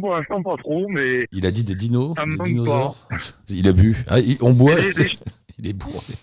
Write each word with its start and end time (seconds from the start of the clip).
pour 0.00 0.14
l'instant 0.16 0.42
pas 0.42 0.56
trop, 0.56 0.86
mais 0.88 1.26
Il 1.32 1.46
a 1.46 1.50
dit 1.50 1.64
des 1.64 1.74
dinos, 1.74 2.14
des 2.16 2.44
dinosaures. 2.50 2.96
Il 3.48 3.68
a 3.68 3.72
bu. 3.72 3.96
Ah, 4.08 4.18
il- 4.18 4.38
on 4.40 4.52
boit. 4.52 4.76
Les- 4.76 4.90
il 5.58 5.68
est 5.68 5.72
bourré. 5.72 6.14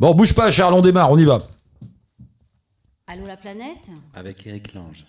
Bon, 0.00 0.14
bouge 0.14 0.34
pas, 0.34 0.50
Charles, 0.50 0.74
on 0.74 0.82
démarre, 0.82 1.10
on 1.10 1.18
y 1.18 1.24
va. 1.24 1.40
Allô 3.06 3.26
la 3.26 3.36
planète? 3.36 3.90
Avec 4.14 4.46
Eric 4.46 4.74
Lange. 4.74 5.04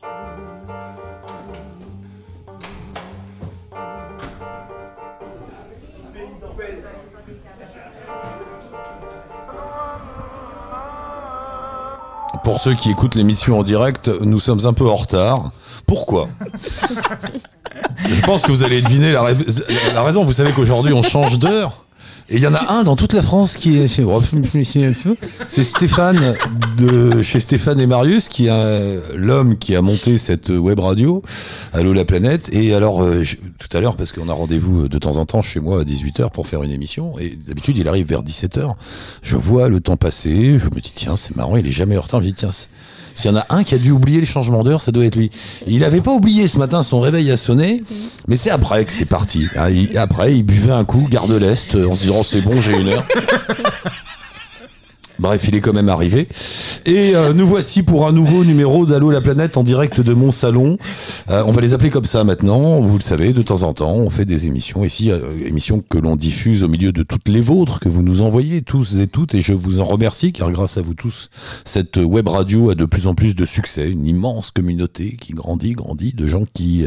Pour 12.43 12.59
ceux 12.59 12.73
qui 12.75 12.89
écoutent 12.91 13.15
l'émission 13.15 13.59
en 13.59 13.63
direct, 13.63 14.09
nous 14.21 14.39
sommes 14.39 14.65
un 14.65 14.73
peu 14.73 14.85
en 14.89 14.95
retard. 14.95 15.51
Pourquoi? 15.87 16.27
Je 18.09 18.21
pense 18.21 18.43
que 18.43 18.51
vous 18.51 18.63
allez 18.63 18.81
deviner 18.81 19.11
la, 19.11 19.21
rais- 19.21 19.35
la 19.93 20.03
raison. 20.03 20.23
Vous 20.23 20.33
savez 20.33 20.51
qu'aujourd'hui, 20.51 20.93
on 20.93 21.03
change 21.03 21.37
d'heure. 21.39 21.79
Et 22.29 22.37
il 22.37 22.41
y 22.41 22.47
en 22.47 22.53
a 22.53 22.71
un 22.71 22.83
dans 22.83 22.95
toute 22.95 23.11
la 23.11 23.21
France 23.21 23.57
qui 23.57 23.77
est 23.79 23.89
chez 23.89 24.05
C'est 25.49 25.63
Stéphane 25.65 26.35
de 26.77 27.21
chez 27.21 27.41
Stéphane 27.41 27.81
et 27.81 27.85
Marius, 27.85 28.29
qui 28.29 28.47
est 28.47 28.99
l'homme 29.13 29.57
qui 29.57 29.75
a 29.75 29.81
monté 29.81 30.17
cette 30.17 30.47
web 30.49 30.79
radio, 30.79 31.21
Allô 31.73 31.91
la 31.91 32.05
planète. 32.05 32.49
Et 32.53 32.73
alors, 32.73 33.03
euh, 33.03 33.23
tout 33.59 33.75
à 33.77 33.81
l'heure, 33.81 33.97
parce 33.97 34.13
qu'on 34.13 34.29
a 34.29 34.33
rendez-vous 34.33 34.87
de 34.87 34.97
temps 34.97 35.17
en 35.17 35.25
temps 35.25 35.41
chez 35.41 35.59
moi 35.59 35.81
à 35.81 35.83
18h 35.83 36.31
pour 36.31 36.47
faire 36.47 36.63
une 36.63 36.71
émission, 36.71 37.19
et 37.19 37.37
d'habitude, 37.45 37.77
il 37.77 37.87
arrive 37.89 38.07
vers 38.07 38.23
17h. 38.23 38.73
Je 39.21 39.35
vois 39.35 39.67
le 39.67 39.81
temps 39.81 39.97
passer, 39.97 40.57
je 40.57 40.65
me 40.65 40.79
dis, 40.79 40.93
tiens, 40.95 41.17
c'est 41.17 41.35
marrant, 41.35 41.57
il 41.57 41.67
est 41.67 41.71
jamais 41.71 41.97
en 41.97 42.01
retard. 42.01 42.21
Je 42.21 42.27
dis, 42.27 42.33
tiens, 42.33 42.51
s'il 43.15 43.31
y 43.31 43.33
en 43.33 43.37
a 43.37 43.45
un 43.49 43.63
qui 43.63 43.75
a 43.75 43.77
dû 43.77 43.91
oublier 43.91 44.19
le 44.19 44.25
changement 44.25 44.63
d'heure, 44.63 44.81
ça 44.81 44.91
doit 44.91 45.05
être 45.05 45.15
lui. 45.15 45.31
Il 45.67 45.79
n'avait 45.79 46.01
pas 46.01 46.11
oublié 46.11 46.47
ce 46.47 46.57
matin, 46.57 46.83
son 46.83 46.99
réveil 46.99 47.31
a 47.31 47.37
sonné, 47.37 47.83
mais 48.27 48.35
c'est 48.35 48.49
après 48.51 48.83
que 48.85 48.91
c'est 48.91 49.05
parti. 49.05 49.47
Il- 49.71 49.97
Après, 49.97 50.35
il 50.35 50.43
buvait 50.43 50.71
un 50.73 50.83
coup, 50.85 51.07
garde 51.09 51.31
l'Est, 51.31 51.75
euh, 51.75 51.87
en 51.89 51.95
se 51.95 52.01
disant, 52.01 52.15
oh, 52.19 52.23
c'est 52.23 52.41
bon, 52.41 52.59
j'ai 52.61 52.77
une 52.79 52.89
heure. 52.89 53.05
Bref, 55.19 55.45
il 55.47 55.55
est 55.55 55.61
quand 55.61 55.73
même 55.73 55.89
arrivé. 55.89 56.27
Et 56.85 57.15
euh, 57.15 57.33
nous 57.33 57.45
voici 57.45 57.83
pour 57.83 58.07
un 58.07 58.11
nouveau 58.11 58.43
numéro 58.43 58.85
d'Allo 58.85 59.11
la 59.11 59.21
planète 59.21 59.57
en 59.57 59.63
direct 59.63 60.01
de 60.01 60.13
mon 60.13 60.31
salon. 60.31 60.77
Euh, 61.29 61.43
on 61.45 61.51
va 61.51 61.61
les 61.61 61.73
appeler 61.73 61.91
comme 61.91 62.05
ça 62.05 62.23
maintenant. 62.23 62.81
Vous 62.81 62.97
le 62.97 63.03
savez, 63.03 63.31
de 63.31 63.41
temps 63.41 63.61
en 63.61 63.73
temps, 63.73 63.93
on 63.93 64.09
fait 64.09 64.25
des 64.25 64.47
émissions 64.47 64.83
ici, 64.83 65.11
euh, 65.11 65.19
émissions 65.45 65.83
que 65.87 65.97
l'on 65.97 66.15
diffuse 66.15 66.63
au 66.63 66.67
milieu 66.67 66.91
de 66.91 67.03
toutes 67.03 67.29
les 67.29 67.41
vôtres 67.41 67.79
que 67.79 67.89
vous 67.89 68.01
nous 68.01 68.21
envoyez 68.21 68.63
tous 68.63 68.99
et 68.99 69.07
toutes. 69.07 69.35
Et 69.35 69.41
je 69.41 69.53
vous 69.53 69.79
en 69.79 69.85
remercie 69.85 70.33
car 70.33 70.51
grâce 70.51 70.77
à 70.77 70.81
vous 70.81 70.95
tous, 70.95 71.29
cette 71.63 71.97
web 71.97 72.27
radio 72.27 72.71
a 72.71 72.75
de 72.75 72.85
plus 72.85 73.07
en 73.07 73.13
plus 73.13 73.35
de 73.35 73.45
succès. 73.45 73.89
Une 73.89 74.05
immense 74.05 74.49
communauté 74.51 75.15
qui 75.19 75.33
grandit, 75.33 75.73
grandit, 75.73 76.13
de 76.13 76.27
gens 76.27 76.43
qui 76.53 76.85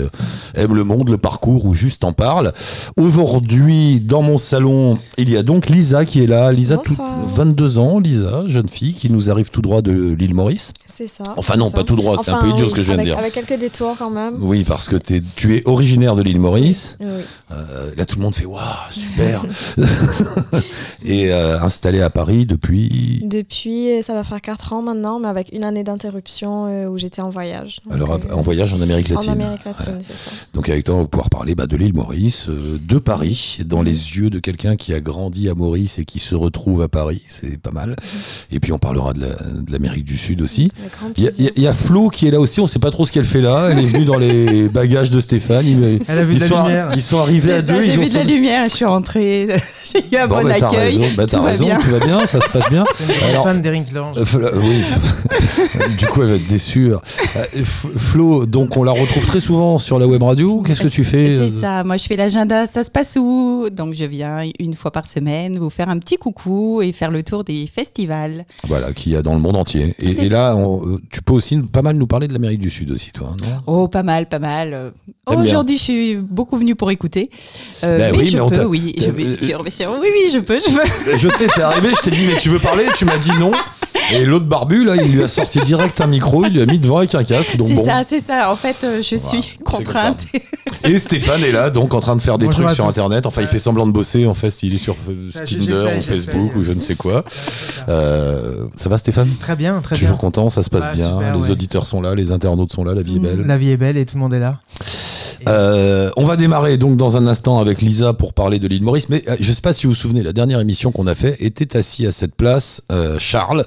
aiment 0.55 0.75
le 0.75 0.85
monde, 0.85 1.11
le 1.11 1.19
parcours 1.19 1.65
ou 1.65 1.75
juste 1.75 2.05
en 2.05 2.13
parlent. 2.13 2.53
Aujourd'hui, 2.97 4.01
dans 4.01 4.23
mon 4.23 4.39
salon, 4.39 4.99
il 5.17 5.31
y 5.31 5.37
a 5.37 5.43
donc 5.43 5.69
Lisa 5.69 6.05
qui 6.05 6.23
est 6.23 6.27
là. 6.27 6.53
Lisa, 6.53 6.77
tout, 6.77 6.97
Bonsoir. 6.97 7.27
22 7.27 7.79
ans, 7.79 7.99
Lisa, 7.99 8.16
jeune 8.47 8.69
fille 8.69 8.95
qui 8.95 9.11
nous 9.11 9.31
arrive 9.31 9.51
tout 9.51 9.63
droit 9.63 9.83
de 9.83 10.15
l'île 10.19 10.35
Maurice. 10.35 10.73
C'est 10.87 11.07
ça. 11.07 11.25
Enfin 11.37 11.57
non, 11.57 11.71
pas 11.71 11.85
tout 11.85 11.97
droit, 11.97 12.17
c'est 12.17 12.31
un 12.31 12.39
peu 12.39 12.49
idiot 12.49 12.65
oui, 12.65 12.71
ce 12.71 12.75
que 12.75 12.83
je 12.83 12.93
viens 12.93 12.99
de 12.99 13.03
dire. 13.03 13.19
Avec 13.19 13.33
quelques 13.33 13.59
détours 13.59 13.97
quand 13.99 14.11
même. 14.11 14.37
Oui, 14.41 14.65
parce 14.65 14.89
que 14.89 14.97
tu 14.97 15.57
es 15.57 15.63
originaire 15.67 16.17
de 16.17 16.23
l'île 16.23 16.41
Maurice. 16.41 16.97
Oui. 17.01 17.07
Euh, 17.53 17.91
là, 17.97 18.05
tout 18.05 18.17
le 18.17 18.23
monde 18.23 18.35
fait 18.35 18.45
Waouh, 18.45 18.63
super 18.91 19.45
Et 21.05 21.33
euh, 21.33 21.61
installé 21.61 22.01
à 22.01 22.11
Paris 22.11 22.47
depuis? 22.47 23.23
Depuis, 23.25 24.03
ça 24.03 24.15
va 24.15 24.25
faire 24.25 24.41
4 24.41 24.73
ans 24.73 24.83
maintenant, 24.83 25.19
mais 25.19 25.29
avec 25.29 25.53
une 25.53 25.65
année 25.65 25.85
d'interruption 25.85 26.67
euh, 26.67 26.87
où 26.89 26.99
j'étais 26.99 27.23
en 27.23 27.31
voyage. 27.31 27.81
Donc, 27.85 27.95
Alors, 27.95 28.13
euh, 28.13 28.35
en 28.35 28.43
voyage 28.43 28.73
en 28.73 28.81
Amérique 28.81 29.09
latine. 29.09 29.31
En 29.31 29.33
Amérique 29.35 29.65
latine, 29.65 29.99
c'est 30.03 30.17
ça. 30.17 30.31
Donc, 30.55 30.69
avec 30.69 30.85
toi, 30.85 30.97
on 30.97 31.03
va 31.03 31.09
pouvoir 31.09 31.31
parler 31.31 31.55
bah, 31.55 31.67
de 31.67 31.77
l'île 31.77 31.95
Maurice, 31.95 32.49
euh, 32.49 32.79
de 32.81 32.99
Paris, 32.99 33.59
dans 33.65 33.83
les 33.83 34.17
yeux 34.17 34.31
de 34.31 34.39
quelqu'un 34.39 34.77
qui 34.77 34.95
a 34.95 35.01
grandi 35.01 35.49
à 35.49 35.55
Maurice 35.55 35.99
et 35.99 36.05
qui 36.05 36.19
se 36.19 36.35
retrouve 36.35 36.83
à 36.83 36.89
Paris. 36.89 37.23
C'est 37.29 37.59
pas 37.59 37.71
mal. 37.71 37.97
Et 38.53 38.61
puis, 38.61 38.73
on 38.73 38.79
parlera 38.79 39.13
de 39.13 39.21
la- 39.21 39.27
de 39.29 39.73
l'Amérique 39.73 40.05
du 40.05 40.17
Sud 40.19 40.43
aussi. 40.43 40.71
Il 41.17 41.25
y, 41.25 41.29
a- 41.29 41.31
y 41.57 41.63
y 41.69 41.73
Flo 41.73 42.09
qui 42.09 42.27
est 42.27 42.31
là 42.31 42.41
aussi, 42.41 42.61
on 42.61 42.67
sait 42.67 42.79
pas 42.79 42.91
trop 42.91 43.05
ce 43.07 43.13
qu'elle 43.13 43.25
fait 43.25 43.41
là. 43.41 43.69
Elle 43.71 43.79
est 43.81 43.87
venue 43.87 44.05
dans 44.05 44.19
les 44.19 44.69
bagages 44.73 45.11
de 45.11 45.21
Stéphane. 45.21 45.67
Ils, 45.67 46.01
Elle 46.09 46.19
a 46.19 46.25
vu 46.25 46.33
ils 46.35 46.37
de 46.37 46.41
la 46.41 46.49
sont, 46.49 46.63
lumière. 46.63 46.91
ils 46.95 47.03
sont 47.03 47.19
arrivés 47.19 47.53
à 47.53 47.57
ça, 47.57 47.73
deux. 47.75 47.83
J'ai 47.83 47.93
ils 47.95 47.99
ont 47.99 48.03
vu 48.03 48.09
de 48.09 48.15
la 48.15 48.21
son- 48.23 48.27
lumière, 48.29 48.69
je 48.69 48.75
suis 48.75 48.85
rentrée, 48.85 49.49
j'ai 49.85 49.99
eu 50.17 50.19
un 50.19 50.27
Bon, 50.27 50.37
bon 50.39 50.45
bah, 50.49 50.55
t'as 50.59 50.67
accueil. 50.69 50.99
raison, 50.99 51.05
bah, 51.17 51.27
t'as 51.27 51.37
tout 51.39 51.43
va 51.43 51.51
raison, 51.51 51.65
bien. 51.67 51.79
tout 51.79 51.91
va 51.91 51.99
bien, 52.07 52.27
ça 52.27 52.41
se 52.41 52.49
passe 52.49 52.71
bien. 52.71 52.85
C'est 52.95 53.35
une 53.37 53.43
fan 53.43 53.61
d'Eric 53.63 53.93
Lange. 53.93 54.17
Euh, 54.19 54.51
oui, 54.63 54.83
du 55.99 56.07
coup 56.07 56.23
elle 56.23 56.29
va 56.29 56.35
être 56.37 56.47
déçue. 56.49 56.93
Euh, 56.93 56.99
Flo, 57.65 58.47
donc 58.47 58.77
on 58.77 58.85
la 58.85 58.93
retrouve 58.93 59.27
très 59.27 59.41
souvent 59.41 59.79
sur 59.79 59.99
la 59.99 60.07
web 60.07 60.23
radio. 60.23 60.63
Qu'est-ce 60.63 60.83
que 60.83 60.89
tu 60.89 61.05
fais 61.05 61.29
C'est 61.29 61.43
euh, 61.43 61.61
ça, 61.61 61.85
moi 61.85 61.97
je 61.97 62.05
fais 62.05 62.17
l'agenda, 62.17 62.67
ça 62.67 62.85
se 62.85 62.91
passe 62.91 63.17
où? 63.19 63.67
Donc 63.71 63.95
je 63.95 64.05
viens 64.05 64.39
une 64.59 64.75
fois 64.75 64.91
par 64.91 65.07
semaine 65.07 65.59
vous 65.59 65.71
faire 65.71 65.89
un 65.89 65.99
petit 65.99 66.17
coucou 66.17 66.83
et 66.83 66.93
faire 66.93 67.11
le 67.11 67.23
tour 67.23 67.45
des 67.45 67.67
festivals. 67.73 67.96
Voilà, 68.67 68.93
qu'il 68.93 69.13
y 69.13 69.17
a 69.17 69.23
dans 69.23 69.33
le 69.35 69.41
monde 69.41 69.57
entier. 69.57 69.95
Et, 69.99 70.29
là, 70.29 70.55
on- 70.55 70.87
euh, 70.87 71.01
tu 71.11 71.23
peux 71.23 71.33
aussi 71.33 71.57
pas 71.63 71.81
mal 71.83 71.97
nous 71.97 72.07
parler 72.07 72.29
de 72.29 72.33
l'Amérique 72.35 72.61
du 72.61 72.69
Sud 72.71 72.91
aussi, 72.91 73.13
toi, 73.13 73.35
non? 73.41 73.47
Oh, 73.67 73.89
pas 73.89 74.03
mal, 74.03 74.29
pas 74.29 74.39
mal. 74.39 74.75
Euh. 74.75 74.91
Aujourd'hui, 75.27 75.79
je 75.79 75.83
suis 75.83 76.17
beaucoup 76.17 76.57
venue 76.59 76.75
pour 76.75 76.91
écouter. 76.91 77.31
Euh, 77.85 77.99
Ben 77.99 78.13
mais 78.13 78.19
oui, 78.19 78.27
je 78.29 78.35
mais 78.37 78.41
on 78.43 78.51
peux, 78.51 78.65
oui, 78.65 78.95
je, 78.99 79.11
bien 79.11 79.35
sûr, 79.35 79.63
bien 79.63 79.71
sûr. 79.73 79.97
Oui, 80.01 80.09
oui, 80.13 80.31
je 80.33 80.39
peux, 80.41 80.59
je 80.59 80.67
peux. 81.11 81.17
Je 81.17 81.29
sais, 81.31 81.47
t'es 81.55 81.63
arrivé, 81.63 81.89
je 81.97 82.03
t'ai 82.03 82.11
dit, 82.11 82.27
mais 82.27 82.39
tu 82.41 82.49
veux 82.51 82.59
parler? 82.59 82.85
Tu 82.97 83.05
m'as 83.05 83.19
dit 83.19 83.31
non. 83.41 83.51
Et 84.13 84.25
l'autre 84.25 84.47
barbu, 84.47 84.85
là, 84.85 84.95
il 84.97 85.13
lui 85.13 85.23
a 85.23 85.29
sorti 85.29 85.61
direct 85.61 86.01
un 86.01 86.07
micro, 86.07 86.45
il 86.45 86.53
lui 86.53 86.63
a 86.63 86.67
mis 86.67 86.79
devant 86.79 86.99
avec 86.99 87.15
un 87.15 87.25
casque. 87.25 87.57
Donc 87.57 87.69
C'est 87.69 87.75
bon. 87.75 87.85
ça, 87.85 88.03
c'est 88.05 88.21
ça. 88.21 88.51
En 88.53 88.57
fait, 88.57 88.77
euh, 88.85 89.03
je 89.03 89.17
Voilà, 89.17 89.43
suis 89.43 89.59
contrainte. 89.65 90.27
Et 90.85 90.99
Stéphane 90.99 91.43
est 91.43 91.51
là, 91.53 91.71
donc 91.71 91.95
en 91.95 92.01
train 92.01 92.15
de 92.17 92.21
faire 92.23 92.39
des 92.39 92.47
Bonjour 92.47 92.65
trucs 92.67 92.77
sur. 92.77 92.87
Internet. 92.87 93.27
Enfin, 93.27 93.43
il 93.43 93.49
fait 93.49 93.59
semblant 93.59 93.87
de 93.87 93.93
bosser. 93.93 94.27
En 94.27 94.35
fait, 94.35 94.63
il 94.63 94.75
est 94.75 94.79
sur 94.79 94.97
euh, 95.09 95.31
Tinder, 95.45 95.99
ou 95.99 96.03
Facebook 96.03 96.57
ou 96.57 96.63
je 96.63 96.73
ne 96.73 96.81
sais 96.81 96.95
quoi. 96.95 97.25
Euh, 97.89 98.67
ça 98.77 98.89
va, 98.89 98.99
Stéphane? 98.99 99.31
Très 99.41 99.57
bien, 99.57 99.81
très 99.81 99.97
Toujours 99.97 100.11
bien. 100.11 100.19
content, 100.19 100.51
ça 100.51 100.63
se 100.63 100.71
passe 100.71 100.85
Bah, 100.85 100.93
bien. 100.93 101.11
super, 101.11 101.35
les 101.37 101.43
ouais. 101.43 101.51
auditeurs 101.51 101.87
sont 101.87 102.01
là, 102.01 102.15
les 102.15 102.31
internautes 102.33 102.73
sont 102.73 102.85
là, 102.85 102.95
la 102.95 103.03
vie 103.03 103.17
est 103.17 103.21
belle. 103.21 103.41
La 103.47 103.59
vie 103.59 103.71
est 103.71 103.77
belle 103.77 103.97
et 103.97 104.07
tout 104.07 104.17
le 104.17 104.21
monde 104.21 104.35
est 104.35 104.41
là. 104.41 104.61
Euh, 105.49 106.11
on 106.17 106.25
va 106.25 106.37
démarrer 106.37 106.77
donc 106.77 106.97
dans 106.97 107.17
un 107.17 107.27
instant 107.27 107.59
avec 107.61 107.81
Lisa 107.81 108.13
pour 108.13 108.33
parler 108.33 108.59
de 108.59 108.67
l'île 108.67 108.83
Maurice. 108.83 109.09
Mais 109.09 109.23
euh, 109.29 109.37
je 109.39 109.53
sais 109.53 109.61
pas 109.61 109.73
si 109.73 109.87
vous 109.87 109.93
vous 109.93 109.99
souvenez, 109.99 110.23
la 110.23 110.33
dernière 110.33 110.59
émission 110.61 110.91
qu'on 110.91 111.07
a 111.07 111.15
fait 111.15 111.37
était 111.41 111.77
assis 111.77 112.07
à 112.07 112.11
cette 112.13 112.35
place 112.35 112.83
euh, 112.91 113.17
Charles, 113.19 113.65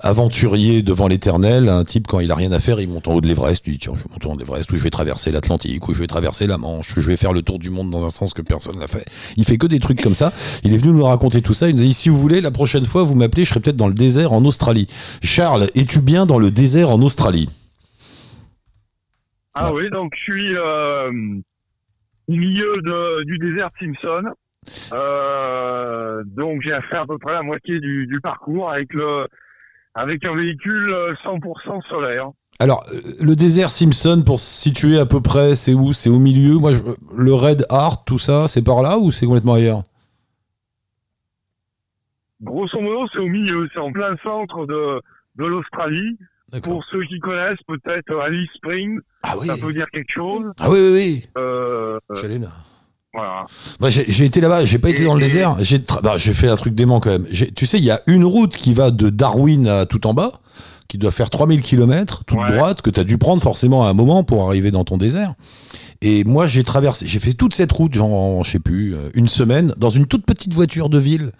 aventurier 0.00 0.82
devant 0.82 1.08
l'éternel, 1.08 1.68
un 1.68 1.84
type 1.84 2.06
quand 2.06 2.20
il 2.20 2.30
a 2.30 2.34
rien 2.34 2.52
à 2.52 2.58
faire, 2.58 2.80
il 2.80 2.88
monte 2.88 3.08
en 3.08 3.14
haut 3.14 3.20
de 3.20 3.26
l'Everest, 3.26 3.66
il 3.66 3.72
dit 3.74 3.78
tiens 3.78 3.92
je 3.94 4.02
vais 4.02 4.10
monter 4.10 4.26
en 4.26 4.32
haut 4.32 4.34
de 4.34 4.40
l'Everest, 4.40 4.70
ou 4.72 4.76
je 4.76 4.82
vais 4.82 4.90
traverser 4.90 5.32
l'Atlantique, 5.32 5.88
ou 5.88 5.94
je 5.94 6.00
vais 6.00 6.06
traverser 6.06 6.46
la 6.46 6.58
Manche, 6.58 6.96
ou 6.96 7.00
je 7.00 7.06
vais 7.06 7.16
faire 7.16 7.32
le 7.32 7.42
tour 7.42 7.58
du 7.58 7.70
monde 7.70 7.90
dans 7.90 8.04
un 8.04 8.10
sens 8.10 8.34
que 8.34 8.42
personne 8.42 8.78
n'a 8.78 8.86
fait. 8.86 9.04
Il 9.36 9.44
fait 9.44 9.58
que 9.58 9.66
des 9.66 9.80
trucs 9.80 10.00
comme 10.00 10.14
ça. 10.14 10.32
Il 10.64 10.74
est 10.74 10.78
venu 10.78 10.92
nous 10.92 11.04
raconter 11.04 11.42
tout 11.42 11.54
ça. 11.54 11.68
Il 11.68 11.76
nous 11.76 11.82
a 11.82 11.84
dit 11.84 11.94
si 11.94 12.08
vous 12.08 12.18
voulez, 12.18 12.40
la 12.40 12.50
prochaine 12.50 12.84
fois 12.84 13.02
vous 13.02 13.14
m'appelez, 13.14 13.44
je 13.44 13.50
serai 13.50 13.60
peut-être 13.60 13.76
dans 13.76 13.88
le 13.88 13.94
désert 13.94 14.32
en 14.32 14.44
Australie. 14.44 14.86
Charles, 15.22 15.68
es-tu 15.74 16.00
bien 16.00 16.26
dans 16.26 16.38
le 16.38 16.50
désert 16.50 16.90
en 16.90 17.00
Australie? 17.02 17.48
Ah 19.54 19.72
oui, 19.72 19.90
donc 19.90 20.14
je 20.16 20.22
suis 20.22 20.56
euh, 20.56 21.10
au 22.28 22.32
milieu 22.32 23.22
du 23.24 23.38
désert 23.38 23.70
Simpson. 23.78 24.22
Euh, 24.92 26.22
donc 26.26 26.60
j'ai 26.62 26.78
fait 26.90 26.96
à 26.96 27.06
peu 27.06 27.18
près 27.18 27.32
la 27.32 27.42
moitié 27.42 27.80
du 27.80 28.20
parcours 28.22 28.70
avec 28.70 28.92
le 28.92 29.26
avec 29.94 30.24
un 30.24 30.34
véhicule 30.34 30.92
euh, 30.92 31.14
100% 31.24 31.80
solaire. 31.88 32.30
Alors, 32.58 32.84
euh, 32.92 33.00
le 33.20 33.34
désert 33.36 33.70
Simpson, 33.70 34.22
pour 34.24 34.38
se 34.40 34.46
situer 34.46 34.98
à 34.98 35.06
peu 35.06 35.20
près, 35.20 35.54
c'est 35.54 35.72
où? 35.74 35.92
C'est 35.92 36.10
au 36.10 36.18
milieu? 36.18 36.54
Moi, 36.58 36.72
je- 36.72 36.82
le 37.16 37.34
Red 37.34 37.66
Heart, 37.70 38.06
tout 38.06 38.18
ça, 38.18 38.48
c'est 38.48 38.62
par 38.62 38.82
là 38.82 38.98
ou 38.98 39.10
c'est 39.10 39.26
complètement 39.26 39.54
ailleurs? 39.54 39.82
Grosso 42.42 42.80
modo, 42.80 43.06
c'est 43.12 43.18
au 43.18 43.26
milieu, 43.28 43.68
c'est 43.72 43.80
en 43.80 43.92
plein 43.92 44.16
centre 44.22 44.66
de, 44.66 45.00
de 45.36 45.44
l'Australie. 45.46 46.16
Pour 46.62 46.84
ceux 46.90 47.04
qui 47.04 47.20
connaissent, 47.20 47.62
peut-être 47.68 48.12
Alice 48.18 48.50
Springs, 48.56 48.98
Ah 49.22 49.36
oui 49.38 49.46
ça 49.46 49.56
peut 49.56 49.72
dire 49.72 49.86
quelque 49.92 50.10
chose. 50.10 50.44
Ah 50.58 50.68
oui, 50.68 50.78
oui, 50.80 50.90
oui 50.92 51.24
Euh, 51.38 51.98
euh, 52.10 52.14
J'allais 52.16 52.38
là. 52.38 52.48
Voilà. 53.12 53.46
Moi, 53.80 53.90
j'ai 53.90 54.24
été 54.24 54.40
là-bas, 54.40 54.64
j'ai 54.64 54.78
pas 54.78 54.90
été 54.90 55.02
Et- 55.02 55.04
dans 55.04 55.14
le 55.14 55.22
et- 55.22 55.26
désert. 55.26 55.56
J'ai 55.60 55.78
bah, 56.02 56.18
fait 56.18 56.48
un 56.48 56.56
truc 56.56 56.74
dément 56.74 57.00
quand 57.00 57.10
même. 57.10 57.26
Tu 57.56 57.66
sais, 57.66 57.78
il 57.78 57.84
y 57.84 57.90
a 57.90 58.00
une 58.06 58.24
route 58.24 58.56
qui 58.56 58.72
va 58.72 58.90
de 58.90 59.10
Darwin 59.10 59.66
à 59.66 59.86
tout 59.86 60.06
en 60.06 60.14
bas, 60.14 60.40
qui 60.88 60.96
doit 60.98 61.10
faire 61.10 61.30
3000 61.30 61.62
km, 61.62 62.22
toute 62.24 62.38
Ouais. 62.38 62.52
droite, 62.56 62.82
que 62.82 62.90
tu 62.90 63.00
as 63.00 63.04
dû 63.04 63.18
prendre 63.18 63.42
forcément 63.42 63.84
à 63.86 63.90
un 63.90 63.94
moment 63.94 64.22
pour 64.24 64.46
arriver 64.46 64.70
dans 64.70 64.84
ton 64.84 64.96
désert. 64.96 65.34
Et 66.02 66.24
moi, 66.24 66.46
j'ai 66.46 66.64
traversé, 66.64 67.06
j'ai 67.06 67.18
fait 67.18 67.32
toute 67.32 67.52
cette 67.54 67.70
route, 67.72 67.92
genre, 67.92 68.42
je 68.42 68.52
sais 68.52 68.58
plus, 68.58 68.94
euh, 68.94 69.10
une 69.14 69.28
semaine, 69.28 69.74
dans 69.76 69.90
une 69.90 70.06
toute 70.06 70.24
petite 70.24 70.54
voiture 70.54 70.88
de 70.88 70.98
ville. 70.98 71.32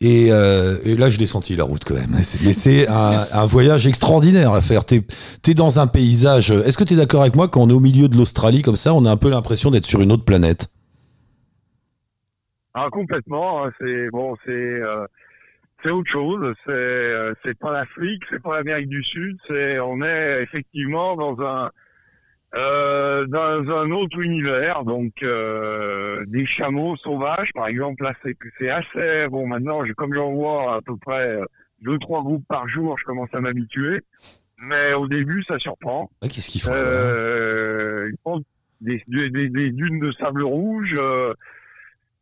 Et, 0.00 0.28
euh, 0.32 0.76
et 0.84 0.96
là, 0.96 1.08
je 1.08 1.18
l'ai 1.18 1.26
senti, 1.28 1.54
la 1.56 1.64
route, 1.64 1.84
quand 1.84 1.94
même. 1.94 2.10
Mais 2.42 2.52
c'est 2.52 2.88
un, 2.88 3.26
un 3.32 3.46
voyage 3.46 3.86
extraordinaire 3.86 4.52
à 4.54 4.60
faire. 4.60 4.84
T'es 4.84 5.04
es 5.46 5.54
dans 5.54 5.78
un 5.78 5.86
paysage. 5.86 6.50
Est-ce 6.50 6.76
que 6.76 6.84
tu 6.84 6.94
es 6.94 6.96
d'accord 6.96 7.20
avec 7.22 7.36
moi 7.36 7.48
quand 7.48 7.60
on 7.62 7.68
est 7.70 7.74
au 7.74 7.80
milieu 7.80 8.08
de 8.08 8.16
l'Australie, 8.16 8.62
comme 8.62 8.76
ça, 8.76 8.92
on 8.92 9.04
a 9.04 9.10
un 9.10 9.16
peu 9.16 9.28
l'impression 9.30 9.70
d'être 9.70 9.86
sur 9.86 10.00
une 10.00 10.10
autre 10.10 10.24
planète? 10.24 10.66
Ah, 12.74 12.88
complètement. 12.90 13.64
hein, 13.66 13.72
C'est 13.80 14.10
bon, 14.10 14.36
c'est 14.44 14.50
euh, 14.50 15.06
c'est 15.82 15.90
autre 15.90 16.10
chose. 16.10 16.54
C'est 16.64 16.70
euh, 16.72 17.34
c'est 17.44 17.58
pas 17.58 17.72
l'Afrique, 17.72 18.22
c'est 18.30 18.42
pas 18.42 18.56
l'Amérique 18.56 18.88
du 18.88 19.02
Sud. 19.02 19.36
C'est 19.46 19.78
on 19.80 20.00
est 20.02 20.42
effectivement 20.42 21.16
dans 21.16 21.40
un 21.42 21.70
euh, 22.54 23.26
dans 23.26 23.70
un 23.70 23.90
autre 23.92 24.18
univers, 24.20 24.84
donc 24.84 25.22
euh, 25.22 26.24
des 26.26 26.44
chameaux 26.44 26.96
sauvages, 26.96 27.50
par 27.54 27.66
exemple. 27.66 28.02
Là, 28.04 28.12
c'est 28.22 28.36
c'est 28.58 28.68
assez 28.70 29.26
bon. 29.28 29.46
Maintenant, 29.46 29.84
j'ai- 29.84 29.94
comme 29.94 30.12
j'en 30.14 30.32
vois 30.32 30.76
à 30.76 30.80
peu 30.82 30.96
près 30.96 31.28
euh, 31.28 31.44
deux 31.80 31.98
trois 31.98 32.22
groupes 32.22 32.46
par 32.48 32.68
jour, 32.68 32.98
je 32.98 33.04
commence 33.04 33.30
à 33.32 33.40
m'habituer. 33.40 34.00
Mais 34.58 34.92
au 34.92 35.08
début, 35.08 35.42
ça 35.44 35.58
surprend. 35.58 36.10
Qu'est-ce 36.22 36.50
qu'ils 36.50 36.60
font 36.60 36.72
là 36.72 36.78
Euh, 36.80 38.10
ils 38.12 38.18
font 38.22 38.42
des, 38.80 39.02
des, 39.08 39.30
des- 39.30 39.48
des 39.48 39.70
dunes 39.72 39.98
de 39.98 40.12
sable 40.12 40.42
rouge. 40.44 40.94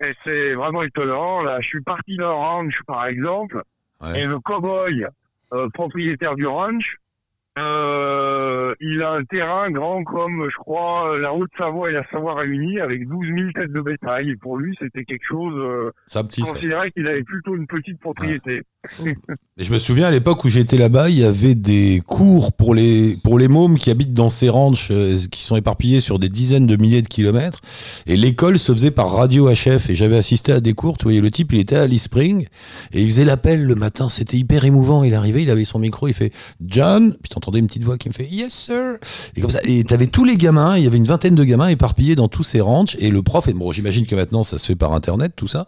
Et 0.02 0.14
c'est 0.24 0.54
vraiment 0.54 0.82
étonnant. 0.82 1.42
Là, 1.42 1.60
je 1.60 1.68
suis 1.68 1.82
parti 1.82 2.16
d'un 2.16 2.30
ranch, 2.30 2.80
par 2.86 3.06
exemple, 3.06 3.62
Ouais. 4.02 4.22
et 4.22 4.24
le 4.24 4.38
cow-boy, 4.38 5.06
euh, 5.52 5.68
propriétaire 5.74 6.34
du 6.34 6.46
ranch, 6.46 6.96
euh, 7.58 8.74
il 8.80 9.02
a 9.02 9.12
un 9.12 9.24
terrain 9.24 9.70
grand 9.70 10.04
comme, 10.04 10.48
je 10.50 10.56
crois, 10.56 11.18
la 11.18 11.34
Haute-Savoie 11.34 11.90
et 11.90 11.92
la 11.92 12.06
Savoie 12.10 12.34
réunis, 12.34 12.80
avec 12.80 13.08
12 13.08 13.26
000 13.36 13.50
têtes 13.52 13.72
de 13.72 13.80
bétail. 13.80 14.30
Et 14.30 14.36
pour 14.36 14.56
lui, 14.56 14.76
c'était 14.80 15.04
quelque 15.04 15.26
chose... 15.28 15.54
Euh, 15.56 15.90
C'est 16.06 16.18
un 16.18 16.24
petit. 16.24 16.42
considérait 16.42 16.90
qu'il 16.92 17.06
avait 17.06 17.24
plutôt 17.24 17.56
une 17.56 17.66
petite 17.66 17.98
propriété. 18.00 18.62
Et 19.04 19.64
je 19.64 19.72
me 19.72 19.78
souviens 19.78 20.06
à 20.06 20.10
l'époque 20.10 20.44
où 20.44 20.48
j'étais 20.48 20.78
là-bas, 20.78 21.10
il 21.10 21.18
y 21.18 21.24
avait 21.24 21.54
des 21.54 22.00
cours 22.06 22.54
pour 22.54 22.74
les 22.74 23.18
pour 23.22 23.38
les 23.38 23.46
mômes 23.46 23.76
qui 23.76 23.90
habitent 23.90 24.14
dans 24.14 24.30
ces 24.30 24.48
ranchs 24.48 24.88
euh, 24.90 25.18
qui 25.30 25.42
sont 25.42 25.54
éparpillés 25.56 26.00
sur 26.00 26.18
des 26.18 26.30
dizaines 26.30 26.66
de 26.66 26.76
milliers 26.76 27.02
de 27.02 27.08
kilomètres. 27.08 27.60
Et 28.06 28.16
l'école 28.16 28.58
se 28.58 28.72
faisait 28.72 28.90
par 28.90 29.12
radio 29.12 29.50
HF. 29.50 29.90
Et 29.90 29.94
j'avais 29.94 30.16
assisté 30.16 30.52
à 30.52 30.60
des 30.60 30.72
cours. 30.72 30.96
Tu 30.96 31.04
voyais 31.04 31.20
le 31.20 31.30
type, 31.30 31.52
il 31.52 31.60
était 31.60 31.76
à 31.76 31.82
Alice 31.82 32.04
Spring 32.04 32.46
et 32.92 33.02
il 33.02 33.10
faisait 33.10 33.26
l'appel 33.26 33.62
le 33.64 33.74
matin. 33.74 34.08
C'était 34.08 34.38
hyper 34.38 34.64
émouvant. 34.64 35.04
Il 35.04 35.14
arrivait, 35.14 35.42
il 35.42 35.50
avait 35.50 35.66
son 35.66 35.78
micro, 35.78 36.08
il 36.08 36.14
fait 36.14 36.32
John. 36.64 37.14
Puis 37.22 37.28
t'entendais 37.40 37.58
une 37.58 37.66
petite 37.66 37.84
voix 37.84 37.98
qui 37.98 38.08
me 38.08 38.14
fait 38.14 38.26
Yes 38.26 38.52
sir. 38.52 38.98
Et 39.36 39.40
comme 39.40 39.50
ça. 39.50 39.60
Et 39.64 39.82
t'avais 39.84 40.06
tous 40.06 40.24
les 40.24 40.36
gamins. 40.36 40.76
Il 40.76 40.84
y 40.84 40.86
avait 40.86 40.96
une 40.98 41.04
vingtaine 41.06 41.34
de 41.34 41.44
gamins 41.44 41.68
éparpillés 41.68 42.14
dans 42.16 42.28
tous 42.28 42.42
ces 42.44 42.60
ranchs. 42.60 42.96
Et 43.00 43.10
le 43.10 43.22
prof. 43.22 43.48
Et 43.48 43.52
bon, 43.54 43.72
j'imagine 43.72 44.06
que 44.06 44.14
maintenant 44.14 44.42
ça 44.44 44.58
se 44.58 44.66
fait 44.66 44.76
par 44.76 44.92
internet 44.92 45.32
tout 45.34 45.46
ça. 45.48 45.66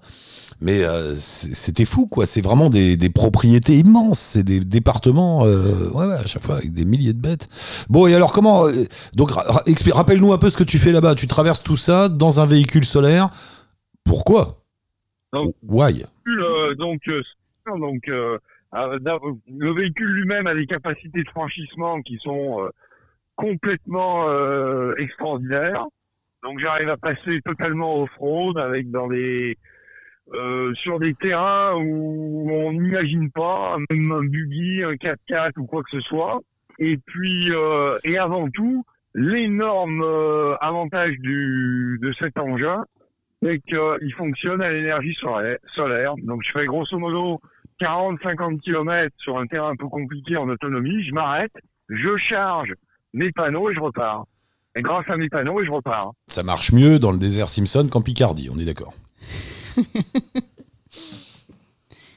Mais 0.60 0.84
euh, 0.84 1.16
c'était 1.16 1.84
fou, 1.84 2.06
quoi. 2.06 2.24
C'est 2.24 2.40
vraiment 2.40 2.70
des, 2.70 2.96
des 2.96 3.10
propriétés 3.10 3.78
immenses. 3.78 4.20
C'est 4.20 4.44
des 4.44 4.60
départements, 4.60 5.44
euh, 5.44 5.88
ouais, 5.90 6.06
ouais, 6.06 6.14
à 6.14 6.26
chaque 6.26 6.42
fois 6.44 6.56
avec 6.58 6.72
des 6.72 6.84
milliers 6.84 7.12
de 7.14 7.18
bêtes. 7.20 7.48
Bon, 7.88 8.06
et 8.06 8.14
alors 8.14 8.32
comment 8.32 8.68
euh, 8.68 8.84
Donc, 9.14 9.32
ra- 9.32 9.42
ra- 9.50 9.62
expli- 9.66 9.92
rappelle-nous 9.92 10.32
un 10.32 10.38
peu 10.38 10.50
ce 10.50 10.56
que 10.56 10.62
tu 10.62 10.78
fais 10.78 10.92
là-bas. 10.92 11.16
Tu 11.16 11.26
traverses 11.26 11.64
tout 11.64 11.76
ça 11.76 12.08
dans 12.08 12.38
un 12.38 12.46
véhicule 12.46 12.84
solaire. 12.84 13.30
Pourquoi? 14.04 14.62
Donc- 15.32 15.54
Why? 15.66 16.04
donc, 16.78 17.00
donc 17.66 18.02
le 18.72 19.72
véhicule 19.72 20.12
lui-même 20.12 20.46
a 20.46 20.54
des 20.54 20.66
capacités 20.66 21.22
de 21.22 21.28
franchissement 21.28 22.00
qui 22.02 22.18
sont 22.22 22.62
euh, 22.62 22.70
complètement 23.36 24.28
euh, 24.28 24.94
extraordinaires. 24.96 25.86
Donc, 26.42 26.58
j'arrive 26.58 26.88
à 26.88 26.96
passer 26.96 27.40
totalement 27.42 28.02
off-road 28.02 28.58
avec 28.58 28.90
dans 28.90 29.08
des 29.08 29.56
euh, 30.34 30.72
sur 30.74 30.98
des 30.98 31.14
terrains 31.14 31.74
où 31.74 32.50
on 32.50 32.72
n'imagine 32.72 33.30
pas, 33.30 33.76
même 33.90 34.12
un 34.12 34.22
buggy, 34.22 34.82
un 34.82 34.94
4x4 34.94 35.58
ou 35.58 35.66
quoi 35.66 35.82
que 35.82 35.90
ce 35.90 36.00
soit. 36.00 36.40
Et 36.78 36.96
puis, 36.96 37.50
euh, 37.50 37.98
et 38.04 38.16
avant 38.18 38.48
tout, 38.48 38.84
l'énorme 39.14 40.02
euh, 40.02 40.56
avantage 40.60 41.18
du, 41.18 41.98
de 42.00 42.12
cet 42.12 42.38
engin, 42.38 42.84
c'est 43.42 43.60
qu'il 43.60 44.14
fonctionne 44.16 44.62
à 44.62 44.72
l'énergie 44.72 45.14
solaire. 45.14 46.14
Donc, 46.22 46.42
je 46.44 46.52
fais 46.52 46.66
grosso 46.66 46.98
modo 46.98 47.40
40-50 47.82 48.60
km 48.60 49.12
sur 49.18 49.38
un 49.38 49.46
terrain 49.46 49.70
un 49.70 49.76
peu 49.76 49.88
compliqué 49.88 50.36
en 50.36 50.48
autonomie. 50.48 51.02
Je 51.02 51.12
m'arrête, 51.12 51.52
je 51.88 52.16
charge 52.16 52.74
mes 53.12 53.32
panneaux 53.32 53.70
et 53.70 53.74
je 53.74 53.80
repars. 53.80 54.26
Et 54.74 54.82
grâce 54.82 55.08
à 55.10 55.16
mes 55.16 55.28
panneaux, 55.28 55.60
et 55.60 55.66
je 55.66 55.70
repars. 55.70 56.12
Ça 56.28 56.42
marche 56.42 56.72
mieux 56.72 56.98
dans 56.98 57.12
le 57.12 57.18
désert 57.18 57.50
Simpson 57.50 57.88
qu'en 57.90 58.00
Picardie, 58.00 58.48
on 58.50 58.58
est 58.58 58.64
d'accord. 58.64 58.94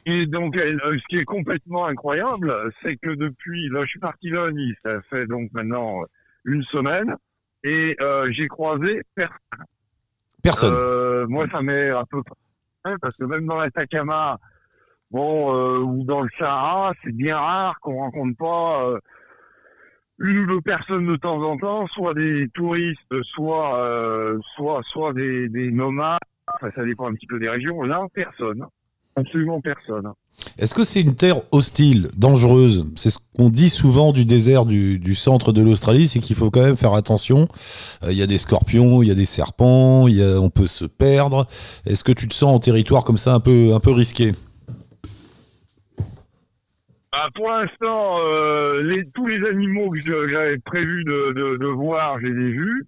Et 0.08 0.28
donc, 0.28 0.56
euh, 0.56 0.78
ce 1.00 1.04
qui 1.10 1.18
est 1.18 1.26
complètement 1.26 1.88
incroyable, 1.88 2.72
c'est 2.84 2.96
que 2.96 3.10
depuis, 3.16 3.70
là, 3.70 3.82
je 3.86 3.90
suis 3.90 4.00
parti 4.00 4.30
lundi, 4.30 4.72
ça 4.84 5.02
fait 5.10 5.26
donc 5.26 5.52
maintenant 5.52 6.04
une 6.44 6.62
semaine, 6.66 7.16
et 7.64 7.98
euh, 8.02 8.32
j'ai 8.32 8.48
croisé 8.48 9.02
personne. 9.16 9.38
Personne. 10.44 10.76
Euh, 10.78 11.26
moi, 11.28 11.48
ça 11.52 11.64
m'est 11.64 11.90
à 11.90 12.04
peu 12.08 12.22
près, 12.84 12.96
parce 13.02 13.16
que 13.16 13.24
même 13.24 13.48
dans 13.48 13.58
l'Atacama, 13.58 14.38
bon, 15.12 15.54
euh, 15.56 15.80
ou 15.80 16.04
dans 16.04 16.22
le 16.22 16.30
Sahara, 16.38 16.94
c'est 17.04 17.16
bien 17.16 17.38
rare 17.38 17.76
qu'on 17.82 17.96
rencontre 17.96 18.38
pas 18.38 18.84
euh, 18.86 19.00
une 20.20 20.40
ou 20.40 20.48
deux 20.48 20.62
personnes 20.62 21.06
de 21.08 21.16
temps 21.18 21.42
en 21.42 21.58
temps, 21.58 21.88
soit 21.88 22.14
des 22.14 22.48
touristes, 22.54 23.22
soit, 23.34 23.80
euh, 23.80 24.38
soit, 24.56 24.82
soit 24.88 25.14
des, 25.14 25.50
des 25.50 25.72
nomades. 25.72 26.20
Enfin, 26.56 26.70
ça 26.76 26.86
dépend 26.86 27.08
un 27.10 27.14
petit 27.14 27.28
peu 27.28 27.40
des 27.40 27.50
régions. 27.50 27.82
Là, 27.84 28.06
personne. 28.14 28.64
Absolument 29.18 29.62
personne. 29.62 30.12
Est-ce 30.58 30.74
que 30.74 30.84
c'est 30.84 31.00
une 31.02 31.16
terre 31.16 31.38
hostile, 31.52 32.10
dangereuse? 32.18 32.86
C'est 32.96 33.10
ce 33.10 33.18
qu'on 33.38 33.50
dit 33.50 33.70
souvent 33.70 34.12
du 34.12 34.26
désert 34.26 34.66
du, 34.66 35.00
du 35.00 35.16
centre 35.16 35.54
de 35.54 35.62
l'Australie, 35.62 36.08
c'est 36.08 36.20
qu'il 36.20 36.36
faut 36.36 36.52
quand 36.52 36.62
même 36.64 36.76
faire 36.76 36.94
attention. 36.94 37.48
Euh, 38.04 38.12
Il 38.12 38.18
y 38.18 38.22
a 38.22 38.28
des 38.28 38.38
scorpions, 38.38 39.02
il 39.02 39.08
y 39.08 39.12
a 39.12 39.16
des 39.16 39.24
serpents, 39.26 40.10
y 40.10 40.22
a- 40.22 40.40
on 40.40 40.50
peut 40.50 40.68
se 40.68 40.84
perdre. 40.84 41.48
Est-ce 41.86 42.04
que 42.04 42.12
tu 42.12 42.28
te 42.28 42.34
sens 42.34 42.54
en 42.54 42.60
territoire 42.60 43.06
comme 43.06 43.18
ça 43.18 43.34
un 43.34 43.40
peu, 43.40 43.74
un 43.74 43.80
peu 43.80 43.92
risqué? 43.92 44.34
Ah, 47.18 47.30
pour 47.34 47.50
l'instant, 47.50 48.18
euh, 48.20 49.02
tous 49.14 49.28
les 49.28 49.48
animaux 49.48 49.90
que 49.90 50.28
j'avais 50.28 50.58
prévu 50.58 51.06
de, 51.06 51.66
voir, 51.66 52.20
je 52.20 52.28
les 52.28 52.48
ai 52.48 52.52
vus. 52.52 52.86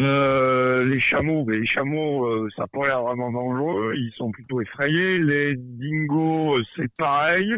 Euh, 0.00 0.84
les 0.84 0.98
chameaux, 0.98 1.44
mais 1.46 1.58
les 1.58 1.66
chameaux, 1.66 2.26
euh, 2.26 2.48
ça 2.56 2.62
n'a 2.62 2.66
pas 2.66 2.88
l'air 2.88 3.02
vraiment 3.02 3.30
dangereux. 3.30 3.94
Ils 3.94 4.10
sont 4.16 4.32
plutôt 4.32 4.60
effrayés. 4.60 5.20
Les 5.20 5.54
dingos, 5.54 6.58
c'est 6.74 6.90
pareil. 6.96 7.54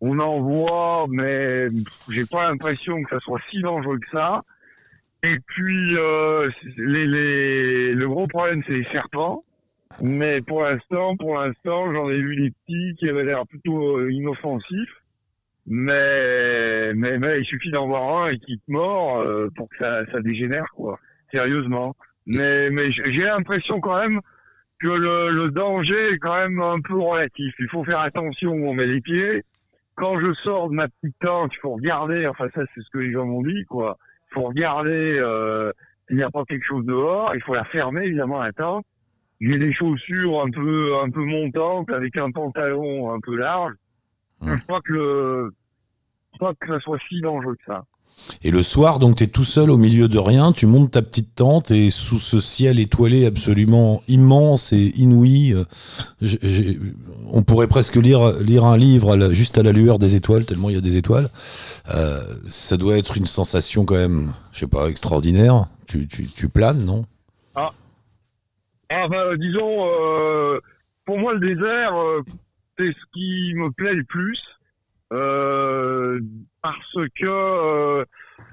On 0.00 0.18
en 0.20 0.40
voit, 0.40 1.04
mais 1.10 1.68
j'ai 2.08 2.24
pas 2.24 2.48
l'impression 2.48 3.02
que 3.02 3.10
ça 3.10 3.20
soit 3.20 3.40
si 3.50 3.60
dangereux 3.60 3.98
que 3.98 4.08
ça. 4.10 4.44
Et 5.22 5.38
puis, 5.38 5.90
le 5.90 6.48
gros 8.06 8.26
problème, 8.26 8.62
c'est 8.66 8.72
les 8.72 8.88
serpents. 8.90 9.44
Mais 10.00 10.40
pour 10.40 10.62
l'instant, 10.62 11.14
pour 11.18 11.38
l'instant, 11.38 11.92
j'en 11.92 12.08
ai 12.08 12.22
vu 12.22 12.36
des 12.36 12.50
petits 12.50 12.94
qui 12.98 13.10
avaient 13.10 13.24
l'air 13.24 13.46
plutôt 13.46 14.08
inoffensifs. 14.08 15.01
Mais, 15.66 16.92
mais, 16.94 17.18
mais 17.18 17.40
il 17.40 17.44
suffit 17.44 17.70
d'en 17.70 17.86
voir 17.86 18.24
un 18.24 18.28
et 18.30 18.38
qui 18.38 18.58
te 18.58 18.70
mord 18.70 19.20
euh, 19.20 19.48
pour 19.56 19.68
que 19.68 19.76
ça, 19.78 20.04
ça 20.10 20.20
dégénère, 20.20 20.66
quoi. 20.74 20.98
Sérieusement. 21.32 21.94
Mais, 22.26 22.70
mais 22.70 22.90
j'ai 22.90 23.22
l'impression 23.22 23.80
quand 23.80 23.98
même 23.98 24.20
que 24.80 24.88
le, 24.88 25.30
le 25.30 25.50
danger 25.50 26.14
est 26.14 26.18
quand 26.18 26.34
même 26.34 26.60
un 26.60 26.80
peu 26.80 26.98
relatif. 26.98 27.54
Il 27.58 27.68
faut 27.68 27.84
faire 27.84 28.00
attention 28.00 28.52
où 28.52 28.68
on 28.68 28.74
met 28.74 28.86
les 28.86 29.00
pieds. 29.00 29.44
Quand 29.94 30.18
je 30.18 30.32
sors 30.34 30.70
de 30.70 30.74
ma 30.74 30.88
petite 30.88 31.16
tente, 31.20 31.52
il 31.54 31.58
faut 31.58 31.74
regarder, 31.74 32.26
enfin 32.26 32.48
ça 32.54 32.62
c'est 32.74 32.80
ce 32.80 32.90
que 32.92 32.98
les 32.98 33.12
gens 33.12 33.26
m'ont 33.26 33.42
dit, 33.42 33.64
quoi. 33.66 33.98
Il 34.30 34.34
faut 34.34 34.42
regarder 34.42 35.18
euh, 35.18 35.70
s'il 36.08 36.16
n'y 36.16 36.22
a 36.22 36.30
pas 36.30 36.44
quelque 36.44 36.64
chose 36.64 36.84
dehors. 36.84 37.34
Il 37.34 37.42
faut 37.42 37.54
la 37.54 37.64
fermer, 37.64 38.06
évidemment, 38.06 38.42
la 38.42 38.52
tente. 38.52 38.84
J'ai 39.40 39.58
des 39.58 39.72
chaussures 39.72 40.42
un 40.42 40.50
peu, 40.50 40.96
un 40.96 41.10
peu 41.10 41.24
montantes 41.24 41.90
avec 41.90 42.16
un 42.16 42.30
pantalon 42.30 43.12
un 43.12 43.20
peu 43.20 43.36
large. 43.36 43.74
Je 44.44 44.62
crois 44.64 44.80
que 44.82 44.92
le, 44.92 45.54
je 46.32 46.38
crois 46.38 46.54
que 46.54 46.66
ça 46.66 46.80
soit 46.80 46.98
si 47.08 47.20
dangereux 47.20 47.54
que 47.56 47.64
ça. 47.66 47.84
Et 48.42 48.50
le 48.50 48.62
soir, 48.62 48.98
donc, 48.98 49.16
tu 49.16 49.24
es 49.24 49.26
tout 49.26 49.42
seul 49.42 49.70
au 49.70 49.78
milieu 49.78 50.06
de 50.06 50.18
rien, 50.18 50.52
tu 50.52 50.66
montes 50.66 50.90
ta 50.92 51.00
petite 51.02 51.34
tente 51.34 51.70
et 51.70 51.88
sous 51.90 52.18
ce 52.18 52.40
ciel 52.40 52.78
étoilé 52.78 53.24
absolument 53.24 54.02
immense 54.06 54.72
et 54.74 54.92
inouï, 54.98 55.54
euh, 55.54 55.64
on 57.30 57.42
pourrait 57.42 57.68
presque 57.68 57.96
lire, 57.96 58.38
lire 58.40 58.64
un 58.66 58.76
livre 58.76 59.12
à 59.12 59.16
la- 59.16 59.32
juste 59.32 59.56
à 59.56 59.62
la 59.62 59.72
lueur 59.72 59.98
des 59.98 60.14
étoiles, 60.14 60.44
tellement 60.44 60.68
il 60.68 60.74
y 60.74 60.78
a 60.78 60.82
des 60.82 60.98
étoiles. 60.98 61.30
Euh, 61.94 62.20
ça 62.50 62.76
doit 62.76 62.98
être 62.98 63.16
une 63.16 63.26
sensation 63.26 63.86
quand 63.86 63.94
même, 63.96 64.34
je 64.52 64.58
sais 64.60 64.66
pas, 64.66 64.88
extraordinaire. 64.88 65.66
Tu, 65.88 66.06
tu, 66.06 66.26
tu 66.26 66.48
planes, 66.50 66.84
non? 66.84 67.04
Ah 68.94 69.08
bah, 69.08 69.36
disons, 69.38 69.86
euh, 69.86 70.60
pour 71.06 71.18
moi 71.18 71.32
le 71.32 71.40
désert, 71.40 71.94
c'est 72.82 72.92
ce 72.92 73.04
qui 73.12 73.54
me 73.54 73.70
plaît 73.70 73.94
le 73.94 74.04
plus. 74.04 74.40
Euh, 75.12 76.20
parce 76.62 76.94
que 77.16 77.26
euh, 77.26 78.04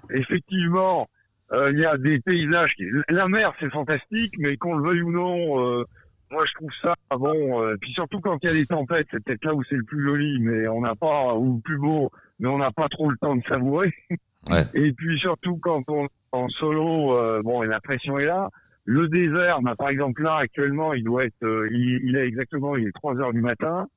effectivement, 0.09 1.07
euh, 1.51 1.71
il 1.71 1.79
y 1.79 1.86
a 1.86 1.98
des 1.98 2.19
paysages. 2.19 2.75
Qui... 2.75 2.86
La 3.09 3.27
mer, 3.27 3.53
c'est 3.59 3.71
fantastique, 3.71 4.36
mais 4.38 4.57
qu'on 4.57 4.75
le 4.75 4.83
veuille 4.83 5.01
ou 5.01 5.12
non, 5.12 5.86
moi 6.31 6.45
je 6.45 6.53
trouve 6.53 6.71
ça 6.81 6.93
bon. 7.12 7.63
euh, 7.63 7.75
puis 7.79 7.91
surtout 7.91 8.19
quand 8.19 8.38
il 8.43 8.50
y 8.50 8.51
a 8.51 8.55
des 8.55 8.65
tempêtes, 8.65 9.07
c'est 9.12 9.24
peut-être 9.24 9.45
là 9.45 9.55
où 9.55 9.63
c'est 9.63 9.75
le 9.75 9.83
plus 9.83 10.03
joli, 10.03 10.39
mais 10.39 10.67
on 10.67 10.81
n'a 10.81 10.95
pas 10.95 11.36
ou 11.36 11.55
le 11.55 11.62
plus 11.62 11.77
beau, 11.77 12.12
mais 12.39 12.48
on 12.48 12.57
n'a 12.57 12.71
pas 12.71 12.88
trop 12.88 13.09
le 13.09 13.17
temps 13.17 13.36
de 13.36 13.43
savourer. 13.43 13.93
Ouais. 14.50 14.63
Et 14.74 14.93
puis 14.93 15.19
surtout 15.19 15.57
quand 15.57 15.83
on 15.89 16.05
est 16.05 16.09
en 16.31 16.48
solo, 16.48 17.13
euh, 17.13 17.41
bon, 17.43 17.62
et 17.62 17.67
la 17.67 17.81
pression 17.81 18.17
est 18.19 18.25
là. 18.25 18.50
Le 18.86 19.09
désert, 19.09 19.62
bah, 19.62 19.75
par 19.77 19.89
exemple 19.89 20.24
là 20.24 20.38
actuellement, 20.38 20.93
il 20.93 21.03
doit 21.03 21.25
être, 21.25 21.43
euh, 21.43 21.67
il, 21.69 22.00
il 22.05 22.15
est 22.15 22.25
exactement, 22.25 22.77
il 22.77 22.88
est 22.88 22.93
3 22.93 23.19
heures 23.19 23.33
du 23.33 23.41
matin. 23.41 23.89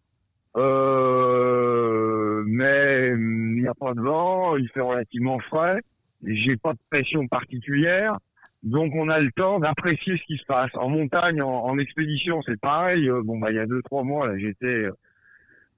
Euh, 0.57 2.43
mais 2.47 3.11
il 3.15 3.61
n'y 3.63 3.69
a 3.69 3.75
pas 3.75 3.95
de 3.95 4.01
vent, 4.01 4.57
il 4.57 4.69
fait 4.69 4.81
relativement 4.81 5.39
frais. 5.41 5.81
j'ai 6.25 6.57
pas 6.57 6.73
de 6.73 6.79
pression 6.91 7.27
particulière. 7.29 8.17
Donc 8.63 8.93
on 8.95 9.09
a 9.09 9.19
le 9.19 9.33
temps 9.33 9.59
d'apprécier 9.59 10.17
ce 10.19 10.23
qui 10.25 10.37
se 10.39 10.45
passe. 10.47 10.71
En 10.75 10.89
montagne, 10.89 11.43
en, 11.43 11.65
en 11.65 11.79
expédition, 11.79 12.43
c'est 12.43 12.61
pareil. 12.61 13.09
Euh, 13.09 13.23
bon 13.25 13.39
bah 13.39 13.51
il 13.51 13.57
y 13.57 13.59
a 13.61 13.67
deux 13.67 13.83
trois 13.83 14.05
mois 14.05 14.29
là, 14.29 14.39
j'étais 14.39 14.87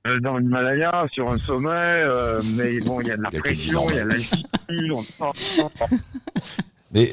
euh, 0.06 0.20
dans 0.20 0.36
l'Himalaya 0.36 1.06
sur 1.10 1.30
un 1.30 1.38
sommet, 1.38 1.70
euh, 1.70 2.40
mais 2.56 2.80
bon 2.80 3.00
il 3.00 3.06
y 3.06 3.10
a 3.10 3.16
de 3.16 3.22
la 3.22 3.30
pression, 3.30 3.88
il 3.90 3.96
y 3.96 4.00
a 4.00 4.04
de 4.04 4.08
l'altitude. 4.10 4.92
on- 4.92 5.04
Mais. 6.92 7.10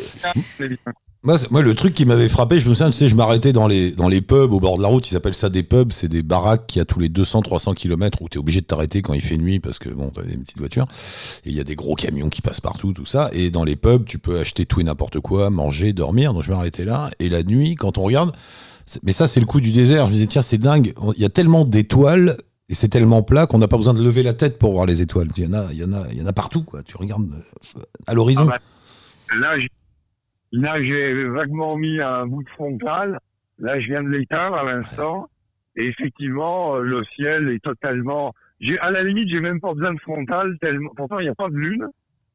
Moi, 1.23 1.61
le 1.61 1.75
truc 1.75 1.93
qui 1.93 2.05
m'avait 2.05 2.29
frappé, 2.29 2.59
je 2.59 2.67
me 2.67 2.73
souviens, 2.73 2.89
tu 2.89 2.97
sais, 2.97 3.07
je 3.07 3.15
m'arrêtais 3.15 3.53
dans 3.53 3.67
les, 3.67 3.91
dans 3.91 4.07
les 4.07 4.21
pubs 4.21 4.51
au 4.51 4.59
bord 4.59 4.77
de 4.77 4.81
la 4.81 4.87
route. 4.87 5.09
Ils 5.11 5.15
appellent 5.15 5.35
ça 5.35 5.49
des 5.49 5.61
pubs. 5.61 5.91
C'est 5.91 6.07
des 6.07 6.23
baraques 6.23 6.65
qui, 6.65 6.79
à 6.79 6.85
tous 6.85 6.99
les 6.99 7.09
200-300 7.09 7.75
km, 7.75 8.23
où 8.23 8.29
tu 8.29 8.37
es 8.37 8.39
obligé 8.39 8.61
de 8.61 8.65
t'arrêter 8.65 9.03
quand 9.03 9.13
il 9.13 9.21
fait 9.21 9.37
nuit 9.37 9.59
parce 9.59 9.77
que, 9.77 9.89
bon, 9.89 10.09
t'as 10.09 10.23
une 10.23 10.41
petite 10.43 10.57
voiture. 10.57 10.87
Et 11.45 11.49
il 11.49 11.55
y 11.55 11.59
a 11.59 11.63
des 11.63 11.75
gros 11.75 11.95
camions 11.95 12.29
qui 12.29 12.41
passent 12.41 12.61
partout, 12.61 12.93
tout 12.93 13.05
ça. 13.05 13.29
Et 13.33 13.51
dans 13.51 13.63
les 13.63 13.75
pubs, 13.75 14.05
tu 14.05 14.17
peux 14.17 14.39
acheter 14.39 14.65
tout 14.65 14.81
et 14.81 14.83
n'importe 14.83 15.19
quoi, 15.19 15.51
manger, 15.51 15.93
dormir. 15.93 16.33
Donc 16.33 16.41
je 16.41 16.49
m'arrêtais 16.49 16.85
là. 16.85 17.11
Et 17.19 17.29
la 17.29 17.43
nuit, 17.43 17.75
quand 17.75 17.99
on 17.99 18.03
regarde, 18.03 18.33
mais 19.03 19.11
ça, 19.11 19.27
c'est 19.27 19.39
le 19.39 19.45
coup 19.45 19.61
du 19.61 19.71
désert. 19.71 20.05
Je 20.05 20.09
me 20.09 20.15
disais, 20.15 20.27
tiens, 20.27 20.41
c'est 20.41 20.57
dingue. 20.57 20.93
Il 21.15 21.21
y 21.21 21.25
a 21.25 21.29
tellement 21.29 21.65
d'étoiles. 21.65 22.37
Et 22.67 22.73
c'est 22.73 22.87
tellement 22.87 23.21
plat 23.21 23.47
qu'on 23.47 23.57
n'a 23.57 23.67
pas 23.67 23.75
besoin 23.75 23.93
de 23.93 24.01
lever 24.01 24.23
la 24.23 24.33
tête 24.33 24.57
pour 24.57 24.71
voir 24.71 24.85
les 24.85 25.01
étoiles. 25.01 25.27
Il 25.35 25.43
y 25.43 25.47
en 25.47 25.53
a, 25.53 25.67
il 25.73 25.77
y 25.77 25.83
en 25.83 25.91
a, 25.91 26.05
il 26.09 26.17
y 26.17 26.21
en 26.21 26.25
a 26.25 26.31
partout, 26.31 26.63
quoi. 26.63 26.81
Tu 26.83 26.95
regardes 26.95 27.29
euh, 27.29 27.81
à 28.07 28.13
l'horizon. 28.13 28.47
Ah 28.49 28.57
bah, 29.31 29.57
là, 30.51 30.81
j'ai 30.81 31.13
vaguement 31.25 31.77
mis 31.77 31.99
un 32.01 32.25
bout 32.25 32.43
de 32.43 32.49
frontal. 32.49 33.19
Là, 33.59 33.79
je 33.79 33.87
viin 33.87 34.03
de 34.03 34.09
l'éteindre 34.09 34.57
à 34.57 34.63
l'instant. 34.63 35.29
Et 35.75 35.85
effectivement, 35.87 36.75
euh, 36.75 36.81
le 36.81 37.03
ciel 37.15 37.49
est 37.49 37.63
totalement. 37.63 38.33
J'ai, 38.59 38.77
à 38.79 38.91
la 38.91 39.03
limite, 39.03 39.29
j'ai 39.29 39.39
même 39.39 39.61
pas 39.61 39.73
besoin 39.73 39.93
de 39.93 39.99
frontal. 39.99 40.57
Tellement... 40.59 40.91
Pourtant, 40.95 41.19
il 41.19 41.23
n'y 41.23 41.29
a 41.29 41.35
pas 41.35 41.49
de 41.49 41.55
lune. 41.55 41.87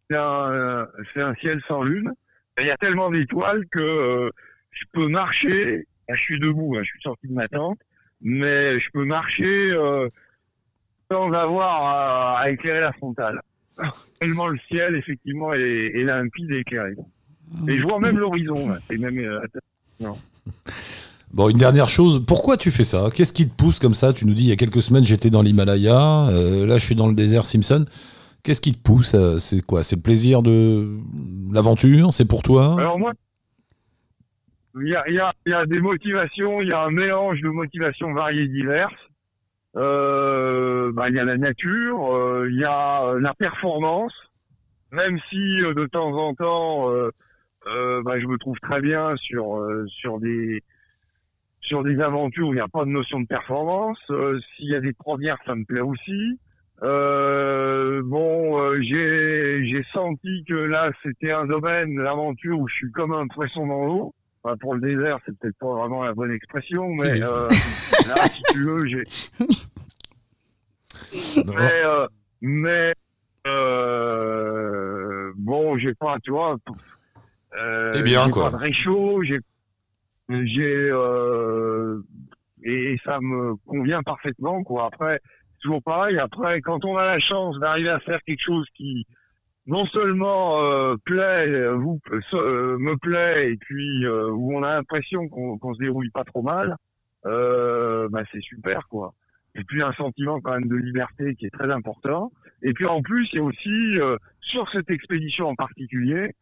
C'est 0.09 0.17
un, 0.17 0.51
euh, 0.51 0.87
c'est 1.13 1.21
un 1.21 1.35
ciel 1.35 1.61
sans 1.69 1.83
lune. 1.83 2.13
Il 2.59 2.67
y 2.67 2.71
a 2.71 2.77
tellement 2.77 3.11
d'étoiles 3.11 3.67
que 3.71 3.81
euh, 3.81 4.31
je 4.71 4.85
peux 4.93 5.09
marcher. 5.09 5.87
Là, 6.09 6.15
je 6.15 6.23
suis 6.23 6.39
debout. 6.39 6.77
hein, 6.77 6.83
je 6.83 6.89
suis 6.91 7.03
sorti 7.03 7.27
de 7.29 7.35
ma 7.35 7.49
tente, 7.49 7.81
mais 8.23 8.79
je 8.79 8.89
peux 8.93 9.05
marcher 9.05 9.73
euh, 9.73 10.09
sans 11.11 11.33
avoir 11.33 11.83
à, 11.85 12.39
à 12.39 12.51
éclairer 12.51 12.81
la 12.81 12.93
frontale. 12.93 13.41
Tellement 14.21 14.47
le 14.47 14.59
ciel, 14.69 14.95
effectivement, 14.95 15.53
est, 15.53 15.61
est 15.95 16.05
limpide 16.05 16.51
et 16.53 16.61
éclairé. 16.61 16.95
Et 17.69 17.79
je 17.79 17.83
vois 17.83 17.99
même 17.99 18.19
l'horizon. 18.19 18.77
même, 18.91 19.19
euh, 19.19 20.09
Bon, 21.33 21.49
une 21.49 21.59
dernière 21.59 21.89
chose, 21.89 22.23
pourquoi 22.27 22.57
tu 22.57 22.71
fais 22.71 22.85
ça? 22.85 23.09
Qu'est-ce 23.15 23.33
qui 23.33 23.49
te 23.49 23.55
pousse 23.55 23.79
comme 23.79 23.95
ça? 23.95 24.13
Tu 24.13 24.27
nous 24.27 24.35
dis, 24.35 24.45
il 24.45 24.49
y 24.49 24.53
a 24.53 24.57
quelques 24.57 24.83
semaines, 24.83 25.05
j'étais 25.05 25.29
dans 25.29 25.43
l'Himalaya, 25.43 26.29
euh, 26.29 26.67
là, 26.67 26.79
je 26.79 26.85
suis 26.85 26.95
dans 26.95 27.09
le 27.09 27.15
désert 27.15 27.45
Simpson. 27.45 27.85
Qu'est-ce 28.43 28.61
qui 28.61 28.73
te 28.73 28.83
pousse 28.83 29.15
euh, 29.15 29.39
C'est 29.39 29.61
quoi? 29.61 29.83
C'est 29.83 29.97
le 29.97 30.03
plaisir 30.03 30.41
de 30.41 30.97
l'aventure? 31.53 32.15
C'est 32.15 32.25
pour 32.25 32.43
toi? 32.43 32.77
Alors 32.79 32.99
moi, 32.99 33.13
il 34.81 34.89
y 34.89 34.95
a, 34.95 35.03
il 35.09 35.15
y, 35.15 35.19
a, 35.19 35.33
il 35.47 35.51
y 35.51 35.55
a 35.55 35.67
des 35.67 35.81
motivations, 35.81 36.61
il 36.61 36.69
y 36.69 36.73
a 36.73 36.83
un 36.85 36.91
mélange 36.91 37.41
de 37.41 37.49
motivations 37.49 38.13
variées 38.15 38.43
et 38.43 38.49
diverses. 38.49 38.95
Euh, 39.77 40.93
bah, 40.93 41.09
il 41.09 41.17
y 41.17 41.19
a 41.19 41.25
la 41.25 41.37
nature, 41.37 42.47
il 42.49 42.57
y 42.57 42.65
a 42.65 43.15
la 43.21 43.35
performance, 43.35 44.13
même 44.93 45.19
si 45.29 45.59
de 45.59 45.87
temps 45.87 46.17
en 46.17 46.35
temps, 46.35 46.89
euh, 47.67 48.03
bah, 48.03 48.21
je 48.21 48.27
me 48.27 48.39
trouve 48.39 48.59
très 48.61 48.81
bien 48.81 49.17
sur 49.17 49.57
euh, 49.57 49.87
sur 49.89 50.21
des 50.21 50.63
sur 51.61 51.83
des 51.83 52.01
aventures 52.01 52.49
où 52.49 52.53
il 52.53 52.57
n'y 52.57 52.61
a 52.61 52.69
pas 52.69 52.85
de 52.85 52.91
notion 52.91 53.21
de 53.21 53.27
performance. 53.27 53.99
Euh, 54.11 54.39
S'il 54.57 54.71
y 54.71 54.77
a 54.77 54.81
des 54.81 54.93
premières, 54.93 55.39
ça 55.45 55.55
me 55.55 55.65
plaît 55.65 55.81
aussi. 55.81 56.39
Bon, 56.81 58.81
j'ai 58.83 59.65
j'ai 59.65 59.83
senti 59.93 60.45
que 60.45 60.55
là, 60.55 60.93
c'était 61.03 61.33
un 61.33 61.47
domaine, 61.47 61.99
l'aventure, 61.99 62.61
où 62.61 62.69
je 62.69 62.75
suis 62.75 62.93
comme 62.93 63.13
un 63.13 63.27
poisson 63.27 63.67
dans 63.67 63.87
l'eau. 63.87 64.15
Enfin, 64.43 64.57
pour 64.59 64.75
le 64.75 64.81
désert, 64.81 65.19
c'est 65.27 65.37
peut-être 65.37 65.59
pas 65.59 65.75
vraiment 65.75 66.05
la 66.05 66.15
bonne 66.15 66.31
expression, 66.31 66.89
mais 66.91 67.15
là, 67.19 67.49
si 68.31 68.43
tu 68.53 68.63
veux, 68.63 68.87
j'ai. 68.87 69.03
Mais, 71.47 71.83
mais 72.41 72.95
bon, 75.37 75.79
j'ai 75.79 75.95
pas, 75.95 76.17
tu 76.23 76.31
vois. 76.31 76.57
Euh, 77.57 78.03
bien, 78.03 78.27
j'ai 78.27 78.31
quoi. 78.31 78.51
Pas 78.51 78.59
de 78.59 78.63
réchaud, 78.63 79.23
j'ai, 79.23 79.41
j'ai, 80.29 80.91
euh, 80.91 82.03
et, 82.63 82.93
et 82.93 83.01
ça 83.05 83.19
me 83.21 83.57
convient 83.67 84.03
parfaitement, 84.03 84.63
quoi. 84.63 84.87
Après, 84.87 85.21
c'est 85.53 85.63
toujours 85.63 85.83
pareil. 85.83 86.19
Après, 86.19 86.61
quand 86.61 86.85
on 86.85 86.97
a 86.97 87.07
la 87.07 87.19
chance 87.19 87.59
d'arriver 87.59 87.91
à 87.91 88.01
faire 88.01 88.23
quelque 88.23 88.43
chose 88.43 88.67
qui 88.75 89.07
non 89.67 89.85
seulement 89.87 90.63
euh, 90.63 90.97
plaît, 91.05 91.69
vous 91.71 92.01
euh, 92.35 92.79
me 92.79 92.97
plaît, 92.97 93.53
et 93.53 93.57
puis 93.57 94.05
euh, 94.05 94.31
où 94.31 94.57
on 94.57 94.63
a 94.63 94.75
l'impression 94.75 95.29
qu'on 95.29 95.59
qu'on 95.59 95.75
se 95.75 95.81
déroule 95.81 96.11
pas 96.13 96.25
trop 96.25 96.43
mal, 96.43 96.77
bah 97.25 98.23
c'est 98.33 98.43
super, 98.43 98.87
quoi 98.89 99.13
et 99.59 99.65
puis 99.65 99.83
un 99.83 99.93
sentiment 99.95 100.39
quand 100.43 100.53
même 100.53 100.69
de 100.69 100.77
liberté 100.77 101.35
qui 101.35 101.47
est 101.47 101.51
très 101.51 101.73
important. 101.73 102.31
Et 102.61 102.75
puis 102.75 102.85
en 102.85 103.01
plus, 103.01 103.27
il 103.33 103.37
y 103.37 103.39
a 103.39 103.43
aussi 103.43 103.99
sur 104.43 104.71
cette 104.71 104.91
expédition 104.91 105.49
en 105.49 105.55
particulier 105.55 106.35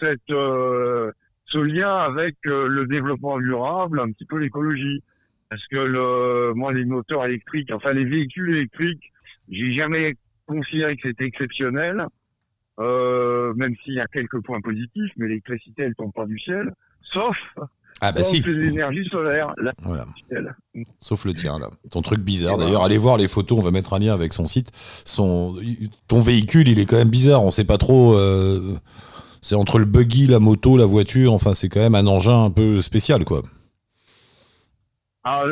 cette 0.00 0.30
euh, 0.30 1.12
ce 1.46 1.58
lien 1.58 1.96
avec 1.96 2.36
euh, 2.46 2.66
le 2.66 2.86
développement 2.86 3.38
durable, 3.38 4.00
un 4.00 4.10
petit 4.10 4.24
peu 4.24 4.38
l'écologie, 4.38 5.02
parce 5.48 5.64
que 5.68 5.76
le 5.76 6.52
moi 6.54 6.72
les 6.72 6.84
moteurs 6.84 7.24
électriques, 7.24 7.70
enfin 7.72 7.92
les 7.92 8.04
véhicules 8.04 8.54
électriques, 8.54 9.12
j'ai 9.48 9.70
jamais 9.72 10.14
considéré 10.46 10.96
que 10.96 11.08
c'était 11.08 11.24
exceptionnel, 11.24 12.06
euh, 12.80 13.54
même 13.54 13.74
s'il 13.84 13.94
y 13.94 14.00
a 14.00 14.06
quelques 14.06 14.40
points 14.42 14.60
positifs, 14.60 15.12
mais 15.16 15.28
l'électricité 15.28 15.82
elle 15.82 15.94
tombe 15.94 16.12
pas 16.12 16.26
du 16.26 16.38
ciel, 16.38 16.72
sauf 17.02 17.38
Ah 18.00 18.12
bah 18.12 18.22
si, 18.22 18.42
l'énergie 18.42 19.08
solaire, 19.08 19.54
là, 19.56 19.72
voilà. 19.82 20.06
Sauf 21.00 21.24
le 21.24 21.32
tien, 21.32 21.58
là. 21.58 21.70
Ton 21.90 22.02
truc 22.02 22.20
bizarre. 22.20 22.58
D'ailleurs, 22.58 22.84
allez 22.84 22.98
voir 22.98 23.16
les 23.16 23.28
photos, 23.28 23.58
on 23.58 23.62
va 23.62 23.70
mettre 23.70 23.94
un 23.94 23.98
lien 23.98 24.12
avec 24.12 24.34
son 24.34 24.44
site. 24.44 24.70
Son, 25.06 25.56
ton 26.06 26.20
véhicule, 26.20 26.68
il 26.68 26.78
est 26.78 26.84
quand 26.84 26.96
même 26.98 27.08
bizarre. 27.08 27.42
On 27.42 27.50
sait 27.50 27.64
pas 27.64 27.78
trop. 27.78 28.14
euh, 28.14 28.76
c'est 29.46 29.54
entre 29.54 29.78
le 29.78 29.84
buggy, 29.84 30.26
la 30.26 30.40
moto, 30.40 30.76
la 30.76 30.86
voiture. 30.86 31.32
Enfin, 31.32 31.54
c'est 31.54 31.68
quand 31.68 31.78
même 31.80 31.94
un 31.94 32.06
engin 32.08 32.44
un 32.44 32.50
peu 32.50 32.82
spécial, 32.82 33.24
quoi. 33.24 33.42
Ah, 35.24 35.44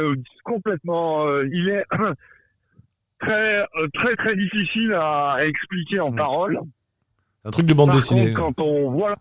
complètement. 0.45 1.27
euh, 1.27 1.49
il 1.53 1.69
est 1.69 1.85
très, 3.21 3.61
euh, 3.61 3.89
très, 3.95 4.17
très 4.17 4.37
difficile 4.37 4.93
à, 4.95 5.33
à 5.33 5.45
expliquer 5.47 6.01
en 6.01 6.11
Ouais. 6.11 6.17
paroles. 6.17 6.61
Un 7.45 7.51
truc 7.51 7.67
de 7.67 7.75
bande 7.75 7.89
Par 7.89 7.97
dessinée. 7.97 8.33
contre, 8.33 8.57
quand 8.57 8.63
on 8.65 8.91
voit 8.91 9.17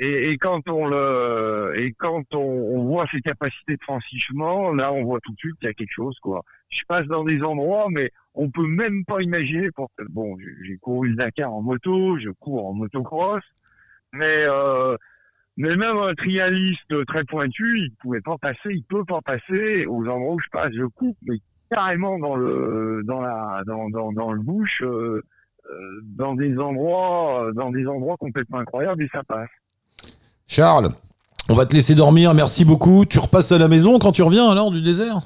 et, 0.00 0.30
et 0.30 0.38
quand 0.38 0.68
on 0.68 0.86
le 0.86 1.74
et 1.76 1.92
quand 1.92 2.22
on, 2.34 2.38
on 2.38 2.84
voit 2.84 3.06
ses 3.10 3.20
capacités 3.20 3.76
de 3.76 3.82
franchissement, 3.82 4.72
là, 4.72 4.92
on 4.92 5.04
voit 5.04 5.20
tout 5.20 5.32
de 5.32 5.38
suite 5.38 5.56
qu'il 5.58 5.66
y 5.66 5.70
a 5.70 5.74
quelque 5.74 5.92
chose, 5.92 6.16
quoi. 6.20 6.42
Je 6.70 6.80
passe 6.88 7.06
dans 7.06 7.24
des 7.24 7.42
endroits, 7.42 7.86
mais 7.90 8.10
on 8.34 8.48
peut 8.50 8.66
même 8.66 9.04
pas 9.04 9.20
imaginer. 9.20 9.70
Pour 9.72 9.90
bon, 10.10 10.36
j'ai 10.64 10.76
couru 10.78 11.08
le 11.10 11.16
Dakar 11.16 11.52
en 11.52 11.62
moto, 11.62 12.16
je 12.18 12.30
cours 12.30 12.66
en 12.68 12.72
motocross, 12.74 13.42
mais 14.12 14.44
euh, 14.46 14.96
mais 15.56 15.76
même 15.76 15.96
un 15.96 16.14
trialiste 16.14 17.06
très 17.06 17.24
pointu, 17.24 17.78
il 17.80 17.92
pouvait 18.00 18.20
pas 18.20 18.36
passer, 18.38 18.70
il 18.70 18.84
peut 18.84 19.04
pas 19.04 19.20
passer 19.22 19.86
aux 19.86 20.06
endroits 20.06 20.34
où 20.34 20.38
je 20.40 20.48
passe. 20.52 20.72
Je 20.72 20.84
coupe, 20.84 21.16
mais 21.26 21.36
carrément 21.70 22.18
dans 22.18 22.36
le 22.36 23.02
dans 23.04 23.20
la 23.20 23.62
dans 23.66 23.90
dans, 23.90 24.12
dans 24.12 24.32
le 24.32 24.40
bush, 24.40 24.82
euh, 24.82 25.22
euh, 25.70 26.00
dans 26.16 26.34
des 26.34 26.56
endroits 26.58 27.50
dans 27.54 27.70
des 27.70 27.86
endroits 27.86 28.16
complètement 28.16 28.58
incroyables 28.58 29.02
et 29.02 29.08
ça 29.12 29.22
passe. 29.24 29.50
Charles, 30.46 30.88
on 31.50 31.54
va 31.54 31.66
te 31.66 31.74
laisser 31.74 31.94
dormir. 31.94 32.32
Merci 32.34 32.64
beaucoup. 32.64 33.04
Tu 33.04 33.18
repasses 33.18 33.52
à 33.52 33.58
la 33.58 33.68
maison 33.68 33.98
quand 33.98 34.12
tu 34.12 34.22
reviens, 34.22 34.48
alors, 34.48 34.70
du 34.70 34.80
désert? 34.80 35.20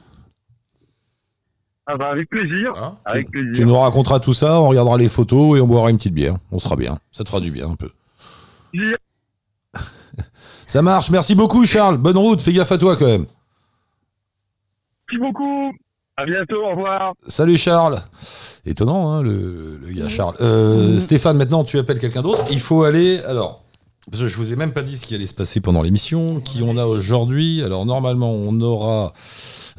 Ah 1.87 1.97
bah 1.97 2.11
avec 2.11 2.31
plaisir, 2.31 2.73
Hein 2.77 2.95
avec 3.05 3.27
tu, 3.27 3.33
plaisir. 3.33 3.53
tu 3.55 3.67
nous 3.67 3.75
raconteras 3.77 4.21
tout 4.21 4.33
ça, 4.33 4.61
on 4.61 4.69
regardera 4.69 4.97
les 4.99 5.09
photos 5.09 5.59
et 5.59 5.61
on 5.61 5.67
boira 5.67 5.91
une 5.91 5.97
petite 5.97 6.15
bière. 6.15 6.37
On 6.53 6.59
sera 6.61 6.77
bien. 6.77 6.99
Ça 7.11 7.25
te 7.25 7.29
fera 7.29 7.41
du 7.41 7.51
bien 7.51 7.69
un 7.71 7.75
peu. 7.75 7.91
Ça 10.67 10.83
marche. 10.83 11.11
Merci 11.11 11.35
beaucoup, 11.35 11.65
Charles. 11.67 11.99
Bonne 11.99 12.17
route. 12.17 12.41
Fais 12.41 12.53
gaffe 12.53 12.73
à 12.73 12.79
toi 12.79 12.97
quand 12.97 13.07
même. 13.07 13.27
Merci 15.09 15.21
beaucoup. 15.21 15.73
À 16.17 16.25
bientôt. 16.25 16.65
Au 16.65 16.71
revoir. 16.71 17.15
Salut 17.27 17.57
Charles. 17.57 18.01
Étonnant, 18.65 19.13
hein, 19.13 19.23
le, 19.23 19.79
le 19.83 19.93
gars 19.93 20.09
Charles. 20.09 20.37
Euh. 20.41 21.01
Stéphane, 21.01 21.37
maintenant 21.37 21.65
tu 21.65 21.79
appelles 21.79 21.99
quelqu'un 21.99 22.23
d'autre. 22.23 22.45
Il 22.51 22.61
faut 22.61 22.85
aller. 22.85 23.21
Alors, 23.27 23.63
parce 24.11 24.23
que 24.23 24.29
je 24.29 24.37
vous 24.37 24.53
ai 24.53 24.57
même 24.57 24.73
pas 24.73 24.83
dit 24.83 24.97
ce 24.97 25.07
qui 25.07 25.15
allait 25.15 25.27
se 25.27 25.35
passer 25.35 25.61
pendant 25.61 25.83
l'émission. 25.83 26.41
Qui 26.41 26.63
on 26.63 26.77
a 26.77 26.87
aujourd'hui 26.87 27.63
Alors 27.65 27.87
normalement, 27.87 28.33
on 28.33 28.61
aura 28.61 29.13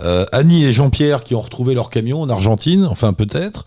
euh, 0.02 0.26
Annie 0.32 0.66
et 0.66 0.72
Jean-Pierre 0.72 1.24
qui 1.24 1.36
ont 1.36 1.42
retrouvé 1.42 1.74
leur 1.74 1.90
camion 1.90 2.22
en 2.22 2.30
Argentine. 2.30 2.86
Enfin 2.86 3.14
peut-être. 3.14 3.66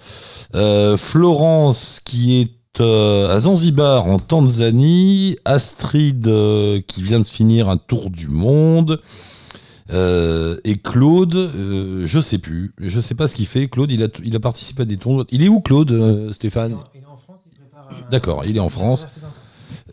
Euh, 0.54 0.96
Florence 0.96 2.00
qui 2.04 2.40
est 2.40 2.50
euh, 2.80 3.34
à 3.34 3.40
Zanzibar 3.40 4.06
en 4.06 4.18
Tanzanie. 4.18 5.36
Astrid 5.44 6.26
euh, 6.28 6.80
qui 6.86 7.02
vient 7.02 7.20
de 7.20 7.26
finir 7.26 7.68
un 7.68 7.76
tour 7.76 8.10
du 8.10 8.28
monde. 8.28 9.00
Euh, 9.92 10.56
et 10.64 10.76
Claude, 10.76 11.34
euh, 11.36 12.02
je 12.06 12.20
sais 12.20 12.38
plus, 12.38 12.72
je 12.80 13.00
sais 13.00 13.14
pas 13.14 13.28
ce 13.28 13.36
qu'il 13.36 13.46
fait. 13.46 13.68
Claude, 13.68 13.92
il 13.92 14.02
a, 14.02 14.08
il 14.24 14.34
a 14.34 14.40
participé 14.40 14.82
à 14.82 14.84
des 14.84 14.96
tournois. 14.96 15.24
Il 15.30 15.44
est 15.44 15.48
où 15.48 15.60
Claude, 15.60 15.92
euh, 15.92 16.32
Stéphane 16.32 16.74
Il 16.94 17.02
est 17.02 17.04
en 17.06 17.16
France, 17.16 17.40
il 17.46 17.52
prépare. 17.56 18.10
D'accord, 18.10 18.42
il 18.46 18.56
est 18.56 18.60
en 18.60 18.68
France. 18.68 19.06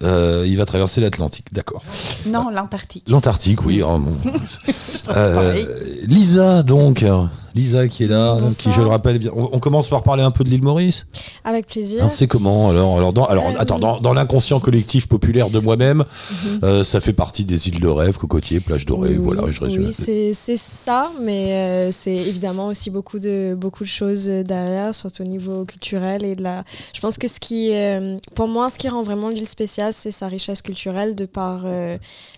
Euh, 0.01 0.45
il 0.47 0.57
va 0.57 0.65
traverser 0.65 0.99
l'Atlantique, 0.99 1.53
d'accord. 1.53 1.83
Non, 2.25 2.49
l'Antarctique. 2.49 3.07
L'Antarctique, 3.09 3.63
oui. 3.65 3.81
oh, 3.83 3.99
Euh. 5.15 5.63
Lisa, 6.07 6.63
donc. 6.63 7.05
Lisa 7.55 7.87
qui 7.87 8.03
est 8.03 8.07
là, 8.07 8.33
Bonsoir. 8.39 8.51
qui, 8.51 8.71
je 8.71 8.81
le 8.81 8.87
rappelle, 8.87 9.17
vient- 9.17 9.31
on, 9.35 9.49
on 9.53 9.59
commence 9.59 9.89
par 9.89 10.03
parler 10.03 10.23
un 10.23 10.31
peu 10.31 10.43
de 10.43 10.49
l'île 10.49 10.63
Maurice. 10.63 11.05
Avec 11.43 11.67
plaisir. 11.67 12.11
C'est 12.11 12.27
comment 12.27 12.69
alors 12.69 12.97
Alors, 12.97 13.13
dans, 13.13 13.25
alors 13.25 13.47
Euh, 13.47 13.59
attends, 13.59 13.79
dans, 13.79 13.99
dans 13.99 14.13
l'inconscient 14.13 14.59
collectif 14.59 15.07
populaire 15.07 15.49
de 15.49 15.59
moi-même, 15.59 15.99
Mhm. 16.03 16.59
euh, 16.63 16.83
ça 16.83 16.99
fait 16.99 17.13
partie 17.13 17.43
des 17.45 17.67
îles 17.67 17.79
de 17.79 17.87
rêve, 17.87 18.17
cocotiers, 18.17 18.59
plage 18.59 18.85
dorée, 18.85 19.09
Oui, 19.11 19.17
voilà, 19.17 19.51
je 19.51 19.59
résume. 19.61 19.85
Oui, 19.85 19.93
c'est 19.93 20.57
ça, 20.57 21.11
mais 21.21 21.51
euh, 21.53 21.91
c'est 21.91 22.15
évidemment 22.15 22.67
aussi 22.67 22.89
beaucoup 22.89 23.19
de, 23.19 23.55
beaucoup 23.57 23.83
de 23.83 23.89
choses 23.89 24.25
derrière, 24.25 24.95
surtout 24.95 25.23
au 25.23 25.27
niveau 25.27 25.65
culturel. 25.65 26.23
Et 26.23 26.35
de 26.35 26.41
la... 26.43 26.63
Je 26.93 26.99
pense 27.01 27.17
que 27.17 27.27
ce 27.27 27.39
qui, 27.39 27.71
pour 28.35 28.47
moi, 28.47 28.69
ce 28.69 28.77
qui 28.77 28.87
rend 28.89 29.03
vraiment 29.03 29.29
l'île 29.29 29.45
spéciale, 29.47 29.93
c'est 29.93 30.11
sa 30.11 30.27
richesse 30.27 30.61
culturelle 30.61 31.15
de 31.15 31.25
par 31.25 31.65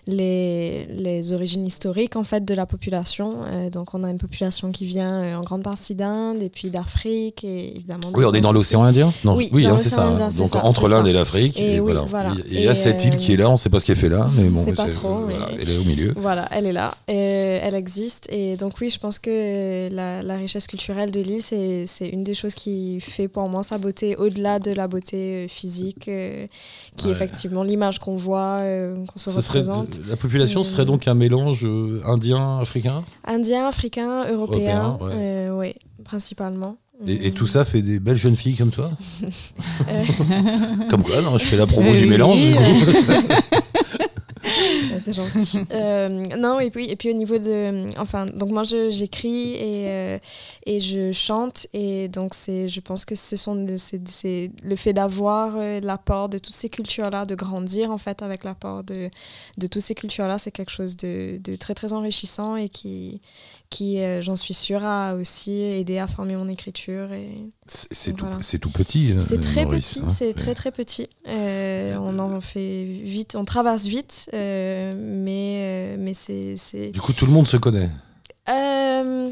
les, 0.06 0.86
les 0.86 1.32
origines 1.32 1.66
historiques 1.66 2.16
en 2.16 2.24
fait, 2.24 2.44
de 2.44 2.54
la 2.54 2.66
population. 2.66 3.36
Donc, 3.72 3.94
on 3.94 4.04
a 4.04 4.10
une 4.10 4.18
population 4.18 4.70
qui 4.72 4.84
vient 4.84 5.05
euh, 5.10 5.36
en 5.36 5.40
grande 5.42 5.62
partie 5.62 5.94
d'Inde 5.94 6.42
et 6.42 6.48
puis 6.48 6.70
d'Afrique 6.70 7.44
et 7.44 7.76
évidemment. 7.76 8.10
Oui, 8.14 8.24
on 8.26 8.32
est 8.32 8.40
dans 8.40 8.52
l'océan 8.52 8.82
Indien? 8.82 9.12
Non, 9.24 9.36
Oui, 9.36 9.50
hein, 9.66 9.70
dans 9.70 9.76
c'est 9.76 9.88
ça. 9.88 10.04
Indien, 10.06 10.30
c'est 10.30 10.38
Donc 10.38 10.48
ça, 10.48 10.64
entre 10.64 10.82
c'est 10.88 10.94
l'Inde 10.94 11.06
et 11.06 11.12
l'Afrique, 11.12 11.58
Et 11.60 11.74
et, 11.76 11.80
oui, 11.80 11.92
voilà. 11.92 12.06
voilà. 12.08 12.30
Et 12.48 12.54
il 12.56 12.60
y 12.62 12.68
a 12.68 12.72
Et, 12.72 12.74
cette 12.74 13.04
île 13.04 13.14
euh, 13.14 13.16
qui 13.16 13.32
est 13.32 13.36
là, 13.36 13.48
on 13.48 13.52
ne 13.52 13.56
sait 13.56 13.70
pas 13.70 13.78
ce 13.80 13.84
qu'elle 13.84 13.96
fait 13.96 14.08
là, 14.08 14.28
mais 14.36 14.48
bon, 14.48 14.62
mais 14.64 14.72
pas 14.72 14.84
c'est- 14.86 14.92
trop, 14.92 15.14
voilà, 15.28 15.48
elle 15.60 15.70
est 15.70 15.78
au 15.78 15.84
milieu. 15.84 16.14
Voilà, 16.16 16.48
elle 16.52 16.66
est 16.66 16.72
là, 16.72 16.94
elle 17.06 17.74
existe. 17.74 18.28
Et 18.30 18.56
donc 18.56 18.74
oui, 18.80 18.90
je 18.90 18.98
pense 18.98 19.18
que 19.18 19.88
la, 19.92 20.22
la 20.22 20.36
richesse 20.36 20.66
culturelle 20.66 21.10
de 21.10 21.20
l'île, 21.20 21.42
c'est 21.42 21.86
c'est 21.86 22.08
une 22.08 22.24
des 22.24 22.34
choses 22.34 22.54
qui 22.54 23.00
fait 23.00 23.28
pour 23.28 23.48
moi 23.48 23.62
sa 23.62 23.78
beauté, 23.78 24.16
au-delà 24.16 24.58
de 24.58 24.70
la 24.72 24.88
beauté 24.88 25.44
euh, 25.44 25.48
physique, 25.48 26.08
euh, 26.08 26.46
qui 26.96 27.08
est 27.08 27.10
effectivement 27.12 27.62
l'image 27.62 27.98
qu'on 27.98 28.16
voit, 28.16 28.58
euh, 28.60 28.94
qu'on 29.06 29.18
se 29.18 29.30
Ce 29.30 29.40
serait, 29.40 29.62
la 30.08 30.16
population 30.16 30.60
Euh, 30.60 30.64
serait 30.64 30.84
donc 30.84 31.06
un 31.08 31.14
mélange 31.14 31.64
euh, 31.64 32.00
indien-africain 32.06 33.04
Indien, 33.24 33.66
africain, 33.68 34.24
européen, 34.30 34.36
Européen, 34.82 34.95
ouais. 35.02 35.12
euh, 35.14 35.72
principalement. 36.04 36.76
et, 37.06 37.26
et 37.26 37.28
Euh, 37.28 37.32
tout 37.32 37.46
ça 37.46 37.64
fait 37.64 37.82
des 37.82 37.98
belles 38.00 38.16
jeunes 38.16 38.36
filles 38.36 38.56
comme 38.56 38.70
toi 38.70 38.90
Euh. 39.22 39.26
Comme 40.90 41.02
quoi, 41.02 41.20
non, 41.22 41.36
je 41.38 41.44
fais 41.44 41.56
la 41.56 41.66
promo 41.66 41.90
Oui, 41.90 41.96
du 41.98 42.04
oui, 42.04 42.10
mélange. 42.10 42.38
oui, 42.38 42.52
du 42.52 42.56
coup. 42.56 42.92
C'est 45.00 45.12
gentil. 45.12 45.60
Euh, 45.72 46.08
non, 46.36 46.58
et 46.58 46.70
puis, 46.70 46.88
et 46.90 46.96
puis 46.96 47.10
au 47.10 47.12
niveau 47.12 47.38
de. 47.38 47.86
Enfin, 48.00 48.26
donc 48.26 48.50
moi, 48.50 48.64
je- 48.64 48.90
j'écris 48.90 49.52
et, 49.54 49.84
euh, 49.88 50.18
et 50.64 50.80
je 50.80 51.12
chante. 51.12 51.66
Et 51.72 52.08
donc, 52.08 52.34
c'est, 52.34 52.68
je 52.68 52.80
pense 52.80 53.04
que 53.04 53.14
ce 53.14 53.36
sont 53.36 53.66
c'est, 53.76 54.08
c'est 54.08 54.50
le 54.64 54.74
fait 54.76 54.92
d'avoir 54.92 55.54
euh, 55.56 55.80
l'apport 55.80 56.28
de 56.28 56.38
toutes 56.38 56.54
ces 56.54 56.68
cultures-là, 56.70 57.24
de 57.24 57.34
grandir 57.34 57.90
en 57.90 57.98
fait 57.98 58.22
avec 58.22 58.42
l'apport 58.44 58.82
de, 58.84 59.10
de 59.58 59.66
toutes 59.66 59.82
ces 59.82 59.94
cultures-là, 59.94 60.38
c'est 60.38 60.50
quelque 60.50 60.72
chose 60.72 60.96
de, 60.96 61.38
de 61.42 61.54
très, 61.56 61.74
très 61.74 61.92
enrichissant 61.92 62.56
et 62.56 62.68
qui, 62.68 63.20
qui 63.70 63.98
euh, 64.00 64.22
j'en 64.22 64.36
suis 64.36 64.54
sûre, 64.54 64.84
a 64.84 65.14
aussi 65.14 65.52
aidé 65.60 65.98
à 65.98 66.06
former 66.06 66.36
mon 66.36 66.48
écriture. 66.48 67.12
Et... 67.12 67.28
C'est 67.66 68.12
tout, 68.14 68.24
Voilà. 68.26 68.38
c'est 68.42 68.58
tout 68.58 68.70
petit. 68.70 69.12
euh, 69.12 69.20
C'est 69.20 69.40
très 69.40 69.64
Maurice, 69.64 69.94
petit, 69.94 70.00
hein. 70.04 70.08
c'est 70.08 70.32
très 70.34 70.54
très 70.54 70.70
petit. 70.70 71.08
Euh, 71.28 71.96
on 72.00 72.18
en 72.18 72.40
fait 72.40 72.84
vite, 72.84 73.34
on 73.36 73.44
traverse 73.44 73.84
vite, 73.86 74.28
euh, 74.34 74.92
mais, 74.96 75.94
euh, 75.94 75.96
mais 75.98 76.14
c'est. 76.14 76.56
c'est- 76.56 76.90
Du 76.90 77.00
coup, 77.00 77.12
tout 77.12 77.26
le 77.26 77.32
monde 77.32 77.46
se 77.48 77.56
connaît. 77.56 77.90
Euh, 78.48 79.30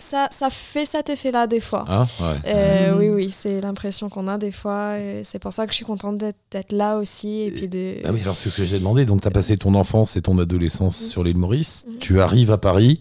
ça, 0.00 0.28
ça 0.30 0.48
fait 0.50 0.86
cet 0.86 1.10
effet-là 1.10 1.46
des 1.46 1.60
fois. 1.60 1.84
Hein 1.88 2.04
ouais. 2.20 2.38
Euh, 2.46 2.92
Mhm. 2.94 2.98
Oui, 2.98 3.08
oui, 3.10 3.30
c'est 3.30 3.60
l'impression 3.60 4.08
qu'on 4.08 4.26
a 4.28 4.38
des 4.38 4.52
fois. 4.52 4.92
euh, 4.96 5.20
C'est 5.22 5.38
pour 5.38 5.52
ça 5.52 5.66
que 5.66 5.72
je 5.72 5.76
suis 5.76 5.84
contente 5.84 6.16
d'être 6.18 6.72
là 6.72 6.96
aussi. 6.96 7.42
Et 7.42 7.50
puis 7.50 7.68
de... 7.68 7.96
Ah 8.04 8.12
oui, 8.12 8.20
alors 8.22 8.36
c'est 8.36 8.48
ce 8.50 8.58
que 8.58 8.64
j'ai 8.64 8.78
demandé. 8.78 9.04
Donc, 9.04 9.20
tu 9.20 9.28
as 9.28 9.30
passé 9.30 9.56
ton 9.58 9.74
enfance 9.74 10.16
et 10.16 10.22
ton 10.22 10.38
adolescence 10.38 11.00
Mhm. 11.02 11.08
sur 11.08 11.24
l'île 11.24 11.36
Maurice. 11.36 11.84
Mhm. 11.86 11.98
Tu 11.98 12.20
arrives 12.20 12.50
à 12.50 12.58
Paris. 12.58 13.00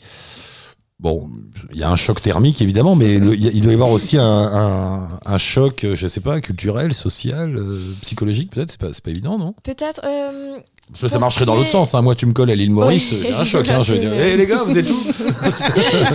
Bon, 1.04 1.30
il 1.74 1.80
y 1.80 1.84
a 1.84 1.90
un 1.90 1.98
choc 1.98 2.22
thermique, 2.22 2.62
évidemment, 2.62 2.96
mais 2.96 3.16
il 3.16 3.62
doit 3.62 3.72
y 3.72 3.76
avoir 3.76 3.90
aussi 3.90 4.18
un, 4.18 5.38
choc, 5.38 5.86
je 5.94 6.08
sais 6.08 6.22
pas, 6.22 6.40
culturel, 6.40 6.94
social, 6.94 7.58
euh, 7.58 7.94
psychologique, 8.02 8.52
peut-être. 8.52 8.72
C'est 8.72 8.80
pas, 8.80 8.88
pas 8.88 9.12
évident, 9.12 9.38
non? 9.38 9.54
Peut-être. 9.64 10.00
euh, 10.06 10.58
Parce 10.90 11.02
que 11.02 11.08
ça 11.08 11.18
marcherait 11.20 11.46
dans 11.46 11.56
l'autre 11.56 11.70
sens. 11.70 11.96
hein. 11.96 12.02
Moi, 12.02 12.14
tu 12.14 12.26
me 12.28 12.34
colles 12.34 12.52
à 12.52 12.56
l'île 12.56 12.70
Maurice, 12.72 13.12
Oui, 13.12 13.22
j'ai 13.26 13.34
un 13.34 13.44
choc. 13.46 13.68
Hein, 13.68 13.80
je 13.80 13.94
veux 13.94 14.00
dire, 14.00 14.10
j'imagine. 14.12 14.34
Hé, 14.34 14.38
les 14.38 14.46
gars, 14.46 14.64
vous 14.64 14.78
êtes 14.78 14.90
où 14.90 14.98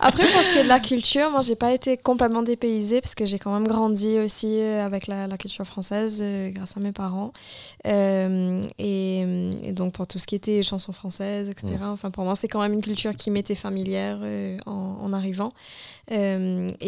Après, 0.00 0.26
pour 0.30 0.42
ce 0.42 0.52
qui 0.52 0.58
est 0.58 0.64
de 0.64 0.68
la 0.68 0.80
culture, 0.80 1.30
moi, 1.30 1.40
j'ai 1.40 1.54
pas 1.56 1.72
été 1.72 1.96
complètement 1.96 2.42
dépaysée 2.42 3.00
parce 3.00 3.14
que 3.14 3.24
j'ai 3.24 3.38
quand 3.38 3.52
même 3.52 3.66
grandi 3.66 4.18
aussi 4.18 4.58
euh, 4.60 4.84
avec 4.84 5.06
la, 5.06 5.26
la 5.26 5.38
culture 5.38 5.64
française 5.64 6.18
euh, 6.22 6.50
grâce 6.50 6.76
à 6.76 6.80
mes 6.80 6.92
parents. 6.92 7.32
Euh, 7.86 8.60
et, 8.78 9.20
et 9.62 9.72
donc, 9.72 9.92
pour 9.94 10.06
tout 10.06 10.18
ce 10.18 10.26
qui 10.26 10.34
était 10.34 10.62
chansons 10.62 10.92
françaises, 10.92 11.48
etc., 11.48 11.72
enfin, 11.84 12.10
pour 12.10 12.24
moi, 12.24 12.34
c'est 12.36 12.48
quand 12.48 12.60
même 12.60 12.74
une 12.74 12.82
culture 12.82 13.16
qui 13.16 13.30
m'était 13.30 13.54
familière 13.54 14.18
euh, 14.22 14.56
en, 14.66 14.98
en 15.00 15.12
arrivant. 15.12 15.50
Et 16.10 16.36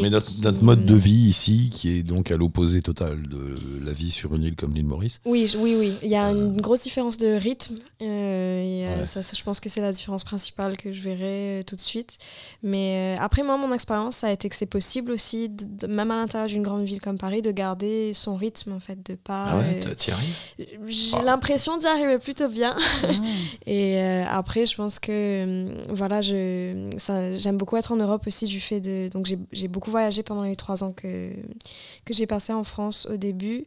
Mais 0.02 0.10
notre, 0.10 0.26
qui- 0.26 0.42
notre 0.42 0.62
mode 0.62 0.84
de 0.84 0.94
vie 0.94 1.10
ici, 1.28 1.70
qui 1.72 1.96
est 1.98 2.02
donc 2.02 2.30
à 2.30 2.36
l'opposé 2.36 2.82
total 2.82 3.22
de 3.22 3.54
la 3.82 3.92
vie 3.92 4.10
sur 4.10 4.34
une 4.34 4.42
île 4.44 4.56
comme 4.56 4.74
l'île 4.74 4.84
Maurice. 4.84 5.20
Oui, 5.24 5.50
oui, 5.58 5.74
oui. 5.78 5.92
Il 6.02 6.10
y 6.10 6.16
a 6.16 6.30
une 6.32 6.60
grosse 6.66 6.82
différence 6.82 7.16
de 7.16 7.28
rythme. 7.28 7.76
Euh, 8.02 8.60
et, 8.62 8.86
euh, 8.86 9.00
Ouais. 9.00 9.06
ça, 9.06 9.22
ça, 9.22 9.34
je 9.36 9.42
pense 9.42 9.60
que 9.60 9.68
c'est 9.68 9.80
la 9.80 9.92
différence 9.92 10.24
principale 10.24 10.76
que 10.76 10.92
je 10.92 11.00
verrai 11.00 11.60
euh, 11.60 11.62
tout 11.62 11.76
de 11.76 11.80
suite. 11.80 12.18
Mais 12.62 13.16
euh, 13.16 13.22
après, 13.22 13.42
moi, 13.42 13.56
mon 13.56 13.72
expérience, 13.72 14.16
ça 14.16 14.26
a 14.28 14.32
été 14.32 14.48
que 14.48 14.56
c'est 14.56 14.66
possible 14.66 15.10
aussi, 15.12 15.48
de- 15.48 15.64
de- 15.64 15.86
même 15.86 16.10
à 16.10 16.16
l'intérieur 16.16 16.48
d'une 16.48 16.62
grande 16.62 16.84
ville 16.84 17.00
comme 17.00 17.18
Paris, 17.18 17.40
de 17.42 17.50
garder 17.52 18.12
son 18.14 18.36
rythme, 18.36 18.72
en 18.72 18.80
fait, 18.80 18.98
de 19.06 19.14
pas... 19.14 19.46
Ah 19.52 19.56
ouais, 19.58 19.80
euh, 19.86 19.94
t'y 19.94 20.10
arrives? 20.10 20.36
J'ai 20.86 21.22
l'impression 21.22 21.78
d'y 21.78 21.86
arriver 21.86 22.18
plutôt 22.18 22.48
bien. 22.48 22.76
Ah. 23.02 23.06
Et 23.66 23.98
euh, 24.02 24.24
après, 24.28 24.66
je 24.66 24.76
pense 24.76 24.98
que 24.98 25.10
euh, 25.12 25.84
voilà, 25.90 26.20
je, 26.20 26.90
ça, 26.98 27.36
j'aime 27.36 27.56
beaucoup 27.56 27.76
être 27.76 27.92
en 27.92 27.96
Europe 27.96 28.26
aussi 28.26 28.46
du 28.46 28.60
fait 28.60 28.80
de. 28.80 29.08
Donc, 29.08 29.26
j'ai, 29.26 29.38
j'ai 29.52 29.68
beaucoup 29.68 29.90
voyagé 29.90 30.22
pendant 30.22 30.42
les 30.42 30.56
trois 30.56 30.82
ans 30.84 30.92
que, 30.92 31.30
que 32.04 32.12
j'ai 32.12 32.26
passé 32.26 32.52
en 32.52 32.64
France 32.64 33.06
au 33.10 33.16
début. 33.16 33.64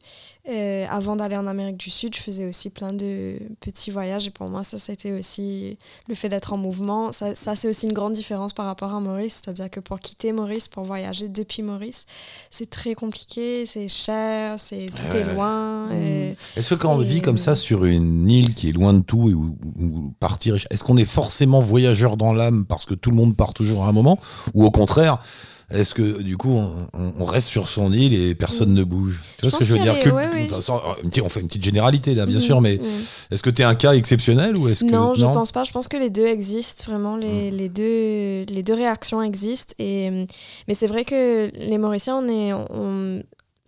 Euh, 0.50 0.86
avant 0.90 1.16
d'aller 1.16 1.36
en 1.38 1.48
Amérique 1.48 1.78
du 1.78 1.90
Sud, 1.90 2.16
je 2.16 2.22
faisais 2.22 2.46
aussi 2.46 2.70
plein 2.70 2.89
de 2.94 3.38
petits 3.60 3.92
voyages. 3.92 4.28
Et 4.28 4.32
pour 4.32 4.48
moi, 4.50 4.64
ça, 4.64 4.78
c'était 4.78 5.12
aussi 5.12 5.78
le 6.08 6.16
fait 6.16 6.30
d'être 6.30 6.54
en 6.54 6.58
mouvement. 6.58 7.12
Ça, 7.12 7.36
ça, 7.36 7.56
c'est 7.56 7.68
aussi 7.70 7.86
une 7.88 7.94
grande 7.94 8.14
différence 8.14 8.54
par 8.54 8.66
rapport 8.66 8.94
à 8.94 9.00
Maurice. 9.00 9.42
C'est-à-dire 9.44 9.70
que 9.70 9.80
pour 9.80 10.00
quitter 10.00 10.32
Maurice, 10.32 10.68
pour 10.68 10.84
voyager 10.84 11.28
depuis 11.30 11.62
Maurice, 11.64 12.06
c'est 12.50 12.70
très 12.70 12.96
compliqué, 12.96 13.66
c'est 13.66 13.88
cher, 13.88 14.56
c'est, 14.60 14.88
tout 14.88 15.02
Ouais, 15.16 15.22
est 15.22 15.26
ouais. 15.26 15.34
loin. 15.34 15.90
Euh, 15.92 16.34
Est-ce 16.56 16.70
que 16.74 16.76
quand 16.76 16.94
on 16.96 17.02
Et- 17.02 17.06
vit 17.06 17.22
comme 17.22 17.38
ça 17.38 17.56
sur 17.56 17.86
une 17.86 18.30
île 18.30 18.54
qui 18.56 18.70
est 18.70 18.74
loin 18.74 18.94
de 18.94 19.02
tout 19.02 19.30
et 19.30 19.34
où, 19.34 19.58
où 19.80 20.14
partir, 20.20 20.56
est-ce 20.70 20.84
qu'on 20.84 20.98
est 20.98 21.06
forcément 21.06 21.60
voyageur 21.60 22.18
dans 22.18 22.34
l'âme 22.34 22.66
parce 22.66 22.86
que 22.86 22.94
tout 22.94 23.10
le 23.10 23.16
monde 23.16 23.36
part 23.36 23.54
toujours 23.54 23.84
à 23.86 23.88
un 23.88 23.92
moment? 23.92 24.20
Ou 24.54 24.66
au 24.66 24.72
contraire, 24.72 25.20
est-ce 25.72 25.94
que 25.94 26.22
du 26.22 26.36
coup 26.38 26.52
on, 26.52 26.88
on- 27.20 27.26
reste 27.26 27.48
sur 27.48 27.70
son 27.70 27.94
île 27.94 28.14
et 28.14 28.34
personne 28.36 28.74
ne 28.74 28.84
bouge 28.84 29.22
Tu 29.38 29.42
vois 29.48 29.50
Je 29.50 29.56
ce 29.56 29.60
que 29.60 29.66
je 29.66 29.74
veux 29.74 29.80
dire 29.80 30.00
que, 30.00 30.10
ouais, 30.10 30.28
ouais. 30.28 30.62
sans- 30.62 30.82
petite- 31.04 31.24
On 31.24 31.30
fait 31.30 31.42
une 31.42 31.48
petite 31.48 31.64
généralité 31.64 32.16
là, 32.16 32.26
bien 32.26 32.38
mhm, 32.38 32.42
sûr, 32.44 32.62
mais 32.62 32.78
mhm. 32.78 32.86
est-ce 33.32 33.44
que 33.44 33.50
tu 33.50 33.62
es 33.62 33.66
un 33.66 33.76
cas 33.76 33.94
exceptionnel 33.94 34.58
ou 34.58 34.68
est-ce 34.68 34.84
que 34.84 34.90
Non, 34.90 35.14
je 35.14 35.26
pense 35.26 35.52
pas. 35.52 35.64
Je 35.64 35.72
pense 35.72 35.88
que 35.88 35.98
les 35.98 36.10
deux 36.10 36.26
existent 36.26 36.86
vraiment. 36.88 37.18
Les, 37.18 37.52
les 37.52 37.70
deux, 37.70 38.46
les 38.54 38.64
deux 38.64 38.74
réactions 38.74 39.22
existent. 39.22 39.76
Et 39.80 40.10
euh, 40.10 40.26
mais 40.68 40.74
c'est 40.74 40.88
vrai 40.88 41.06
que 41.06 41.52
les 41.56 41.78
Mauriciens, 41.78 42.18
on 42.18 42.28
est, 42.28 42.54
on- 42.54 43.22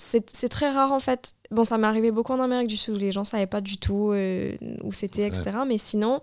c'est 0.04 0.50
très 0.50 0.70
rare 0.70 0.92
en 0.92 1.00
fait. 1.00 1.34
Bon, 1.52 1.64
ça 1.66 1.78
m'est 1.78 1.86
arrivé 1.88 2.12
beaucoup 2.12 2.32
en 2.32 2.40
Amérique 2.40 2.68
du 2.68 2.78
Sud. 2.78 2.96
où 2.96 2.98
Les 2.98 3.12
gens 3.12 3.24
savaient 3.26 3.46
pas 3.46 3.62
du 3.62 3.78
tout 3.78 4.12
euh, 4.14 4.56
où 4.84 4.94
c'était, 4.94 5.28
etc. 5.28 5.44
Mais 5.68 5.78
sinon, 5.78 6.22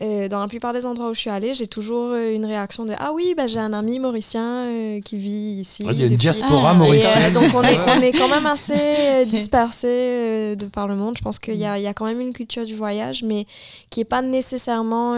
euh, 0.00 0.26
dans 0.26 0.40
la 0.40 0.48
plupart 0.48 0.72
des 0.72 0.86
endroits 0.86 1.10
où 1.10 1.14
je 1.14 1.20
suis 1.20 1.30
allée, 1.30 1.52
j'ai 1.54 1.66
toujours 1.66 2.10
euh, 2.12 2.34
une 2.34 2.44
réaction 2.46 2.84
de 2.86 2.94
ah 2.98 3.12
oui, 3.12 3.34
bah, 3.36 3.46
j'ai 3.46 3.58
un 3.58 3.72
ami 3.74 3.98
mauricien 3.98 4.64
euh, 4.66 5.00
qui 5.02 5.16
vit 5.16 5.60
ici. 5.60 5.84
Il 5.88 6.00
y 6.00 6.02
a 6.02 6.06
une 6.06 6.16
diaspora 6.16 6.70
Ah, 6.70 6.74
mauricienne. 6.74 7.32
donc 7.34 7.54
on 7.54 7.62
est, 7.62 7.78
on 7.78 8.00
est 8.00 8.12
quand 8.12 8.28
même 8.28 8.46
assez 8.46 9.26
dispersé 9.30 10.56
de 10.56 10.66
par 10.66 10.88
le 10.88 10.96
monde. 10.96 11.16
Je 11.16 11.22
pense 11.22 11.38
qu'il 11.38 11.56
y 11.56 11.66
a, 11.66 11.78
il 11.78 11.82
y 11.82 11.86
a 11.86 11.94
quand 11.94 12.06
même 12.06 12.20
une 12.20 12.32
culture 12.32 12.64
du 12.64 12.74
voyage, 12.74 13.22
mais 13.22 13.46
qui 13.90 14.00
est 14.00 14.04
pas 14.04 14.22
nécessairement, 14.22 15.14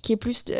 qui 0.00 0.12
est 0.12 0.16
plus 0.16 0.44
de, 0.44 0.54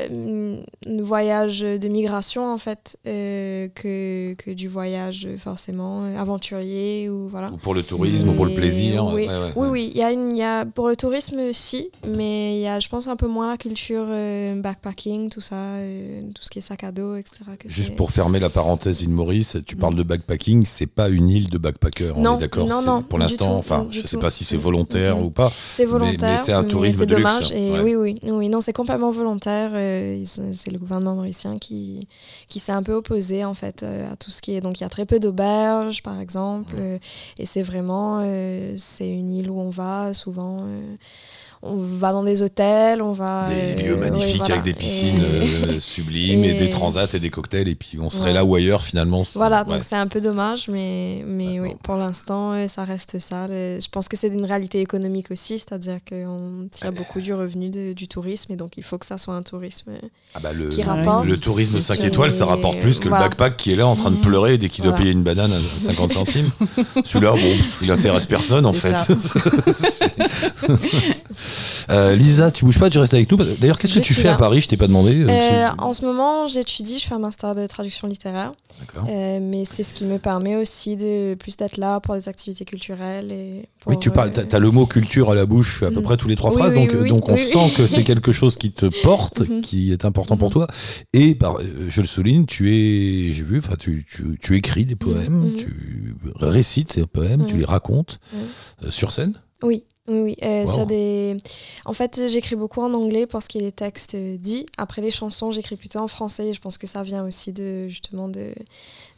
un 0.87 1.03
voyage 1.03 1.61
de 1.61 1.88
migration 1.88 2.53
en 2.53 2.59
fait 2.59 2.98
euh, 3.07 3.68
que, 3.74 4.35
que 4.35 4.51
du 4.51 4.66
voyage 4.68 5.27
euh, 5.27 5.37
forcément 5.37 6.03
euh, 6.05 6.18
aventurier 6.18 7.09
ou 7.09 7.29
voilà. 7.29 7.51
Ou 7.53 7.57
pour 7.57 7.74
le 7.74 7.83
tourisme, 7.83 8.31
ou 8.31 8.33
pour 8.35 8.46
le 8.46 8.55
plaisir 8.55 9.05
Oui, 9.07 9.27
ouais, 9.27 9.29
ouais, 9.29 9.53
oui, 9.57 9.62
ouais. 9.62 9.68
oui. 9.70 9.90
Il 9.94 9.98
y 9.98 10.03
a 10.03 10.11
une, 10.12 10.33
il 10.33 10.38
y 10.38 10.42
a, 10.42 10.64
pour 10.64 10.88
le 10.88 10.96
tourisme 10.96 11.38
aussi, 11.51 11.90
mais 12.07 12.57
il 12.59 12.62
y 12.62 12.66
a, 12.66 12.81
je 12.81 12.88
pense, 12.88 13.07
un 13.07 13.16
peu 13.16 13.29
moins 13.29 13.51
la 13.51 13.57
culture 13.57 14.05
euh, 14.09 14.61
backpacking, 14.61 15.31
tout 15.31 15.40
ça, 15.40 15.55
euh, 15.57 16.22
tout 16.35 16.42
ce 16.42 16.51
qui 16.51 16.59
est 16.59 16.62
sac 16.62 16.83
à 16.85 16.90
dos, 16.92 17.16
etc. 17.16 17.37
que 17.59 17.68
Juste 17.68 17.94
pour 17.96 18.11
fermer 18.11 18.40
la 18.40 18.51
parenthèse 18.51 19.03
île 19.03 19.11
Maurice, 19.11 19.57
tu 19.66 19.77
parles 19.77 19.94
de 19.94 20.03
backpacking, 20.03 20.64
c'est 20.66 20.87
pas 20.87 21.09
une 21.09 21.31
île 21.31 21.48
de 21.48 21.59
backpackers, 21.59 22.16
on 22.16 22.22
Non, 22.22 22.37
est 22.37 22.40
d'accord 22.40 22.66
non, 22.66 22.83
non, 22.83 23.03
Pour 23.03 23.18
l'instant, 23.18 23.57
enfin, 23.57 23.87
je 23.90 24.01
sais 24.03 24.16
tout. 24.16 24.20
pas 24.20 24.31
si 24.31 24.44
c'est 24.44 24.57
Mm, 24.57 24.61
volontaire 24.61 25.16
mm, 25.16 25.22
ou 25.24 25.31
pas. 25.31 25.51
C'est 25.68 25.85
mais 25.85 25.90
volontaire. 25.92 26.38
c'est 26.38 26.53
un 26.53 26.64
tourisme 26.64 27.01
c'est 27.01 27.07
de 27.07 27.16
luxe, 27.16 27.22
dommage. 27.29 27.53
Et 27.53 27.70
ouais. 27.72 27.81
oui, 27.83 27.94
oui, 27.94 28.18
oui, 28.31 28.48
non, 28.48 28.61
c'est 28.61 28.72
complètement 28.72 29.11
volontaire. 29.12 29.27
C'est 29.36 30.70
le 30.70 30.78
gouvernement 30.78 31.14
mauricien 31.14 31.58
qui, 31.58 32.08
qui 32.48 32.60
s'est 32.60 32.72
un 32.72 32.82
peu 32.82 32.92
opposé 32.92 33.44
en 33.44 33.54
fait 33.54 33.82
euh, 33.82 34.12
à 34.12 34.16
tout 34.16 34.30
ce 34.30 34.42
qui 34.42 34.54
est. 34.54 34.60
Donc 34.60 34.80
il 34.80 34.82
y 34.82 34.86
a 34.86 34.88
très 34.88 35.06
peu 35.06 35.18
d'auberges, 35.20 36.02
par 36.02 36.20
exemple, 36.20 36.74
euh, 36.78 36.98
et 37.38 37.46
c'est 37.46 37.62
vraiment 37.62 37.78
vraiment, 37.78 38.20
euh, 38.24 38.74
c'est 38.76 39.08
une 39.08 39.30
île 39.30 39.50
où 39.50 39.60
on 39.60 39.70
va 39.70 40.12
souvent. 40.12 40.66
On 41.62 41.77
va 41.77 42.12
dans 42.12 42.23
des 42.25 42.42
hôtels, 42.42 43.03
on 43.03 43.12
va. 43.12 43.47
Des 43.49 43.55
euh, 43.83 43.87
lieux 43.88 43.94
ouais, 43.94 44.11
magnifiques 44.11 44.37
voilà. 44.38 44.55
avec 44.55 44.64
des 44.64 44.75
piscines 44.75 45.21
Et- 45.21 45.64
euh, 45.77 45.81
sublimes 45.81 46.44
et... 46.44 46.51
et- 46.51 46.55
des 46.55 46.71
transats 46.71 47.07
et 47.14 47.18
des 47.18 47.31
cocktails 47.31 47.68
et 47.68 47.75
puis 47.75 47.99
on 48.01 48.11
serait 48.11 48.27
Ouais. 48.29 48.33
là 48.35 48.44
ou 48.44 48.55
ailleurs 48.55 48.83
finalement. 48.83 49.23
Voilà, 49.35 49.64
donc 49.64 49.83
c'est 49.83 49.97
un 49.97 50.07
peu 50.07 50.21
dommage, 50.21 50.68
mais, 50.68 51.25
mais 51.27 51.59
oui, 51.61 51.71
pour 51.83 51.97
l'instant, 51.97 52.53
euh, 52.53 52.68
ça 52.68 52.85
reste 52.85 53.18
ça. 53.18 53.49
Le- 53.49 53.79
je 53.81 53.88
pense 53.90 54.09
que 54.09 54.16
c'est 54.16 54.29
une 54.29 54.44
réalité 54.44 54.81
économique 54.81 55.31
aussi, 55.31 55.59
c'est-à-dire 55.59 55.99
qu'on 56.09 56.68
tire 56.71 56.92
beaucoup 56.92 57.21
du 57.21 57.33
revenu 57.35 57.71
de- 57.71 57.92
du 57.92 58.07
tourisme, 58.09 58.53
et 58.53 58.57
donc 58.57 58.73
il 58.77 58.83
faut 58.83 58.99
que 58.99 59.07
ça 59.07 59.18
soit 59.18 59.35
un 59.35 59.42
tourisme. 59.42 59.92
Ah 60.35 60.40
bah, 60.40 60.53
le, 60.53 60.68
qui 60.68 60.83
rapporte. 60.83 61.27
le 61.27 61.37
tourisme 61.38 61.81
5 61.81 62.01
Et- 62.01 62.07
étoiles, 62.07 62.31
ça 62.31 62.47
rapporte 62.47 62.79
plus 62.81 62.99
que 63.01 63.05
le 63.05 63.11
backpack 63.11 63.57
qui 63.57 63.73
est 63.73 63.77
là 63.77 63.87
en 63.87 63.97
train 63.97 64.11
de 64.11 64.16
pleurer 64.21 64.59
dès 64.59 64.68
qu'il 64.68 64.85
doit 64.85 64.94
payer 64.94 65.11
une 65.12 65.23
banane 65.23 65.51
à 65.53 65.59
50 65.81 66.12
centimes. 66.12 66.51
Celui-là, 67.05 67.33
bon, 67.33 67.53
il 67.83 67.90
intéresse 67.90 68.27
personne 68.27 68.66
en 68.66 68.73
fait. 68.73 68.94
Euh, 71.90 72.14
Lisa, 72.14 72.50
tu 72.50 72.64
bouges 72.64 72.78
pas, 72.78 72.90
tu 72.90 72.98
restes 72.98 73.14
avec 73.14 73.30
nous. 73.30 73.38
D'ailleurs, 73.38 73.78
qu'est-ce 73.78 73.94
que 73.94 73.98
tu 74.00 74.14
fais 74.14 74.28
à. 74.28 74.34
Paris? 74.37 74.61
Je 74.61 74.68
t'ai 74.68 74.76
pas 74.76 74.87
demandé. 74.87 75.20
euh, 75.22 75.28
Euh, 75.28 75.68
en 75.78 75.92
ce 75.92 76.04
moment, 76.04 76.46
j'étudie, 76.46 76.98
je 76.98 77.06
fais 77.06 77.14
un 77.14 77.18
master 77.18 77.54
de 77.54 77.66
traduction 77.66 78.06
littéraire, 78.08 78.52
euh, 79.08 79.38
mais 79.42 79.64
c'est 79.64 79.82
ce 79.82 79.94
qui 79.94 80.04
me 80.04 80.18
permet 80.18 80.56
aussi 80.56 80.96
de 80.96 81.34
plus 81.34 81.56
d'être 81.56 81.76
là 81.76 82.00
pour 82.00 82.14
des 82.14 82.28
activités 82.28 82.64
culturelles. 82.64 83.32
Et 83.32 83.68
pour, 83.80 83.92
Oui, 83.92 83.98
tu 83.98 84.11
parles, 84.11 84.30
as 84.50 84.58
le 84.58 84.70
mot 84.70 84.87
culture 84.87 85.30
à 85.30 85.34
la 85.34 85.46
bouche 85.46 85.82
à 85.82 85.90
peu 85.90 85.96
Mhm. 85.96 86.02
près 86.02 86.16
tous 86.16 86.28
les 86.28 86.37
trois 86.37 86.50
Oui, 86.50 86.56
phrases, 86.56 86.74
oui, 86.74 86.80
donc, 86.80 86.90
oui, 86.92 86.98
oui, 87.02 87.08
donc 87.08 87.28
on 87.28 87.37
sent 87.37 87.72
que 87.76 87.87
c'est 87.87 88.04
quelque 88.04 88.32
chose 88.32 88.56
qui 88.58 88.70
te 88.70 88.87
porte, 89.02 89.42
qui 89.62 89.92
est 89.92 90.04
important 90.04 90.37
pour 90.37 90.50
toi. 90.50 90.66
Et 91.12 91.34
par, 91.34 91.58
je 91.88 92.00
le 92.00 92.06
souligne, 92.06 92.44
tu 92.46 92.70
es, 92.74 93.32
j'ai 93.32 93.42
vu, 93.42 93.58
enfin, 93.58 93.74
tu, 93.78 94.06
tu, 94.08 94.38
tu 94.40 94.56
écris 94.56 94.84
des 94.84 94.96
poèmes, 94.96 95.50
Mhm. 95.50 95.54
tu 95.54 96.14
récites 96.40 96.92
ces 96.92 97.06
poèmes, 97.06 97.46
tu 97.46 97.56
les 97.56 97.64
racontes 97.64 98.20
sur 98.90 99.12
scène? 99.12 99.34
Oui, 99.62 99.84
oui, 100.09 100.21
oui. 100.21 100.37
euh, 100.42 100.64
Wow. 100.64 100.73
sur 100.73 100.87
des... 100.87 101.37
En 101.85 101.92
fait, 101.92 102.29
j'écris 102.29 102.57
beaucoup 102.57 102.81
en 102.81 102.92
anglais 102.94 103.27
pour 103.27 103.42
ce 103.42 103.49
qui 103.49 103.59
est 103.59 103.62
des 103.62 103.73
textes 103.73 104.14
euh, 104.14 104.37
dits. 104.37 104.66
Après 104.77 105.03
les 105.03 105.11
chansons, 105.11 105.53
j'écris 105.53 105.77
plutôt 105.77 105.99
en 106.01 106.09
français. 106.09 106.49
Et 106.49 106.53
je 106.53 106.61
pense 106.61 106.79
que 106.79 106.87
ça 106.87 107.03
vient 107.03 107.25
aussi 107.25 107.53
de 107.53 107.88
justement 107.88 108.29
de 108.29 108.53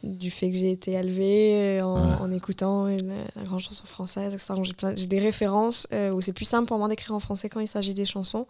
du 0.03 0.31
fait 0.31 0.49
que 0.51 0.57
j'ai 0.57 0.71
été 0.71 0.93
élevée 0.93 1.79
euh, 1.79 1.81
en, 1.83 1.91
Ouais. 2.01 2.15
en 2.21 2.31
écoutant 2.31 2.85
la, 2.87 2.97
la 3.35 3.43
grande 3.43 3.59
chanson 3.59 3.85
française, 3.85 4.33
etc. 4.33 4.93
J'ai 4.95 5.07
des 5.07 5.19
références 5.19 5.87
euh, 5.93 6.11
où 6.11 6.21
c'est 6.21 6.33
plus 6.33 6.45
simple 6.45 6.67
pour 6.67 6.77
moi 6.77 6.87
d'écrire 6.87 7.13
en 7.13 7.19
français 7.19 7.49
quand 7.49 7.59
il 7.59 7.67
s'agit 7.67 7.93
des 7.93 8.05
chansons. 8.05 8.47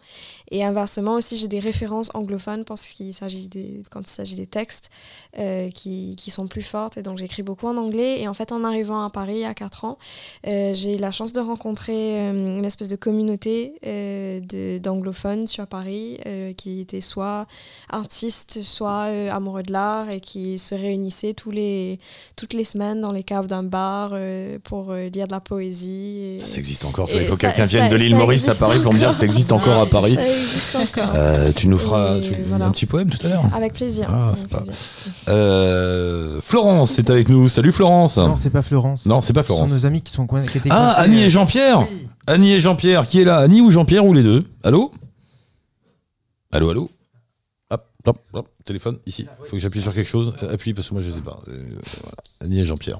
Et 0.50 0.64
inversement 0.64 1.14
aussi, 1.14 1.36
j'ai 1.36 1.48
des 1.48 1.58
références 1.60 2.10
anglophones 2.14 2.64
parce 2.64 2.86
qu'il 2.88 3.12
s'agit 3.12 3.48
des 3.48 3.82
quand 3.90 4.00
il 4.00 4.06
s'agit 4.10 4.36
des 4.36 4.46
textes 4.46 4.90
euh, 5.38 5.70
qui, 5.70 6.16
qui 6.16 6.30
sont 6.30 6.46
plus 6.46 6.62
fortes. 6.62 6.96
Et 6.96 7.02
donc 7.02 7.18
j'écris 7.18 7.42
beaucoup 7.42 7.66
en 7.66 7.76
anglais. 7.76 8.20
Et 8.20 8.28
en 8.28 8.34
fait, 8.34 8.52
en 8.52 8.64
arrivant 8.64 9.04
à 9.04 9.10
Paris 9.10 9.44
à 9.44 9.52
4 9.54 9.84
ans, 9.84 9.98
euh, 10.46 10.72
j'ai 10.74 10.94
eu 10.94 10.98
la 10.98 11.10
chance 11.10 11.32
de 11.32 11.40
rencontrer 11.40 12.28
une 12.30 12.64
espèce 12.64 12.88
de 12.88 12.96
communauté 12.96 13.74
d'anglophones 14.80 15.46
sur 15.46 15.66
Paris 15.66 16.18
qui 16.56 16.80
étaient 16.80 17.00
soit 17.00 17.46
artistes, 17.90 18.62
soit 18.62 19.04
amoureux 19.30 19.62
de 19.62 19.72
l'art 19.72 20.10
et 20.10 20.20
qui 20.20 20.58
se 20.58 20.74
réunissaient 20.74 21.34
tous 21.42 21.50
les, 21.50 21.98
toutes 22.36 22.52
les 22.54 22.62
semaines 22.62 23.00
dans 23.00 23.10
les 23.10 23.24
caves 23.24 23.48
d'un 23.48 23.64
bar 23.64 24.10
euh, 24.12 24.58
pour 24.62 24.92
euh, 24.92 25.08
lire 25.08 25.26
de 25.26 25.32
la 25.32 25.40
poésie. 25.40 26.38
et- 26.40 26.46
Ça 26.46 26.58
existe 26.58 26.84
encore. 26.84 27.08
il 27.12 27.26
faut 27.26 27.34
que 27.34 27.40
quelqu'un 27.40 27.66
vienne 27.66 27.90
de 27.90 27.96
l'île 27.96 28.14
Maurice 28.14 28.46
à 28.48 28.54
Paris 28.54 28.78
pour 28.80 28.92
me 28.92 28.98
dire 29.00 29.10
que 29.10 29.16
ça 29.16 29.24
existe 29.24 29.50
encore 29.50 29.80
à 29.82 29.86
Paris. 29.86 30.14
Ça 30.14 30.24
existe 30.24 30.76
encore. 30.76 31.10
Euh, 31.16 31.50
tu 31.52 31.66
nous 31.66 31.78
feras 31.78 32.18
Et 32.18 32.20
tu- 32.20 32.34
voilà. 32.48 32.66
un 32.66 32.70
petit 32.70 32.86
poème 32.86 33.10
tout 33.10 33.18
à 33.26 33.28
l'heure. 33.28 33.42
Avec 33.56 33.72
plaisir. 33.74 34.06
Ah, 34.08 34.26
avec 34.28 34.36
c'est 34.36 34.46
pas- 34.48 34.58
plaisir. 34.58 34.74
Euh, 35.28 36.40
Florence 36.42 36.98
est 37.00 37.10
avec 37.10 37.28
nous. 37.28 37.48
Salut 37.48 37.72
Florence. 37.72 38.18
Non, 38.18 38.36
c'est 38.36 38.50
pas 38.50 38.62
Florence. 38.62 39.06
Non, 39.06 39.20
c'est 39.20 39.32
pas 39.32 39.42
Ce 39.42 39.48
sont 39.48 39.54
Florence. 39.56 39.72
nos 39.72 39.86
amis 39.86 40.02
qui 40.02 40.12
sont 40.12 40.26
coin- 40.26 40.42
qui 40.46 40.58
étaient 40.58 40.68
Ah, 40.70 40.92
coincés, 40.96 41.10
Annie 41.10 41.22
et 41.24 41.30
Jean-Pierre. 41.30 41.80
oui. 41.90 42.06
Annie 42.28 42.52
et 42.52 42.60
Jean-Pierre, 42.60 43.06
qui 43.08 43.20
est 43.20 43.24
là? 43.24 43.38
Annie 43.38 43.60
ou 43.60 43.70
Jean-Pierre 43.72 44.04
ou 44.06 44.12
les 44.12 44.22
deux? 44.22 44.44
Allô? 44.62 44.92
Allô, 46.52 46.70
allô? 46.70 46.88
Hop, 48.04 48.18
hop, 48.32 48.38
hop, 48.38 48.48
téléphone, 48.64 48.98
ici. 49.06 49.26
Il 49.40 49.44
faut 49.46 49.52
que 49.52 49.58
j'appuie 49.58 49.80
sur 49.82 49.94
quelque 49.94 50.08
chose. 50.08 50.34
Euh, 50.42 50.54
Appuie 50.54 50.74
parce 50.74 50.88
que 50.88 50.94
moi 50.94 51.02
je 51.02 51.10
sais 51.10 51.20
pas. 51.20 51.38
Euh, 51.48 51.76
voilà. 52.00 52.16
Annie 52.40 52.60
et 52.60 52.64
Jean-Pierre. 52.64 52.98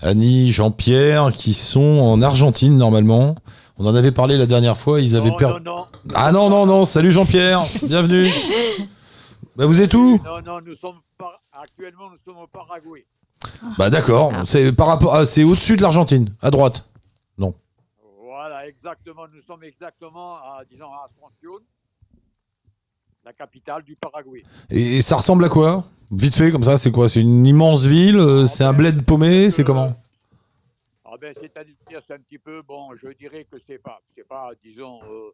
Annie, 0.00 0.52
Jean-Pierre, 0.52 1.32
qui 1.34 1.54
sont 1.54 1.80
en 1.98 2.20
Argentine 2.22 2.76
normalement. 2.76 3.34
On 3.78 3.86
en 3.86 3.94
avait 3.94 4.12
parlé 4.12 4.36
la 4.36 4.46
dernière 4.46 4.76
fois, 4.76 5.00
ils 5.00 5.16
avaient 5.16 5.30
non, 5.30 5.36
perdu. 5.36 5.64
non, 5.64 5.76
non, 5.76 5.86
Ah 6.14 6.32
non, 6.32 6.50
non, 6.50 6.66
non, 6.66 6.84
salut 6.84 7.12
Jean-Pierre, 7.12 7.62
bienvenue. 7.84 8.28
Bah, 9.56 9.66
vous 9.66 9.80
êtes 9.82 9.92
où? 9.94 10.20
Non, 10.24 10.40
non, 10.40 10.60
nous 10.64 10.76
sommes 10.76 10.98
par- 11.18 11.40
actuellement 11.52 12.10
nous 12.10 12.18
sommes 12.24 12.40
au 12.40 12.46
Paraguay. 12.46 13.04
Bah 13.76 13.90
d'accord, 13.90 14.32
c'est 14.46 14.72
par 14.72 14.86
rapport 14.86 15.16
à 15.16 15.26
c'est 15.26 15.42
au-dessus 15.42 15.74
de 15.76 15.82
l'Argentine, 15.82 16.32
à 16.42 16.50
droite. 16.52 16.84
Voilà, 18.22 18.68
exactement, 18.68 19.22
nous 19.34 19.42
sommes 19.42 19.64
exactement 19.64 20.36
à, 20.36 20.62
disons, 20.70 20.86
à 20.86 21.08
Asunción, 21.10 21.58
la 23.24 23.32
capitale 23.32 23.82
du 23.82 23.96
Paraguay. 23.96 24.42
Et, 24.70 24.98
et 24.98 25.02
ça 25.02 25.16
ressemble 25.16 25.44
à 25.44 25.48
quoi? 25.48 25.84
Vite 26.10 26.34
fait 26.34 26.50
comme 26.50 26.64
ça, 26.64 26.78
c'est 26.78 26.90
quoi? 26.90 27.08
C'est 27.08 27.20
une 27.20 27.44
immense 27.46 27.84
ville, 27.84 28.18
euh, 28.18 28.46
c'est 28.46 28.64
un 28.64 28.72
bled 28.72 29.04
paumé, 29.04 29.50
c'est 29.50 29.64
comment? 29.64 29.94
Ah 31.04 31.16
ben, 31.20 31.34
c'est-à-dire, 31.38 31.74
c'est 32.06 32.14
un 32.14 32.18
petit 32.18 32.38
peu, 32.38 32.62
bon, 32.62 32.94
je 33.02 33.08
dirais 33.08 33.46
que 33.50 33.56
c'est 33.66 33.78
pas, 33.78 34.00
c'est 34.14 34.26
pas, 34.26 34.52
disons, 34.62 35.00
euh, 35.04 35.30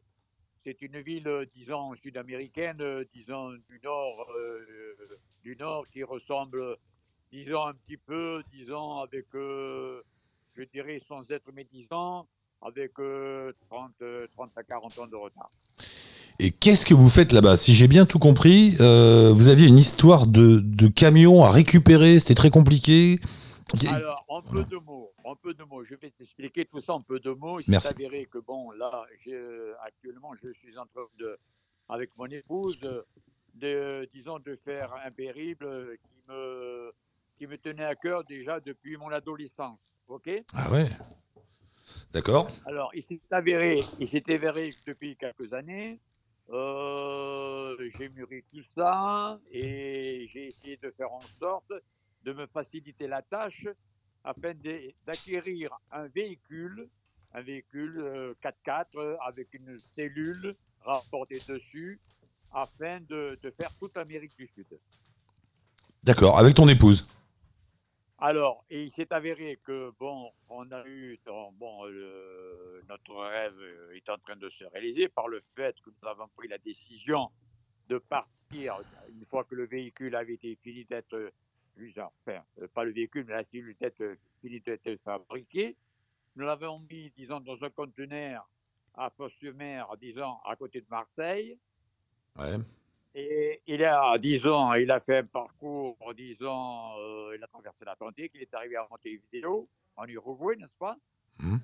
c'est 0.65 0.81
une 0.83 1.01
ville, 1.01 1.29
euh, 1.29 1.45
disons, 1.55 1.95
sud-américaine, 1.97 2.83
disons, 3.15 3.51
du 3.69 3.81
nord, 3.85 4.27
euh, 4.37 4.65
du 5.43 5.57
nord 5.57 5.85
qui 5.93 6.03
ressemble, 6.03 6.77
disons, 7.33 7.67
un 7.67 7.75
petit 7.75 7.97
peu, 7.99 8.43
disons, 8.53 8.99
avec, 8.99 9.27
euh, 9.35 10.03
je 10.57 10.63
dirais, 10.73 11.03
sans 11.07 11.23
être 11.31 11.53
médisant, 11.53 12.27
avec 12.63 12.93
euh, 12.99 13.53
30, 13.69 13.93
euh, 14.03 14.27
30 14.37 14.51
à 14.57 14.63
40 14.63 14.99
ans 14.99 15.07
de 15.07 15.17
retard. 15.17 15.51
Et 16.41 16.51
qu'est-ce 16.51 16.85
que 16.85 16.95
vous 16.95 17.09
faites 17.09 17.33
là-bas? 17.33 17.57
Si 17.57 17.75
j'ai 17.75 17.87
bien 17.87 18.07
tout 18.07 18.19
compris, 18.19 18.77
euh, 18.81 19.33
vous 19.33 19.49
aviez 19.49 19.69
une 19.69 19.79
histoire 19.79 20.27
de, 20.27 20.59
de 20.59 20.89
camion 20.89 21.45
à 21.45 21.51
récupérer, 21.51 22.19
c'était 22.19 22.35
très 22.35 22.51
compliqué. 22.51 23.21
Alors, 23.89 24.25
en 24.29 24.43
peu 24.43 24.65
de 24.65 24.77
mots, 24.77 25.13
en 25.25 25.37
peu 25.37 25.55
de 25.55 25.63
mots, 25.65 25.85
je 25.85 25.95
vais 25.95 26.11
t'expliquer 26.11 26.65
tout 26.65 26.81
ça 26.81 26.95
en 26.95 27.01
peu 27.01 27.21
de 27.21 27.31
mots. 27.31 27.61
Il 27.61 27.81
s'est 27.81 27.89
avéré 27.89 28.27
que, 28.31 28.39
bon, 28.39 28.73
là, 28.73 29.05
actuellement, 29.85 30.33
je 30.43 30.53
suis 30.53 30.77
en 30.77 30.87
train 30.87 31.07
de, 31.19 31.39
avec 31.89 32.11
mon 32.17 32.27
épouse, 32.27 32.79
de, 33.55 34.09
disons, 34.13 34.39
de 34.41 34.59
faire 34.65 34.93
un 35.07 35.11
périple 35.11 35.97
qui 36.03 36.33
me, 36.33 36.93
qui 37.39 37.47
me 37.47 37.57
tenait 37.59 37.85
à 37.85 37.95
cœur 37.95 38.25
déjà 38.25 38.61
depuis 38.61 38.97
mon 38.97 39.11
adolescence. 39.11 39.79
OK? 40.09 40.31
Ah 40.55 40.71
ouais 40.71 40.89
D'accord. 42.13 42.49
Alors, 42.67 42.91
il 42.95 43.03
s'est 43.03 43.21
avéré, 43.31 43.81
il 44.01 44.09
s'est 44.09 44.25
avéré 44.29 44.71
que 44.71 44.91
depuis 44.91 45.17
quelques 45.17 45.53
années, 45.53 46.01
euh, 46.51 47.77
j'ai 47.97 48.09
mûri 48.11 48.45
tout 48.53 48.63
ça 48.75 49.39
et 49.51 50.29
j'ai 50.33 50.47
essayé 50.47 50.77
de 50.77 50.91
faire 50.91 51.13
en 51.13 51.23
sorte 51.39 51.73
de 52.25 52.33
me 52.33 52.47
faciliter 52.47 53.07
la 53.07 53.23
tâche 53.23 53.67
afin 54.23 54.53
d'acquérir 55.07 55.71
un 55.91 56.07
véhicule, 56.09 56.89
un 57.33 57.43
véhicule 57.43 57.99
euh, 57.99 58.35
4x4 58.43 58.87
euh, 58.97 59.17
avec 59.27 59.53
une 59.55 59.79
cellule 59.95 60.55
rapportée 60.85 61.41
dessus 61.49 62.01
afin 62.53 63.01
de 63.01 63.37
faire 63.59 63.75
toute 63.81 63.97
l'Amérique 63.97 64.37
du 64.39 64.47
Sud. 64.55 64.67
D'accord, 66.05 66.39
avec 66.39 66.55
ton 66.55 66.69
épouse? 66.69 67.07
Alors, 68.19 68.65
et 68.71 68.85
il 68.85 68.91
s'est 68.91 69.13
avéré 69.13 69.59
que, 69.65 69.93
bon, 69.99 70.31
on 70.49 70.71
a 70.71 70.87
eu, 70.87 71.19
bon, 71.27 71.85
notre 72.89 73.17
rêve 73.17 73.59
euh, 73.59 73.97
est 73.97 74.09
en 74.09 74.19
train 74.19 74.37
de 74.37 74.49
se 74.51 74.65
réaliser 74.65 75.09
par 75.09 75.29
le 75.29 75.43
fait 75.57 75.75
que 75.81 75.91
nous 75.91 76.09
avons 76.09 76.29
pris 76.37 76.49
la 76.49 76.59
décision 76.59 77.31
de 77.89 77.99
partir 77.99 78.81
une 79.09 79.25
fois 79.27 79.45
que 79.45 79.55
le 79.55 79.67
véhicule 79.67 80.15
avait 80.15 80.35
été 80.35 80.57
fini 80.63 80.85
d'être, 80.85 81.15
euh, 81.15 81.31
enfin, 81.99 82.43
euh, 82.61 82.69
pas 82.69 82.85
le 82.85 82.93
véhicule, 82.93 83.25
mais 83.27 83.35
la 83.35 83.45
cellule 83.45 83.77
d'être 83.81 84.17
fini 84.41 84.61
d'être 84.61 84.97
fabriquée. 85.03 85.77
Nous 86.37 86.45
l'avons 86.45 86.79
mis, 86.91 87.11
disons, 87.17 87.41
dans 87.41 87.63
un 87.63 87.71
conteneur 87.71 88.49
à 88.95 89.11
Fos-sur-Mer, 89.11 89.89
disons, 90.01 90.37
à 90.45 90.55
côté 90.57 90.81
de 90.81 90.87
Marseille. 90.89 91.59
Ouais. 92.39 92.59
Et 93.15 93.63
il 93.67 93.85
a, 93.85 94.19
disons, 94.19 94.75
il 94.75 94.91
a 94.91 94.99
fait 94.99 95.19
un 95.19 95.25
parcours, 95.25 95.97
disons, 96.17 96.99
euh, 96.99 97.37
il 97.37 97.45
a 97.45 97.47
traversé 97.47 97.85
l'Atlantique, 97.85 98.33
il 98.35 98.43
est 98.43 98.55
arrivé 98.55 98.77
à 98.77 98.87
Montevideo, 98.91 99.69
en 99.97 100.07
Uruguay, 100.07 100.57
n'est-ce 100.57 100.77
pas? 100.79 100.97
Mhm. 101.39 101.61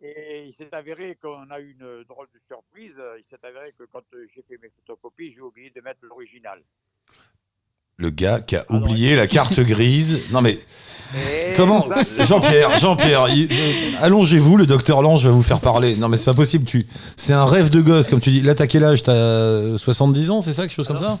Et 0.00 0.44
il 0.46 0.52
s'est 0.54 0.72
avéré 0.72 1.16
qu'on 1.16 1.50
a 1.50 1.58
eu 1.60 1.72
une 1.72 2.04
drôle 2.04 2.28
de 2.32 2.38
surprise. 2.46 2.94
Il 3.18 3.24
s'est 3.24 3.44
avéré 3.44 3.72
que 3.72 3.84
quand 3.84 4.04
j'ai 4.12 4.42
fait 4.42 4.58
mes 4.58 4.68
photocopies, 4.68 5.32
j'ai 5.32 5.40
oublié 5.40 5.70
de 5.70 5.80
mettre 5.80 6.04
l'original. 6.04 6.62
Le 7.96 8.10
gars 8.10 8.40
qui 8.40 8.56
a 8.56 8.64
Alors, 8.68 8.82
oublié 8.82 9.16
la 9.16 9.26
carte 9.26 9.60
grise. 9.60 10.20
Non 10.32 10.40
mais 10.40 10.58
comment 11.56 11.84
Exactement. 11.84 12.26
Jean-Pierre, 12.26 12.78
Jean-Pierre, 12.78 13.24
euh, 13.24 13.92
allongez-vous, 14.00 14.56
le 14.56 14.66
docteur 14.66 15.00
Lange 15.02 15.24
va 15.24 15.30
vous 15.30 15.42
faire 15.42 15.60
parler. 15.60 15.96
Non 15.96 16.08
mais 16.08 16.16
c'est 16.16 16.24
pas 16.24 16.34
possible, 16.34 16.64
tu 16.64 16.86
c'est 17.16 17.32
un 17.32 17.46
rêve 17.46 17.70
de 17.70 17.80
gosse 17.80 18.08
comme 18.08 18.20
tu 18.20 18.30
dis. 18.30 18.40
Là 18.40 18.54
t'as 18.54 18.66
quel 18.66 18.84
âge? 18.84 19.02
T'as 19.02 19.12
euh, 19.12 19.78
70 19.78 20.30
ans, 20.30 20.40
c'est 20.40 20.52
ça, 20.52 20.62
quelque 20.62 20.74
chose 20.74 20.88
comme 20.88 20.98
ça? 20.98 21.20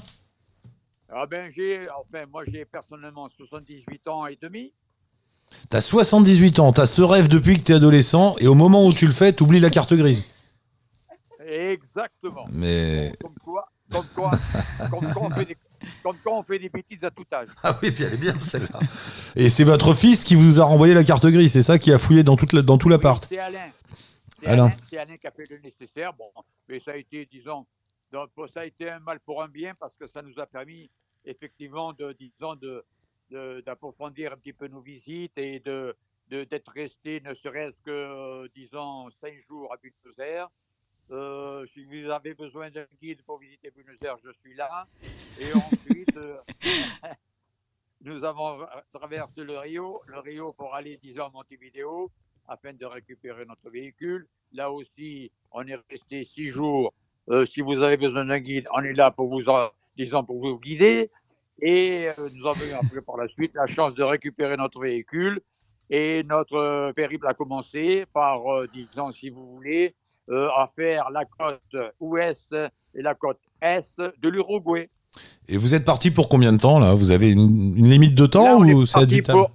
Ah 1.16 1.26
ben 1.30 1.50
j'ai, 1.54 1.80
enfin 1.90 2.24
moi 2.30 2.42
j'ai 2.46 2.64
personnellement 2.64 3.28
78 3.36 4.08
ans 4.08 4.26
et 4.26 4.36
demi. 4.42 4.72
T'as 5.68 5.80
78 5.80 6.58
ans, 6.58 6.72
t'as 6.72 6.86
ce 6.86 7.02
rêve 7.02 7.28
depuis 7.28 7.56
que 7.58 7.62
t'es 7.62 7.74
adolescent, 7.74 8.34
et 8.40 8.48
au 8.48 8.54
moment 8.54 8.86
où 8.86 8.92
tu 8.92 9.06
le 9.06 9.12
fais, 9.12 9.32
t'oublies 9.32 9.60
la 9.60 9.70
carte 9.70 9.94
grise. 9.94 10.24
Exactement. 11.46 12.46
Mais. 12.50 13.12
Comme 13.20 13.34
quoi, 13.44 13.68
comme 13.90 14.06
quoi, 14.14 14.30
comme 14.90 15.12
quoi 15.12 15.22
on 15.22 15.30
fait 15.30 15.44
des, 15.44 15.56
comme 16.02 16.16
quoi 16.18 16.38
on 16.38 16.42
fait 16.42 16.58
des 16.58 16.68
bêtises 16.68 17.02
à 17.04 17.10
tout 17.10 17.24
âge. 17.32 17.48
Ah 17.62 17.78
oui, 17.82 17.90
puis 17.90 18.04
elle 18.04 18.14
est 18.14 18.18
bien 18.18 18.38
celle-là. 18.38 18.78
Et 19.36 19.48
c'est 19.50 19.64
votre 19.64 19.94
fils 19.94 20.24
qui 20.24 20.34
vous 20.34 20.60
a 20.60 20.64
renvoyé 20.64 20.94
la 20.94 21.04
carte 21.04 21.26
grise, 21.26 21.52
c'est 21.52 21.62
ça 21.62 21.78
qui 21.78 21.92
a 21.92 21.98
fouillé 21.98 22.22
dans, 22.22 22.36
toute 22.36 22.52
la- 22.52 22.62
dans 22.62 22.78
tout 22.78 22.88
l'appart. 22.88 23.24
C'est 23.28 23.38
Alain. 23.38 23.70
C'est 24.40 24.46
Alain. 24.48 24.64
Alain. 24.66 24.76
Alain 25.02 25.16
qui 25.16 25.26
a 25.26 25.30
fait 25.30 25.48
le 25.50 25.58
nécessaire. 25.58 26.12
Bon, 26.12 26.30
mais 26.68 26.80
ça 26.80 26.92
a 26.92 26.96
été, 26.96 27.26
disons, 27.30 27.66
donc, 28.12 28.30
ça 28.52 28.60
a 28.60 28.64
été 28.66 28.88
un 28.90 29.00
mal 29.00 29.18
pour 29.20 29.42
un 29.42 29.48
bien 29.48 29.74
parce 29.78 29.94
que 29.98 30.06
ça 30.06 30.22
nous 30.22 30.38
a 30.38 30.46
permis 30.46 30.90
effectivement 31.24 31.92
de, 31.92 32.14
disons, 32.18 32.54
de, 32.56 32.84
de- 33.30 33.62
d'approfondir 33.64 34.32
un 34.32 34.36
petit 34.36 34.52
peu 34.52 34.68
nos 34.68 34.80
visites 34.80 35.36
et 35.38 35.60
de, 35.60 35.96
de- 36.30 36.44
d'être 36.44 36.70
resté 36.72 37.20
ne 37.24 37.34
serait-ce 37.34 37.80
que, 37.84 37.90
euh, 37.90 38.48
disons, 38.54 39.08
cinq 39.20 39.34
jours 39.48 39.72
à 39.72 39.76
Buenos 39.78 40.18
Aires. 40.18 40.48
Euh, 41.10 41.66
si 41.66 41.84
vous 41.84 42.10
avez 42.10 42.34
besoin 42.34 42.70
d'un 42.70 42.86
guide 43.00 43.22
pour 43.24 43.38
visiter 43.38 43.70
Buenos 43.70 44.00
Aires, 44.02 44.16
je 44.24 44.30
suis 44.40 44.54
là. 44.54 44.86
Et 45.38 45.52
ensuite, 45.52 46.16
euh, 46.16 46.36
nous 48.02 48.24
avons 48.24 48.60
traversé 48.92 49.42
le 49.44 49.58
Rio, 49.58 50.00
le 50.06 50.18
Rio 50.20 50.52
pour 50.52 50.74
aller, 50.74 50.98
disons, 51.02 51.24
à 51.26 51.30
Montevideo, 51.30 52.10
afin 52.48 52.72
de 52.72 52.86
récupérer 52.86 53.44
notre 53.44 53.70
véhicule. 53.70 54.26
Là 54.52 54.70
aussi, 54.70 55.30
on 55.50 55.66
est 55.66 55.78
resté 55.90 56.24
six 56.24 56.48
jours. 56.48 56.92
Euh, 57.28 57.44
si 57.44 57.60
vous 57.60 57.82
avez 57.82 57.96
besoin 57.96 58.24
d'un 58.24 58.38
guide, 58.40 58.66
on 58.74 58.82
est 58.82 58.92
là 58.92 59.10
pour 59.10 59.28
vous, 59.28 59.48
en- 59.48 59.70
pour 60.24 60.40
vous 60.40 60.58
guider. 60.58 61.10
Et 61.60 62.08
nous 62.34 62.46
avons 62.46 62.64
eu 62.64 62.72
après 62.72 63.00
par 63.00 63.16
la 63.16 63.28
suite 63.28 63.54
la 63.54 63.66
chance 63.66 63.94
de 63.94 64.02
récupérer 64.02 64.56
notre 64.56 64.80
véhicule. 64.80 65.40
Et 65.90 66.22
notre 66.24 66.92
périple 66.92 67.26
a 67.28 67.34
commencé 67.34 68.06
par, 68.12 68.40
disons, 68.72 69.12
si 69.12 69.28
vous 69.30 69.54
voulez, 69.54 69.94
euh, 70.30 70.48
à 70.56 70.70
faire 70.74 71.10
la 71.10 71.24
côte 71.24 71.92
ouest 72.00 72.54
et 72.94 73.02
la 73.02 73.14
côte 73.14 73.40
est 73.60 73.98
de 73.98 74.28
l'Uruguay. 74.28 74.88
Et 75.48 75.56
vous 75.56 75.74
êtes 75.74 75.84
parti 75.84 76.10
pour 76.10 76.28
combien 76.28 76.52
de 76.52 76.58
temps 76.58 76.78
là? 76.78 76.94
Vous 76.94 77.10
avez 77.10 77.30
une, 77.30 77.76
une 77.76 77.88
limite 77.88 78.14
de 78.14 78.26
temps 78.26 78.62
Là, 78.62 78.74
ou 78.74 78.82
est 78.82 78.86
c'est 78.86 79.04
vitam 79.04 79.36
pour... 79.36 79.50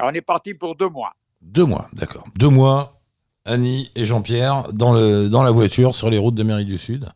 on 0.00 0.10
est 0.10 0.20
parti 0.20 0.54
pour 0.54 0.76
deux 0.76 0.88
mois. 0.88 1.14
Deux 1.40 1.64
mois, 1.64 1.88
d'accord. 1.92 2.24
Deux 2.36 2.48
mois, 2.48 3.00
Annie 3.44 3.90
et 3.94 4.04
Jean-Pierre 4.04 4.72
dans, 4.72 4.92
le, 4.92 5.28
dans 5.28 5.42
la 5.42 5.50
voiture 5.50 5.94
sur 5.94 6.10
les 6.10 6.18
routes 6.18 6.34
d'Amérique 6.34 6.68
du 6.68 6.78
Sud. 6.78 7.08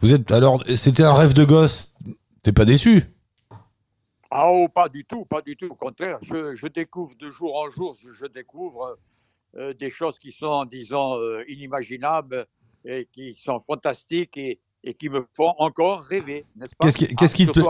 Vous 0.00 0.12
êtes 0.12 0.30
alors, 0.32 0.62
c'était 0.76 1.04
un 1.04 1.14
rêve 1.14 1.32
de 1.32 1.44
gosse? 1.44 1.94
T'es 2.42 2.52
pas 2.52 2.64
déçu? 2.64 3.04
Ah, 4.30 4.50
oh, 4.50 4.68
pas 4.68 4.88
du 4.88 5.04
tout, 5.04 5.24
pas 5.24 5.40
du 5.40 5.56
tout. 5.56 5.68
Au 5.70 5.74
contraire, 5.76 6.18
je, 6.22 6.56
je 6.56 6.66
découvre 6.66 7.14
de 7.20 7.30
jour 7.30 7.56
en 7.56 7.70
jour, 7.70 7.96
je, 8.02 8.10
je 8.10 8.26
découvre 8.26 8.82
euh, 8.82 8.94
des 9.74 9.90
choses 9.90 10.18
qui 10.18 10.32
sont, 10.32 10.64
disons, 10.64 11.14
euh, 11.18 11.44
inimaginables 11.48 12.46
et 12.84 13.08
qui 13.12 13.34
sont 13.34 13.60
fantastiques 13.60 14.36
et, 14.36 14.58
et 14.82 14.94
qui 14.94 15.08
me 15.08 15.24
font 15.32 15.54
encore 15.58 16.02
rêver, 16.02 16.44
n'est-ce 16.56 16.74
pas 16.76 16.84
Qu'est-ce 16.86 16.98
qui- 16.98 17.14
qu'est-ce 17.16 17.34
qui 17.34 17.46
te- 17.46 17.60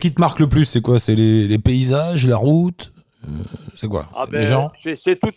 qui 0.00 0.12
te 0.14 0.20
marque 0.20 0.40
le 0.40 0.48
plus 0.48 0.64
C'est 0.64 0.80
quoi? 0.80 0.98
C'est 0.98 1.14
les, 1.14 1.46
les 1.46 1.58
paysages, 1.58 2.26
la 2.26 2.36
route 2.36 2.92
Euh, 3.24 3.28
C'est 3.76 3.86
quoi? 3.88 4.08
Ah 4.14 4.24
Les 4.26 4.38
ben, 4.38 4.44
gens? 4.46 4.72
c'est 4.82 5.18
tout, 5.18 5.30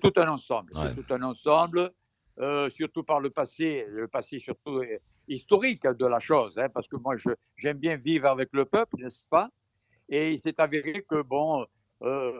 tout 0.00 0.12
un 0.20 0.28
ensemble. 0.28 0.72
Ouais. 0.74 0.82
C'est 0.94 0.94
tout 1.04 1.12
un 1.12 1.22
ensemble, 1.22 1.90
euh, 2.38 2.70
surtout 2.70 3.02
par 3.02 3.18
le 3.20 3.30
passé, 3.30 3.84
le 3.88 4.06
passé 4.06 4.38
surtout 4.38 4.78
euh, 4.78 4.98
historique 5.26 5.82
de 5.86 6.06
la 6.06 6.20
chose, 6.20 6.56
hein, 6.56 6.68
parce 6.72 6.86
que 6.86 6.94
moi, 6.96 7.16
j'aime 7.56 7.78
bien 7.78 7.96
vivre 7.96 8.28
avec 8.28 8.50
le 8.52 8.64
peuple, 8.64 8.96
n'est-ce 9.02 9.24
pas? 9.28 9.48
Et 10.08 10.32
il 10.34 10.38
s'est 10.38 10.54
avéré 10.60 11.04
que, 11.10 11.20
bon, 11.22 11.66
euh, 12.02 12.32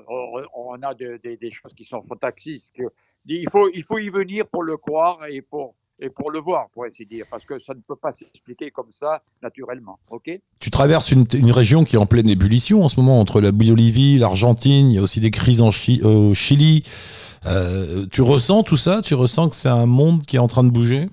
on, 0.54 0.74
a 0.82 0.94
de- 0.94 1.18
de- 1.22 1.36
des 1.40 1.50
choses 1.50 1.72
qui 1.74 1.84
sont 1.84 2.02
fantastiques. 2.02 2.70
que- 2.76 2.84
Il 3.28 3.48
faut, 3.50 3.68
il 3.74 3.82
faut 3.84 3.98
y 3.98 4.08
venir 4.08 4.46
pour 4.46 4.62
le 4.62 4.76
croire 4.76 5.18
et 5.26 5.42
pour, 5.42 5.74
et 5.98 6.10
pour 6.10 6.30
le 6.30 6.38
voir, 6.40 6.68
pour 6.70 6.84
ainsi 6.84 7.06
dire, 7.06 7.24
parce 7.30 7.44
que 7.44 7.58
ça 7.58 7.72
ne 7.74 7.80
peut 7.80 7.96
pas 7.96 8.12
s'expliquer 8.12 8.70
comme 8.70 8.90
ça 8.90 9.22
naturellement. 9.42 9.98
OK? 10.10 10.30
Tu 10.60 10.70
traverses 10.70 11.10
une, 11.10 11.24
une 11.34 11.50
région 11.50 11.84
qui 11.84 11.96
est 11.96 11.98
en 11.98 12.06
pleine 12.06 12.28
ébullition 12.28 12.84
en 12.84 12.88
ce 12.88 13.00
moment 13.00 13.18
entre 13.18 13.40
la 13.40 13.50
Bolivie, 13.50 14.18
l'Argentine. 14.18 14.90
Il 14.90 14.94
y 14.94 14.98
a 14.98 15.02
aussi 15.02 15.20
des 15.20 15.30
crises 15.30 15.62
en 15.62 15.70
Chi- 15.70 16.02
au 16.02 16.34
Chili. 16.34 16.82
Euh, 17.46 18.06
tu 18.12 18.20
ressens 18.22 18.62
tout 18.62 18.76
ça? 18.76 19.00
Tu 19.02 19.14
ressens 19.14 19.48
que 19.48 19.56
c'est 19.56 19.68
un 19.70 19.86
monde 19.86 20.22
qui 20.22 20.36
est 20.36 20.40
en 20.40 20.48
train 20.48 20.64
de 20.64 20.70
bouger? 20.70 21.08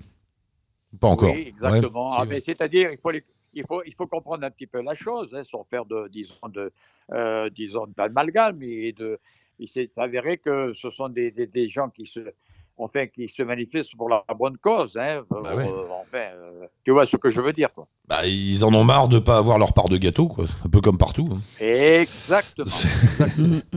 Pas 1.00 1.08
encore. 1.08 1.32
Oui, 1.34 1.44
exactement. 1.48 2.10
Ouais, 2.10 2.16
Ah, 2.20 2.24
mais 2.26 2.40
c'est-à-dire, 2.40 2.90
il 2.92 2.98
faut, 2.98 3.10
les- 3.10 3.24
il, 3.54 3.64
faut, 3.66 3.82
il 3.84 3.94
faut 3.94 4.06
comprendre 4.06 4.44
un 4.44 4.50
petit 4.50 4.66
peu 4.66 4.82
la 4.82 4.94
chose, 4.94 5.28
hein, 5.34 5.42
sans 5.44 5.64
faire 5.64 5.84
de, 5.84 6.08
disons, 6.08 6.48
de, 6.48 6.72
euh, 7.12 7.48
disons, 7.50 7.86
d'amalgame. 7.96 8.62
Et 8.62 8.92
de, 8.92 9.18
il 9.58 9.68
s'est 9.68 9.90
avéré 9.96 10.38
que 10.38 10.72
ce 10.74 10.90
sont 10.90 11.08
des, 11.08 11.30
des, 11.30 11.46
des 11.46 11.68
gens 11.68 11.88
qui 11.90 12.06
se, 12.06 12.20
enfin, 12.76 13.06
qui 13.06 13.28
se 13.28 13.42
manifestent 13.42 13.96
pour 13.96 14.08
la 14.08 14.24
bonne 14.36 14.56
cause. 14.58 14.96
Hein, 14.96 15.24
Bah 15.30 15.54
ouais. 15.54 15.68
Euh, 15.68 15.86
enfin, 16.02 16.18
euh, 16.34 16.66
tu 16.84 16.90
vois 16.90 17.06
ce 17.06 17.16
que 17.16 17.30
je 17.30 17.40
veux 17.40 17.52
dire, 17.52 17.72
quoi. 17.72 17.86
Bah, 18.06 18.26
ils 18.26 18.64
en 18.64 18.74
ont 18.74 18.84
marre 18.84 19.08
de 19.08 19.18
pas 19.18 19.38
avoir 19.38 19.58
leur 19.58 19.72
part 19.72 19.88
de 19.88 19.96
gâteau, 19.96 20.26
quoi. 20.28 20.44
Un 20.64 20.68
peu 20.68 20.80
comme 20.80 20.98
partout. 20.98 21.28
hein. 21.32 21.40
Exactement. 21.64 22.66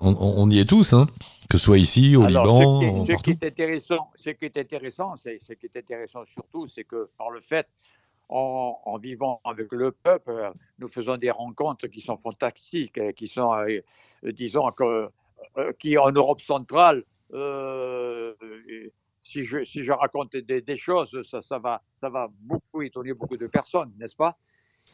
On, 0.00 0.48
y 0.48 0.60
est 0.60 0.64
tous, 0.68 0.92
hein. 0.92 1.08
Que 1.50 1.58
ce 1.58 1.64
soit 1.64 1.78
ici, 1.78 2.14
au 2.14 2.22
Alors, 2.24 2.44
Liban, 2.44 2.80
ce, 2.80 2.84
qui 2.84 2.90
en 2.90 2.94
est, 2.94 3.00
ce 3.00 3.06
qui 3.06 3.12
partout. 3.12 3.30
est 3.30 3.42
intéressant, 3.48 4.10
ce 4.14 4.30
qui 4.30 4.44
est 4.44 4.56
intéressant, 4.56 5.16
c'est 5.16 5.38
ce 5.40 5.54
qui 5.54 5.66
est 5.66 5.76
intéressant 5.76 6.24
surtout, 6.24 6.66
c'est 6.68 6.84
que 6.84 7.10
par 7.18 7.30
le 7.30 7.40
fait, 7.40 7.66
en, 8.28 8.78
en 8.84 8.98
vivant 8.98 9.40
avec 9.44 9.72
le 9.72 9.90
peuple, 9.92 10.30
euh, 10.30 10.50
nous 10.78 10.88
faisons 10.88 11.16
des 11.16 11.30
rencontres 11.30 11.86
qui 11.88 12.00
sont 12.00 12.18
fantastiques, 12.18 12.98
euh, 12.98 13.12
qui 13.12 13.26
sont, 13.28 13.54
euh, 13.54 13.80
disons, 14.22 14.70
que, 14.72 15.08
euh, 15.56 15.72
qui 15.78 15.96
en 15.96 16.12
Europe 16.12 16.40
centrale, 16.40 17.04
euh, 17.32 18.34
si, 19.22 19.44
je, 19.44 19.64
si 19.64 19.82
je 19.82 19.92
raconte 19.92 20.36
des, 20.36 20.60
des 20.60 20.76
choses, 20.76 21.22
ça, 21.22 21.40
ça, 21.40 21.58
va, 21.58 21.82
ça 21.96 22.08
va 22.10 22.28
beaucoup 22.40 22.82
étonner 22.82 23.12
beaucoup 23.14 23.36
de 23.36 23.46
personnes, 23.46 23.92
n'est-ce 23.98 24.16
pas? 24.16 24.36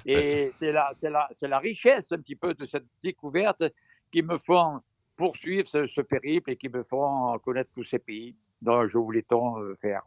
Et 0.06 0.48
c'est 0.52 0.72
la, 0.72 0.90
c'est 0.94 1.10
la, 1.10 1.28
c'est 1.32 1.48
la 1.48 1.58
richesse 1.58 2.12
un 2.12 2.18
petit 2.18 2.36
peu 2.36 2.54
de 2.54 2.64
cette 2.64 2.86
découverte 3.02 3.64
qui 4.12 4.22
me 4.22 4.38
font 4.38 4.80
poursuivre 5.16 5.66
ce, 5.66 5.86
ce 5.86 6.00
périple 6.00 6.50
et 6.50 6.56
qui 6.56 6.68
me 6.68 6.82
font 6.82 7.38
connaître 7.38 7.70
tous 7.74 7.84
ces 7.84 7.98
pays 7.98 8.34
dont 8.62 8.86
je 8.88 8.98
voulais 8.98 9.22
tant 9.22 9.56
faire. 9.80 10.02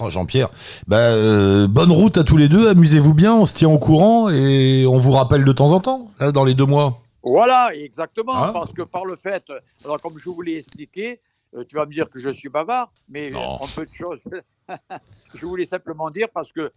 Oh, 0.00 0.10
Jean-Pierre, 0.10 0.48
bah, 0.86 0.96
euh, 0.98 1.66
bonne 1.66 1.90
route 1.90 2.18
à 2.18 2.24
tous 2.24 2.36
les 2.36 2.48
deux. 2.48 2.68
Amusez-vous 2.68 3.14
bien. 3.14 3.34
On 3.34 3.46
se 3.46 3.54
tient 3.54 3.68
au 3.70 3.78
courant 3.78 4.28
et 4.28 4.86
on 4.86 4.98
vous 4.98 5.12
rappelle 5.12 5.44
de 5.44 5.52
temps 5.52 5.72
en 5.72 5.80
temps, 5.80 6.10
là, 6.20 6.30
dans 6.30 6.44
les 6.44 6.54
deux 6.54 6.66
mois. 6.66 7.00
Voilà, 7.22 7.74
exactement, 7.74 8.32
Ah. 8.34 8.50
parce 8.52 8.72
que 8.72 8.82
par 8.82 9.04
le 9.04 9.16
fait, 9.16 9.42
alors 9.84 10.00
comme 10.00 10.18
je 10.18 10.28
vous 10.30 10.40
l'ai 10.40 10.56
expliqué, 10.58 11.20
euh, 11.56 11.64
tu 11.68 11.76
vas 11.76 11.84
me 11.86 11.92
dire 11.92 12.08
que 12.10 12.18
je 12.20 12.30
suis 12.30 12.48
bavard, 12.48 12.92
mais 13.08 13.30
Non. 13.30 13.40
en 13.60 13.66
peu 13.74 13.84
de 13.86 13.92
choses, 13.92 14.20
je 15.34 15.46
voulais 15.46 15.66
simplement 15.66 16.10
dire 16.10 16.28
parce 16.32 16.52
que 16.52 16.70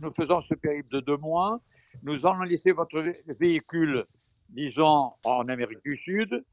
nous 0.00 0.12
faisons 0.12 0.40
ce 0.42 0.54
périple 0.54 0.92
de 0.94 1.00
deux 1.00 1.16
mois, 1.16 1.58
nous 2.02 2.24
allons 2.24 2.42
laisser 2.42 2.72
votre 2.72 3.00
vé- 3.00 3.16
véhicule, 3.40 4.04
disons, 4.48 5.10
en 5.24 5.48
Amérique 5.48 5.82
du 5.84 5.96
Sud, 5.96 6.44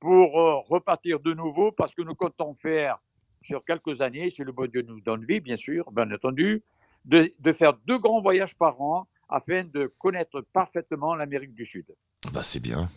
pour 0.00 0.40
euh, 0.40 0.56
repartir 0.68 1.20
de 1.20 1.32
nouveau, 1.34 1.70
parce 1.70 1.94
que 1.94 2.02
nous 2.02 2.14
comptons 2.16 2.54
faire 2.54 2.98
sur 3.44 3.64
quelques 3.64 4.00
années, 4.00 4.30
si 4.34 4.42
le 4.42 4.52
bon 4.52 4.68
Dieu 4.70 4.84
nous 4.86 5.00
donne 5.00 5.24
vie, 5.24 5.40
bien 5.40 5.56
sûr, 5.56 5.90
bien 5.92 6.10
entendu, 6.12 6.62
de, 7.04 7.32
de 7.40 7.52
faire 7.52 7.72
deux 7.86 7.98
grands 7.98 8.20
voyages 8.20 8.54
par 8.56 8.80
an 8.80 9.06
afin 9.28 9.62
de 9.72 9.90
connaître 9.98 10.44
parfaitement 10.52 11.14
l'Amérique 11.14 11.54
du 11.54 11.64
Sud. 11.66 11.86
Bah, 12.32 12.40
c'est 12.42 12.60
bien. 12.62 12.88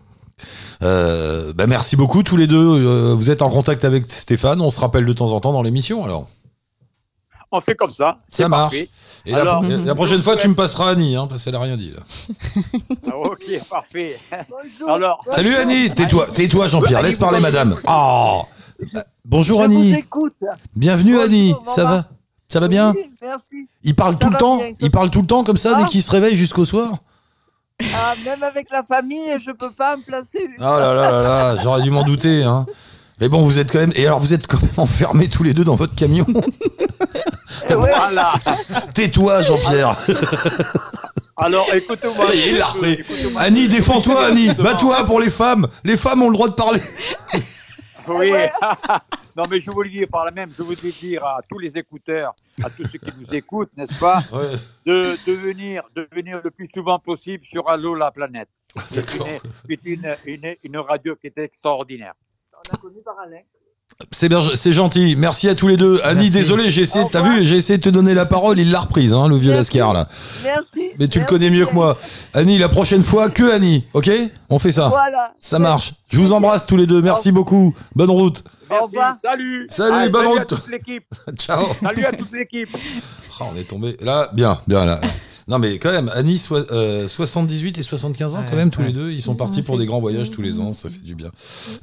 Euh, 0.84 1.54
bah, 1.54 1.66
merci 1.68 1.96
beaucoup 1.96 2.24
tous 2.24 2.36
les 2.38 2.48
deux. 2.48 2.58
Euh, 2.58 3.14
vous 3.16 3.32
êtes 3.32 3.42
en 3.42 3.50
contact 3.50 3.86
avec 3.86 4.10
Stéphane. 4.12 4.60
On 4.62 4.70
se 4.72 4.80
rappelle 4.82 5.06
de 5.06 5.14
temps 5.14 5.32
en 5.32 5.40
temps 5.40 5.54
dans 5.54 5.62
l'émission, 5.64 6.04
alors. 6.04 6.28
On 7.52 7.62
fait 7.62 7.76
comme 7.76 7.92
ça. 7.92 8.18
Ça 8.28 8.44
c'est 8.44 8.50
marche. 8.50 8.72
parfait. 8.74 8.90
Et 9.26 9.32
la- 9.32 9.42
Alors, 9.42 9.64
la, 9.64 9.96
prochaine 9.96 10.22
fois, 10.22 10.36
tu 10.36 10.50
me 10.50 10.56
passeras 10.56 10.90
Annie, 10.92 11.16
hein, 11.16 11.26
parce 11.28 11.46
qu'elle 11.46 11.56
a 11.56 11.60
rien 11.62 11.78
dit, 11.78 11.94
là. 11.94 12.02
Ah, 13.08 13.16
Ok, 13.18 13.46
parfait. 13.70 14.20
Bonjour. 14.50 14.90
Alors, 14.90 15.24
Salut 15.32 15.56
Annie, 15.56 15.90
tais-toi, 15.94 16.28
tais-toi 16.34 16.68
Jean-Pierre, 16.68 17.02
laisse 17.02 17.18
parler 17.18 17.40
madame. 17.40 17.76
Ah 17.88 18.42
Euh, 18.82 19.00
Bonjour 19.26 19.62
Je 19.64 19.68
vous 19.68 19.72
Annie, 19.78 19.94
écoute. 19.94 20.34
bienvenue 20.76 21.14
Bonjour, 21.14 21.26
Annie, 21.26 21.56
ça 21.68 21.84
va 21.86 22.06
Ça 22.48 22.60
va 22.60 22.68
bien 22.68 22.94
Oui, 22.96 23.12
merci. 23.22 23.68
Il 23.84 23.96
parle 23.96 24.14
Ça 24.14 24.20
tout 24.20 24.30
le 24.30 24.38
temps 24.38 24.58
bien, 24.58 24.72
Il 24.80 24.92
parle 24.92 25.10
tout 25.10 25.22
le 25.22 25.28
temps 25.28 25.44
comme 25.44 25.58
ça 25.58 25.76
dès 25.76 25.84
Ah. 25.86 25.88
qu'il 25.88 26.04
se 26.04 26.12
réveille 26.12 26.36
jusqu'au 26.36 26.66
soir 26.66 26.92
Ah, 27.82 28.14
même 28.24 28.44
avec 28.44 28.68
la 28.72 28.84
famille, 28.84 29.32
je 29.44 29.52
peux 29.52 29.72
pas 29.72 29.98
me 29.98 30.04
placer 30.04 30.40
une. 30.40 30.56
Oh 30.60 30.64
là 30.64 30.94
là 30.94 31.12
là 31.12 31.22
là, 31.24 31.58
j'aurais 31.64 31.82
dû 31.82 31.92
m'en 31.92 32.04
douter. 32.04 32.44
Hein. 32.44 32.66
Mais 33.20 33.30
bon, 33.30 33.44
vous 33.44 33.60
êtes 33.60 33.72
quand 33.72 33.80
même. 33.80 33.94
Et 33.96 34.06
alors, 34.06 34.20
vous 34.20 34.34
êtes 34.34 34.46
quand 34.48 34.62
même 34.62 34.72
enfermés 34.78 35.28
tous 35.28 35.44
les 35.44 35.54
deux 35.54 35.64
dans 35.64 35.76
votre 35.76 35.96
camion. 35.96 36.26
Eh 37.70 37.74
ouais, 37.76 37.92
voilà. 37.96 38.34
Tais-toi, 38.94 39.42
Jean-Pierre. 39.42 39.98
Alors. 41.38 41.66
Écoutez-moi. 41.74 42.26
Annie, 43.40 43.68
défends-toi, 43.70 44.28
Annie. 44.28 44.54
Bats-toi 44.54 45.06
pour 45.06 45.20
les 45.20 45.30
femmes. 45.30 45.68
Les 45.84 45.98
femmes 45.98 46.22
ont 46.22 46.30
le 46.30 46.34
droit 46.36 46.48
de 46.50 46.54
parler. 46.54 46.82
Oui. 48.08 48.32
non, 49.36 49.44
mais 49.50 49.60
je 49.60 49.72
voulais 49.72 49.90
dire 49.90 50.08
par 50.10 50.26
la 50.26 50.32
même, 50.32 50.50
je 50.52 50.62
voudrais 50.64 50.92
dire 50.92 51.26
à 51.26 51.40
tous 51.48 51.60
les 51.60 51.78
écouteurs, 51.78 52.36
à 52.64 52.70
tous 52.70 52.86
ceux 52.86 53.00
qui 53.00 53.12
nous 53.18 53.36
écoutent, 53.36 53.76
n'est-ce 53.76 54.00
pas, 54.00 54.24
Ouais, 54.32 54.52
de, 54.86 55.18
de, 55.26 55.34
venir, 55.34 55.84
de 55.96 56.08
venir 56.12 56.42
le 56.44 56.52
plus 56.52 56.68
souvent 56.68 57.00
possible 57.00 57.46
sur 57.46 57.68
Allo 57.70 57.96
la 57.96 58.12
planète. 58.12 58.50
C'est 58.92 59.14
une, 59.16 59.40
une, 59.86 60.16
une, 60.26 60.56
une 60.64 60.78
radio 60.78 61.16
qui 61.16 61.28
est 61.28 61.38
extraordinaire. 61.38 62.14
On 62.54 62.76
a 62.76 62.78
connu 62.78 63.02
par 63.02 63.20
Alain. 63.20 63.42
C'est 64.12 64.28
bien, 64.28 64.42
c'est 64.56 64.74
gentil. 64.74 65.16
Merci 65.18 65.48
à 65.48 65.56
tous 65.56 65.70
les 65.70 65.78
deux. 65.78 66.02
Annie, 66.04 66.24
Merci. 66.24 66.32
désolé, 66.34 66.70
j'ai 66.70 66.82
essayé, 66.82 67.06
t'as 67.10 67.22
vu, 67.22 67.46
j'ai 67.46 67.56
essayé 67.56 67.78
de 67.78 67.84
te 67.84 67.90
donner 67.90 68.14
la 68.14 68.26
parole, 68.26 68.60
il 68.60 68.70
l'a 68.70 68.82
reprise, 68.82 69.14
hein, 69.14 69.30
le 69.30 69.38
vieux 69.38 69.52
Merci. 69.54 69.78
Lascar 69.78 69.94
là. 69.94 70.08
Merci. 70.44 70.90
Mais 71.00 71.08
tu 71.08 71.20
le 71.20 71.26
connais 71.26 71.50
mieux 71.50 71.66
que 71.66 71.74
moi. 71.74 71.98
Annie, 72.34 72.58
la 72.58 72.68
prochaine 72.68 73.04
fois, 73.04 73.30
que 73.30 73.50
Annie, 73.54 73.86
ok? 73.94 74.12
On 74.50 74.60
fait 74.60 74.74
ça. 74.74 74.90
Voilà. 74.90 75.34
Ça 75.40 75.60
marche. 75.60 75.94
Je 76.10 76.18
vous 76.18 76.34
embrasse 76.34 76.66
tous 76.66 76.76
les 76.76 76.88
deux. 76.88 77.02
Merci 77.02 77.32
beaucoup. 77.32 77.74
Bonne 77.96 78.10
route. 78.12 78.44
Merci, 78.70 78.86
revoir. 78.88 79.16
salut. 79.22 79.68
Salut, 79.70 79.94
Ah, 79.96 80.10
bonne 80.10 80.24
salut 80.26 80.38
à 80.38 80.40
route. 80.42 80.48
toute 80.50 80.68
l'équipe. 80.72 81.06
Ciao. 81.38 81.66
Salut 81.82 82.06
à 82.06 82.12
toute 82.12 82.32
l'équipe. 82.34 82.70
Ah, 83.40 83.44
on 83.54 83.56
est 83.58 83.64
tombé. 83.64 83.96
Là, 84.02 84.30
bien, 84.34 84.60
bien 84.68 84.84
là. 84.86 85.00
Non 85.48 85.60
mais 85.60 85.78
quand 85.78 85.92
même, 85.92 86.10
Annie, 86.16 86.40
soi- 86.40 86.66
euh, 86.72 87.08
78 87.08 87.78
et 87.78 87.84
75 87.84 88.36
ans 88.36 88.44
quand 88.50 88.56
même 88.56 88.72
tous 88.72 88.80
ouais. 88.82 88.88
les 88.88 88.94
deux, 88.94 89.12
ils 89.12 89.22
sont 89.22 89.36
partis 89.36 89.62
pour 89.62 89.78
des 89.78 89.86
grands 89.86 90.00
voyages 90.00 90.32
tous 90.32 90.42
les 90.42 90.60
ans, 90.60 90.74
ça 90.74 90.90
fait 90.90 90.98
du 91.04 91.14
bien. 91.14 91.30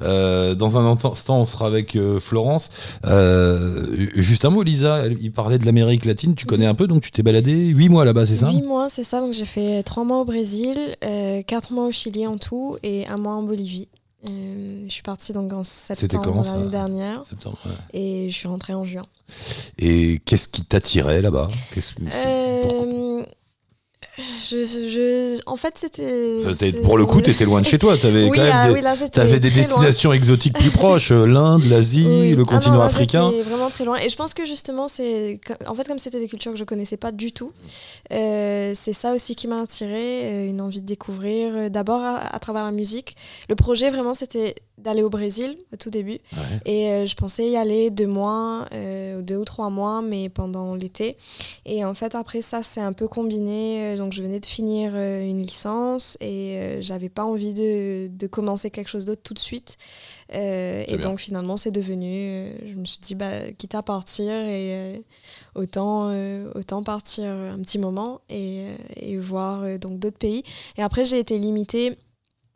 Euh, 0.01 0.53
dans 0.53 0.77
un 0.77 0.97
instant, 1.01 1.39
on 1.39 1.45
sera 1.45 1.67
avec 1.67 1.95
euh, 1.95 2.19
Florence. 2.19 2.71
Euh, 3.05 3.85
juste 4.15 4.43
un 4.43 4.49
mot, 4.49 4.63
Lisa, 4.63 5.05
elle- 5.05 5.17
il 5.21 5.31
parlait 5.31 5.59
de 5.59 5.65
l'Amérique 5.65 6.03
latine, 6.05 6.35
tu 6.35 6.45
connais 6.45 6.65
un 6.65 6.73
peu, 6.75 6.87
donc 6.87 7.01
tu 7.03 7.11
t'es 7.11 7.23
baladé 7.23 7.53
8 7.53 7.87
mois 7.89 8.03
là-bas, 8.03 8.25
c'est 8.25 8.35
ça 8.35 8.51
Huit 8.51 8.63
mois, 8.63 8.89
c'est 8.89 9.03
ça. 9.05 9.21
Donc 9.21 9.33
j'ai 9.33 9.45
fait 9.45 9.81
trois 9.83 10.03
mois 10.03 10.19
au 10.19 10.25
Brésil, 10.25 10.75
euh, 11.03 11.41
quatre 11.43 11.71
mois 11.71 11.85
au 11.85 11.91
Chili 11.91 12.27
en 12.27 12.37
tout 12.37 12.77
et 12.83 13.07
un 13.07 13.17
mois 13.17 13.33
en 13.33 13.43
Bolivie. 13.43 13.87
Euh, 14.29 14.83
je 14.87 14.91
suis 14.93 15.03
partie 15.03 15.33
donc 15.33 15.51
en 15.53 15.63
C'était 15.63 15.95
septembre 15.95 16.43
l'année 16.45 16.69
dernière 16.69 17.23
Septembre, 17.25 17.57
ouais. 17.65 17.71
et 17.99 18.29
je 18.29 18.35
suis 18.35 18.47
rentrée 18.47 18.73
en 18.73 18.85
juin. 18.85 19.01
Et 19.77 20.21
qu'est-ce 20.25 20.47
qui 20.47 20.63
t'attirait 20.63 21.21
là-bas? 21.21 21.49
Euh, 22.25 23.23
je, 24.17 24.63
je, 24.65 25.41
en 25.45 25.55
fait, 25.57 25.73
c'était. 25.77 26.39
Pour 26.83 26.97
le 26.97 27.05
coup, 27.05 27.21
t'étais 27.21 27.45
loin 27.45 27.61
de 27.61 27.65
chez 27.65 27.79
toi, 27.79 27.97
t'avais 27.97 28.23
Oui, 28.29 28.37
quand 28.37 28.43
même 28.43 28.51
ah 28.53 28.67
des, 28.67 28.73
oui, 28.75 28.81
là, 28.81 28.93
j'étais 28.95 29.09
t'avais 29.11 29.39
des 29.39 29.49
loin. 29.49 29.57
destinations 29.57 30.13
exotiques 30.13 30.53
plus 30.53 30.69
proches, 30.69 31.11
euh, 31.11 31.25
l'Inde, 31.25 31.65
l'Asie, 31.65 32.05
Oui. 32.07 32.29
le 32.31 32.35
Ah 32.35 32.37
non, 32.37 32.45
continent 32.45 32.77
là, 32.79 32.85
africain. 32.85 33.31
vraiment 33.43 33.69
très 33.69 33.85
loin. 33.85 33.97
Et 33.97 34.09
je 34.09 34.15
pense 34.15 34.33
que 34.33 34.45
justement, 34.45 34.87
c'est 34.87 35.39
en 35.65 35.73
fait 35.73 35.87
comme 35.87 35.99
c'était 35.99 36.19
des 36.19 36.27
cultures 36.27 36.51
que 36.51 36.57
je 36.59 36.63
connaissais 36.63 36.97
pas 36.97 37.11
du 37.11 37.31
tout, 37.31 37.51
euh, 38.11 38.71
c'est 38.75 38.93
ça 38.93 39.13
aussi 39.13 39.35
qui 39.35 39.47
m'a 39.47 39.61
attirée, 39.61 40.21
euh, 40.23 40.47
une 40.49 40.61
envie 40.61 40.81
de 40.81 40.85
découvrir. 40.85 41.69
D'abord 41.71 42.01
à, 42.01 42.17
à 42.35 42.39
travers 42.39 42.63
la 42.63 42.71
musique. 42.71 43.15
Le 43.49 43.55
projet 43.55 43.89
vraiment, 43.89 44.13
c'était 44.13 44.55
d'aller 44.77 45.01
au 45.03 45.09
Brésil 45.09 45.55
au 45.71 45.77
tout 45.77 45.89
début. 45.89 46.19
Ouais. 46.33 46.61
Et 46.65 46.87
euh, 46.91 47.05
je 47.05 47.15
pensais 47.15 47.47
y 47.47 47.55
aller 47.55 47.89
deux 47.89 48.07
mois, 48.07 48.65
euh, 48.73 49.21
deux 49.21 49.37
ou 49.37 49.45
trois 49.45 49.69
mois, 49.69 50.01
mais 50.01 50.29
pendant 50.29 50.75
l'été. 50.75 51.15
Et 51.65 51.85
en 51.85 51.93
fait, 51.93 52.15
après 52.15 52.41
ça, 52.41 52.63
c'est 52.63 52.81
un 52.81 52.91
peu 52.93 53.07
combiné. 53.07 53.95
Donc, 54.03 54.11
je 54.11 54.21
venais 54.21 54.41
de 54.41 54.45
finir 54.45 54.91
euh, 54.95 55.25
une 55.25 55.41
licence 55.41 56.17
et 56.19 56.57
euh, 56.57 56.81
j'avais 56.81 57.07
pas 57.07 57.23
envie 57.23 57.53
de, 57.53 58.09
de 58.09 58.27
commencer 58.27 58.69
quelque 58.69 58.89
chose 58.89 59.05
d'autre 59.05 59.21
tout 59.23 59.33
de 59.33 59.39
suite. 59.39 59.77
Euh, 60.33 60.83
et 60.85 60.97
bien. 60.97 61.09
donc, 61.09 61.21
finalement, 61.21 61.55
c'est 61.55 61.71
devenu. 61.71 62.51
je 62.67 62.75
me 62.75 62.83
suis 62.83 62.99
dit, 62.99 63.15
bah, 63.15 63.49
quitte 63.57 63.75
à 63.75 63.81
partir, 63.81 64.33
et 64.33 65.01
autant, 65.55 66.13
autant 66.53 66.83
partir 66.83 67.29
un 67.29 67.59
petit 67.59 67.79
moment 67.79 68.19
et, 68.29 68.65
et 68.97 69.17
voir 69.17 69.79
donc 69.79 69.99
d'autres 69.99 70.17
pays. 70.17 70.43
Et 70.77 70.81
après, 70.81 71.05
j'ai 71.05 71.19
été 71.19 71.39
limitée 71.39 71.95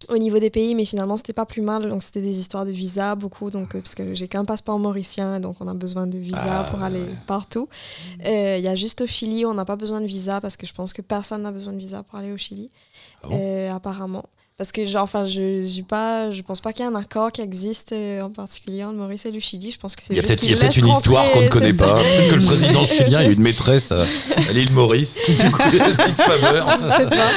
au 0.10 0.18
niveau 0.18 0.38
des 0.40 0.50
pays, 0.52 0.76
mais 0.76 0.86
finalement, 0.86 1.18
c'était 1.18 1.34
pas 1.34 1.46
plus 1.46 1.62
mal. 1.62 1.90
Donc, 1.90 2.04
c'était 2.04 2.22
des 2.22 2.40
histoires 2.40 2.66
de 2.66 2.72
visa, 2.72 3.16
beaucoup. 3.16 3.50
Donc, 3.50 3.74
euh, 3.76 3.80
parce 3.80 3.96
que 3.96 4.14
j'ai 4.14 4.28
qu'un 4.28 4.46
passeport 4.46 4.78
mauricien, 4.80 5.40
donc 5.40 5.58
on 5.60 5.68
a 5.68 5.74
besoin 5.74 6.06
de 6.08 6.18
visa 6.18 6.40
Ah, 6.66 6.68
pour 6.70 6.82
aller 6.84 7.02
ouais. 7.02 7.16
partout. 7.26 7.68
Euh, 8.24 8.56
Il 8.60 8.64
y 8.64 8.68
a 8.68 8.76
juste 8.76 9.02
au 9.02 9.08
Chili, 9.08 9.46
on 9.46 9.54
n'a 9.56 9.66
pas 9.66 9.76
besoin 9.76 10.00
de 10.02 10.06
visa 10.06 10.40
parce 10.40 10.56
que 10.56 10.68
je 10.68 10.74
pense 10.74 10.94
que 10.94 11.02
personne 11.02 11.42
n'a 11.42 11.52
besoin 11.52 11.74
de 11.74 11.80
visa 11.80 12.04
pour 12.04 12.20
aller 12.20 12.32
au 12.32 12.38
Chili, 12.38 12.70
Ah 13.24 13.28
bon? 13.28 13.40
Euh, 13.40 13.72
apparemment. 13.74 14.24
Parce 14.58 14.72
que, 14.72 14.86
genre, 14.86 15.04
enfin, 15.04 15.24
je, 15.26 15.64
je, 15.64 15.84
pas, 15.84 16.32
je 16.32 16.42
pense 16.42 16.62
pas 16.62 16.74
qu'il 16.74 16.84
y 16.84 16.88
ait 16.88 16.92
un 16.92 16.96
accord 16.96 17.32
qui 17.32 17.42
existe 17.42 17.92
euh, 17.92 18.22
en 18.22 18.32
particulier 18.32 18.84
entre 18.84 18.96
Maurice 18.96 19.24
et 19.28 19.32
le 19.32 19.40
Chili. 19.40 19.72
Je 19.72 19.78
pense 19.78 19.96
que 19.96 20.02
c'est 20.02 20.16
Il 20.16 20.18
y 20.18 20.20
a 20.20 20.24
juste 20.24 20.30
peut-être 20.30 20.44
il 20.44 20.50
y 20.50 20.54
a 20.54 20.56
qu'ils 20.56 20.60
peut-être 20.60 20.76
laissent 20.76 20.84
une 20.84 20.98
histoire 20.98 21.32
qu'on 21.32 21.42
ne 21.42 21.48
connaît 21.48 21.74
pas. 21.74 22.02
Peut-être 22.02 22.32
que 22.32 22.36
le 22.36 22.42
président 22.46 22.86
chilien 22.86 23.20
a 23.20 23.26
eu 23.26 23.34
une 23.34 23.44
maîtresse 23.44 23.92
à, 23.92 24.02
à 24.02 24.54
l'île 24.54 24.72
Maurice. 24.72 25.20
Du 25.28 25.52
coup, 25.52 25.62
il 25.72 25.78
y 25.78 25.80
a 25.82 25.90
une 25.90 25.96
petite 25.96 26.20
faveur. 26.22 26.68
Je 26.82 27.04
sais 27.04 27.08
pas. 27.08 27.30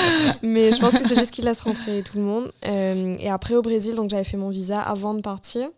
Mais 0.42 0.72
je 0.72 0.78
pense 0.80 0.94
que 0.94 1.06
c'est 1.06 1.14
juste 1.14 1.32
qu'ils 1.32 1.44
laissent 1.44 1.60
rentrer 1.60 2.02
tout 2.02 2.16
le 2.16 2.24
monde. 2.24 2.50
Euh, 2.66 3.16
et 3.20 3.28
après, 3.28 3.54
au 3.54 3.60
Brésil, 3.60 3.96
donc 3.96 4.08
j'avais 4.08 4.24
fait 4.24 4.38
mon 4.38 4.48
visa 4.48 4.80
avant 4.80 5.12
de 5.12 5.20
partir. 5.20 5.68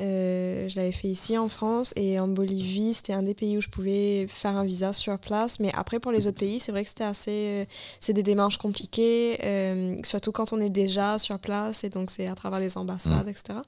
Euh, 0.00 0.68
je 0.68 0.76
l'avais 0.76 0.92
fait 0.92 1.08
ici 1.08 1.36
en 1.36 1.48
France 1.48 1.92
et 1.96 2.20
en 2.20 2.28
Bolivie, 2.28 2.94
c'était 2.94 3.12
un 3.12 3.22
des 3.22 3.34
pays 3.34 3.56
où 3.58 3.60
je 3.60 3.68
pouvais 3.68 4.26
faire 4.28 4.56
un 4.56 4.64
visa 4.64 4.92
sur 4.92 5.18
place. 5.18 5.58
Mais 5.60 5.70
après, 5.74 5.98
pour 5.98 6.12
les 6.12 6.26
autres 6.28 6.38
pays, 6.38 6.60
c'est 6.60 6.70
vrai 6.72 6.82
que 6.82 6.88
c'était 6.88 7.04
assez. 7.04 7.30
euh, 7.32 7.64
c'est 8.00 8.12
des 8.12 8.22
démarches 8.22 8.58
compliquées, 8.58 9.38
euh, 9.44 9.96
surtout 10.04 10.30
quand 10.32 10.52
on 10.52 10.60
est 10.60 10.70
déjà 10.70 11.18
sur 11.18 11.38
place 11.38 11.84
et 11.84 11.88
donc 11.90 12.10
c'est 12.10 12.26
à 12.28 12.34
travers 12.34 12.60
les 12.60 12.76
ambassades, 12.78 13.26
Mm. 13.26 13.30
etc. 13.30 13.58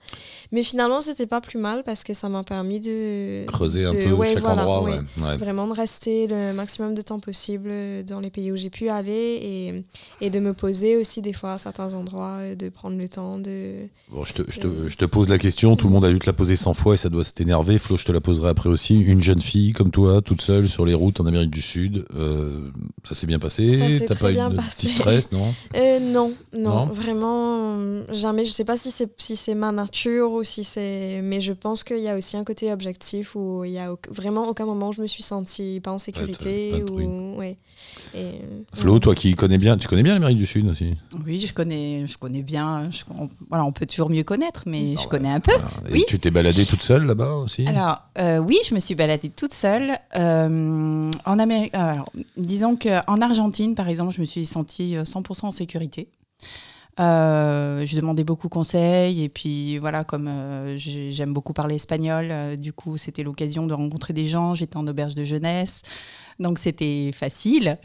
Mais 0.52 0.62
finalement, 0.62 1.00
c'était 1.00 1.26
pas 1.26 1.40
plus 1.40 1.58
mal 1.58 1.82
parce 1.84 2.04
que 2.04 2.14
ça 2.14 2.28
m'a 2.28 2.44
permis 2.44 2.80
de. 2.80 3.44
Creuser 3.46 3.84
un 3.86 3.92
peu 3.92 4.12
ouais, 4.12 4.34
chaque 4.34 4.42
voilà, 4.42 4.62
endroit. 4.62 4.82
ouais. 4.82 4.92
ouais. 5.18 5.24
Ouais. 5.26 5.36
Vraiment 5.36 5.66
de 5.66 5.72
rester 5.72 6.26
le 6.26 6.52
maximum 6.52 6.94
de 6.94 7.02
temps 7.02 7.20
possible 7.20 7.70
dans 8.06 8.20
les 8.20 8.30
pays 8.30 8.52
où 8.52 8.56
j'ai 8.56 8.70
pu 8.70 8.88
aller 8.88 9.12
et, 9.42 9.84
et 10.26 10.30
de 10.30 10.38
me 10.40 10.54
poser 10.54 10.96
aussi 10.96 11.22
des 11.22 11.32
fois 11.32 11.54
à 11.54 11.58
certains 11.58 11.94
endroits, 11.94 12.38
de 12.56 12.68
prendre 12.68 12.96
le 12.96 13.08
temps 13.08 13.38
de... 13.38 13.74
Bon, 14.10 14.24
je, 14.24 14.34
te, 14.34 14.42
je, 14.50 14.60
te, 14.60 14.88
je 14.88 14.96
te 14.96 15.04
pose 15.04 15.28
la 15.28 15.38
question, 15.38 15.76
tout 15.76 15.86
le 15.88 15.92
monde 15.92 16.04
a 16.04 16.10
dû 16.20 16.24
te 16.24 16.30
la 16.30 16.34
poser 16.34 16.54
100 16.56 16.74
fois 16.74 16.94
et 16.94 16.96
ça 16.96 17.08
doit 17.08 17.24
t'énerver. 17.24 17.78
Flo, 17.78 17.96
je 17.96 18.04
te 18.04 18.12
la 18.12 18.20
poserai 18.20 18.50
après 18.50 18.68
aussi. 18.68 19.00
Une 19.00 19.22
jeune 19.22 19.40
fille 19.40 19.72
comme 19.72 19.90
toi, 19.90 20.20
toute 20.22 20.42
seule 20.42 20.68
sur 20.68 20.84
les 20.84 20.94
routes 20.94 21.20
en 21.20 21.26
Amérique 21.26 21.50
du 21.50 21.62
Sud, 21.62 22.04
euh, 22.14 22.70
ça 23.08 23.14
s'est 23.14 23.26
bien 23.26 23.38
passé 23.38 23.66
T'as 24.06 24.14
pas 24.14 24.30
eu 24.32 24.36
de 24.36 24.56
petit 24.56 24.86
stress, 24.88 25.32
non? 25.32 25.54
Euh, 25.76 25.98
non, 25.98 26.32
non, 26.52 26.70
Non? 26.74 26.86
vraiment 26.86 27.76
euh, 27.78 28.04
jamais. 28.12 28.44
Je 28.44 28.50
sais 28.50 28.64
pas 28.64 28.76
si 28.76 28.90
c'est 28.90 29.10
si 29.18 29.34
c'est 29.36 29.54
ma 29.54 29.72
nature 29.72 30.32
ou 30.32 30.44
si 30.44 30.62
c'est, 30.64 31.20
mais 31.22 31.40
je 31.40 31.52
pense 31.52 31.82
qu'il 31.84 31.98
y 32.00 32.08
a 32.08 32.16
aussi 32.16 32.36
un 32.36 32.44
côté 32.44 32.72
objectif 32.72 33.34
où 33.34 33.64
il 33.64 33.72
y 33.72 33.78
a 33.78 33.92
au- 33.92 33.98
vraiment 34.10 34.46
aucun 34.48 34.66
moment 34.66 34.88
où 34.90 34.92
je 34.92 35.00
me 35.00 35.06
suis 35.06 35.22
sentie 35.22 35.80
pas 35.82 35.90
en 35.92 35.98
sécurité 35.98 36.82
ou 36.90 37.36
ouais. 37.38 37.56
Et, 38.14 38.18
euh, 38.18 38.62
Flo, 38.74 38.98
toi 38.98 39.14
qui 39.14 39.34
connais 39.34 39.58
bien, 39.58 39.76
tu 39.78 39.86
connais 39.86 40.02
bien 40.02 40.14
l'Amérique 40.14 40.38
du 40.38 40.46
Sud 40.46 40.66
aussi 40.68 40.94
Oui, 41.24 41.38
je 41.46 41.52
connais, 41.54 42.06
je 42.08 42.18
connais 42.18 42.42
bien. 42.42 42.90
je- 42.90 43.04
on, 43.16 43.30
voilà, 43.48 43.64
on 43.64 43.72
peut 43.72 43.86
toujours 43.86 44.10
mieux 44.10 44.24
connaître, 44.24 44.64
mais 44.66 44.94
Ah 44.96 44.98
je 44.98 45.02
ouais, 45.04 45.08
connais 45.08 45.30
un 45.30 45.38
peu. 45.40 45.52
voilà. 45.52 45.68
Et 45.90 45.92
Oui. 45.92 46.04
tu 46.08 46.18
t'es 46.18 46.30
baladée 46.32 46.66
toute 46.66 46.82
seule 46.82 47.06
là-bas 47.06 47.34
aussi? 47.34 47.66
Alors, 47.66 48.00
euh, 48.18 48.38
oui, 48.38 48.58
je 48.68 48.74
me 48.74 48.80
suis 48.80 48.94
baladée 48.96 49.28
toute 49.30 49.54
seule. 49.54 49.96
Euh, 50.16 51.10
en 51.24 51.38
Amérique, 51.38 51.72
alors, 51.74 52.10
disons 52.36 52.74
qu'en 52.76 53.20
Argentine, 53.20 53.74
par 53.76 53.88
exemple, 53.88 54.12
je 54.14 54.20
me 54.20 54.26
suis 54.26 54.44
sentie 54.44 54.96
euh, 54.96 55.04
100% 55.04 55.46
en 55.46 55.50
sécurité. 55.52 56.08
Euh, 56.98 57.86
je 57.86 57.96
demandais 57.96 58.24
beaucoup 58.24 58.48
conseils 58.48 59.22
et 59.22 59.28
puis 59.28 59.78
voilà, 59.78 60.04
comme 60.04 60.26
euh, 60.28 60.76
j'ai- 60.76 61.12
j'aime 61.12 61.32
beaucoup 61.32 61.52
parler 61.54 61.76
espagnol, 61.76 62.28
euh, 62.30 62.56
du 62.56 62.72
coup 62.74 62.98
c'était 62.98 63.22
l'occasion 63.22 63.66
de 63.66 63.72
rencontrer 63.72 64.12
des 64.12 64.26
gens. 64.26 64.54
J'étais 64.54 64.76
en 64.76 64.86
auberge 64.86 65.14
de 65.14 65.24
jeunesse, 65.24 65.80
donc 66.40 66.58
c'était 66.58 67.10
facile. 67.14 67.78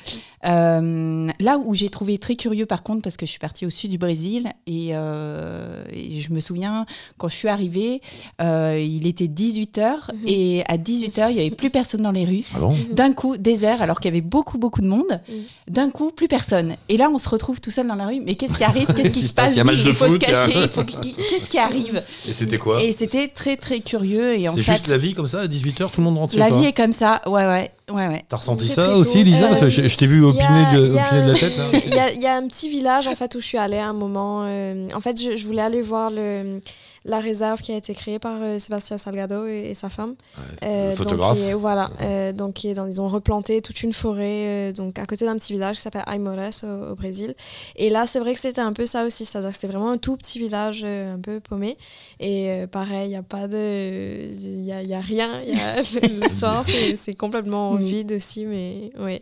Euh, 0.47 1.27
là 1.39 1.57
où 1.57 1.73
j'ai 1.73 1.89
trouvé 1.89 2.17
très 2.17 2.35
curieux 2.35 2.65
par 2.65 2.83
contre, 2.83 3.01
parce 3.01 3.17
que 3.17 3.25
je 3.25 3.31
suis 3.31 3.39
partie 3.39 3.65
au 3.65 3.69
sud 3.69 3.89
du 3.91 3.97
Brésil 3.97 4.49
et, 4.67 4.89
euh, 4.91 5.83
et 5.91 6.19
je 6.19 6.31
me 6.31 6.39
souviens 6.39 6.85
quand 7.17 7.27
je 7.27 7.35
suis 7.35 7.47
arrivée, 7.47 8.01
euh, 8.41 8.79
il 8.83 9.07
était 9.07 9.27
18h 9.27 10.11
Mhm. 10.13 10.19
et 10.27 10.63
à 10.67 10.77
18h 10.77 11.29
il 11.31 11.35
n'y 11.35 11.39
avait 11.41 11.49
plus 11.51 11.69
personne 11.71 12.01
dans 12.03 12.11
les 12.11 12.25
rues. 12.25 12.43
Ah 12.55 12.59
bon? 12.59 12.77
D'un 12.91 13.13
coup, 13.13 13.37
désert, 13.37 13.81
alors 13.81 13.99
qu'il 13.99 14.09
y 14.09 14.13
avait 14.13 14.21
beaucoup, 14.21 14.57
beaucoup 14.57 14.81
de 14.81 14.87
monde. 14.87 15.19
Mhm. 15.29 15.35
D'un 15.69 15.89
coup, 15.89 16.11
plus 16.11 16.27
personne. 16.27 16.75
Et 16.89 16.97
là, 16.97 17.09
on 17.11 17.17
se 17.17 17.27
retrouve 17.29 17.59
tout 17.59 17.71
seul 17.71 17.87
dans 17.87 17.95
la 17.95 18.05
rue. 18.07 18.21
Mais 18.23 18.35
qu'est-ce 18.35 18.55
qui 18.57 18.63
arrive? 18.63 18.87
Qu'est-ce 18.95 19.11
qui 19.11 19.21
se 19.21 19.33
passe? 19.33 19.53
Il 19.53 19.57
y 19.57 19.61
a 19.61 19.63
match 19.63 19.75
Vite, 19.77 19.85
de 19.85 19.89
Il 19.91 19.95
faut 19.95 20.05
se 20.05 20.11
foot, 20.11 20.23
a- 20.23 20.25
cacher. 20.27 20.53
Qu'est-ce 21.29 21.49
qui 21.49 21.57
arrive? 21.57 22.03
Et 22.27 22.33
c'était 22.33 22.57
quoi? 22.57 22.83
Et 22.83 22.91
c'était 22.93 23.27
très, 23.27 23.57
très 23.57 23.79
curieux. 23.79 24.37
Et 24.39 24.47
en 24.47 24.53
C'est 24.53 24.61
juste 24.61 24.87
la 24.87 24.97
vie 24.97 25.13
comme 25.13 25.27
ça, 25.27 25.41
à 25.41 25.47
18h, 25.47 25.89
tout 25.91 25.99
le 26.01 26.03
monde 26.03 26.17
rentre 26.17 26.37
la 26.37 26.49
vie 26.49 26.65
est 26.65 26.73
comme 26.73 26.91
ça. 26.91 27.21
Ouais, 27.25 27.45
ouais, 27.45 27.71
ouais, 27.91 28.07
ouais. 28.07 28.25
T'as 28.29 28.37
ressenti 28.37 28.65
Très, 28.65 28.75
ça 28.75 28.83
très 28.85 28.93
aussi. 28.93 29.23
Lisa 29.23 29.45
Euh, 29.45 29.47
Parce 29.49 29.59
que 29.61 29.69
je, 29.69 29.87
je 29.87 29.97
t'ai 29.97 30.07
vu 30.07 30.23
a- 30.23 30.27
opiner 30.29 30.65
de, 30.73 30.95
opiner 30.97 31.21
de 31.23 31.31
la 31.31 31.39
tête. 31.39 31.53
Il 31.85 31.93
y, 31.93 31.99
a, 31.99 32.11
il 32.11 32.21
y 32.21 32.27
a 32.27 32.35
un 32.35 32.47
petit 32.47 32.69
village 32.69 33.07
en 33.07 33.15
fait 33.15 33.33
où 33.35 33.39
je 33.39 33.45
suis 33.45 33.57
allée 33.57 33.77
à 33.77 33.87
un 33.87 33.93
moment. 33.93 34.43
euh, 34.45 34.87
en 34.93 35.01
fait, 35.01 35.21
je, 35.21 35.35
je 35.35 35.45
voulais 35.45 35.61
aller 35.61 35.81
voir 35.81 36.09
le, 36.11 36.59
la 37.07 37.19
réserve 37.19 37.61
qui 37.61 37.71
a 37.71 37.77
été 37.77 37.93
créée 37.93 38.17
par 38.19 38.41
euh, 38.41 38.57
Sébastien 38.59 38.97
Salgado 38.97 39.45
et, 39.45 39.69
et 39.69 39.75
sa 39.75 39.89
femme. 39.89 40.15
Euh, 40.63 40.89
le 40.91 40.95
donc, 40.97 40.97
photographe. 40.97 41.37
voilà. 41.59 41.89
euh, 42.01 42.33
donc, 42.33 42.55
qui 42.55 42.67
est 42.69 42.73
dans- 42.73 42.87
ils 42.87 42.99
ont 42.99 43.07
replanté 43.07 43.61
toute 43.61 43.83
une 43.83 43.93
forêt 43.93 44.69
euh, 44.69 44.71
donc 44.73 44.97
à 44.99 45.05
côté 45.05 45.23
d'un 45.25 45.37
petit 45.37 45.53
village 45.53 45.75
qui 45.75 45.81
s'appelle 45.83 46.03
Aimores 46.11 46.63
au, 46.63 46.91
au 46.91 46.95
Brésil. 46.95 47.35
Et 47.75 47.89
là, 47.89 48.07
c'est 48.07 48.19
vrai 48.19 48.33
que 48.33 48.39
c'était 48.39 48.61
un 48.61 48.73
peu 48.73 48.85
ça 48.85 49.05
aussi, 49.05 49.23
c'est-à-dire 49.23 49.49
que 49.49 49.55
c'était 49.55 49.67
vraiment 49.67 49.91
un 49.91 49.97
tout 49.97 50.17
petit 50.17 50.39
village 50.39 50.81
euh, 50.83 51.13
un 51.15 51.19
peu 51.21 51.39
paumé. 51.39 51.77
Et 52.19 52.49
euh, 52.49 52.67
pareil, 52.67 53.05
il 53.05 53.09
n'y 53.09 53.15
a 53.15 53.23
pas 53.23 53.47
de, 53.47 54.27
il 54.33 54.63
y 54.65 54.71
a, 54.71 54.81
il 54.81 54.89
y 54.89 54.93
a 54.95 54.99
rien. 55.01 55.41
il 55.43 55.57
Y 55.57 55.61
a, 55.61 55.75
le 56.07 56.27
soir, 56.29 56.65
c'est 56.65 57.13
complètement 57.15 57.73
Oui. 57.73 57.85
vide 57.85 58.11
aussi, 58.13 58.45
mais 58.45 58.91
ouais. 58.99 59.21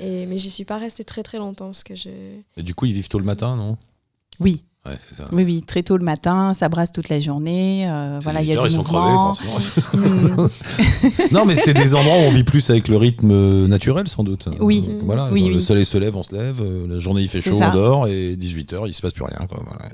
Et 0.00 0.26
mais 0.26 0.38
j'y 0.38 0.50
suis 0.50 0.64
pas 0.64 0.78
restée 0.78 1.04
très 1.04 1.22
très 1.22 1.38
longtemps 1.38 1.66
parce 1.66 1.84
que 1.84 1.94
je. 1.94 2.08
Et 2.56 2.62
du 2.62 2.74
coup, 2.74 2.86
ils 2.86 2.92
vivent 2.92 3.08
tôt 3.08 3.18
le 3.18 3.24
matin, 3.24 3.54
non? 3.54 3.76
Oui, 4.40 4.64
Ouais, 4.86 4.92
c'est 5.10 5.16
ça. 5.22 5.28
Oui, 5.32 5.44
oui, 5.44 5.62
très 5.62 5.82
tôt 5.82 5.98
le 5.98 6.04
matin, 6.04 6.54
ça 6.54 6.70
brasse 6.70 6.90
toute 6.90 7.10
la 7.10 7.20
journée. 7.20 7.86
euh, 7.86 8.18
voilà, 8.22 8.40
il 8.40 8.48
y 8.48 8.52
a 8.56 8.60
du 8.62 8.66
ils 8.66 8.70
sont 8.70 8.78
mouvement. 8.78 9.34
crevés, 9.34 9.50
forcément. 9.50 10.48
non, 11.32 11.44
mais 11.44 11.54
c'est 11.54 11.74
des 11.74 11.94
endroits 11.94 12.16
où 12.16 12.20
on 12.22 12.30
vit 12.30 12.44
plus 12.44 12.70
avec 12.70 12.88
le 12.88 12.96
rythme 12.96 13.66
naturel, 13.66 14.08
sans 14.08 14.24
doute. 14.24 14.48
Oui. 14.58 14.86
Euh, 14.88 15.00
Voilà, 15.04 15.28
Oui, 15.30 15.48
le 15.52 15.60
soleil 15.60 15.84
se 15.84 15.98
lève, 15.98 16.16
on 16.16 16.22
se 16.22 16.34
lève, 16.34 16.60
euh, 16.62 16.86
la 16.88 16.98
journée 16.98 17.20
il 17.20 17.28
fait 17.28 17.42
chaud, 17.42 17.58
ça. 17.58 17.70
on 17.70 17.74
dort, 17.76 18.06
et 18.08 18.36
18h, 18.36 18.84
il 18.88 18.94
se 18.94 19.02
passe 19.02 19.12
plus 19.12 19.24
rien. 19.24 19.38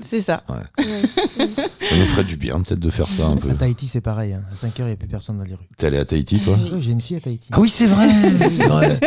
C'est 0.01 0.21
ça. 0.21 0.43
Ça 0.47 1.95
nous 1.97 2.05
ferait 2.07 2.23
du 2.23 2.37
bien, 2.37 2.61
peut-être, 2.61 2.79
de 2.79 2.89
faire 2.89 3.07
ça 3.07 3.27
un 3.27 3.35
peu. 3.35 3.49
À 3.49 3.55
Tahiti, 3.55 3.87
c'est 3.87 3.99
pareil. 3.99 4.31
hein. 4.33 4.43
À 4.51 4.55
5h, 4.55 4.71
il 4.79 4.85
n'y 4.85 4.91
a 4.91 4.95
plus 4.95 5.09
personne 5.09 5.37
dans 5.37 5.43
les 5.43 5.55
rues. 5.55 5.67
T'es 5.75 5.87
allé 5.87 5.97
à 5.97 6.05
Tahiti, 6.05 6.39
toi 6.39 6.57
Oui. 6.63 6.69
Oui, 6.75 6.81
j'ai 6.81 6.91
une 6.91 7.01
fille 7.01 7.17
à 7.17 7.19
Tahiti. 7.19 7.49
Ah 7.51 7.59
oui, 7.59 7.67
c'est 7.67 7.87
vrai, 7.87 8.07
c'est 8.47 8.67
vrai. 8.67 8.97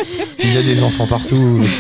Il 0.45 0.53
y 0.53 0.59
a 0.59 0.63
des 0.63 0.83
enfants 0.83 1.07
partout. 1.07 1.61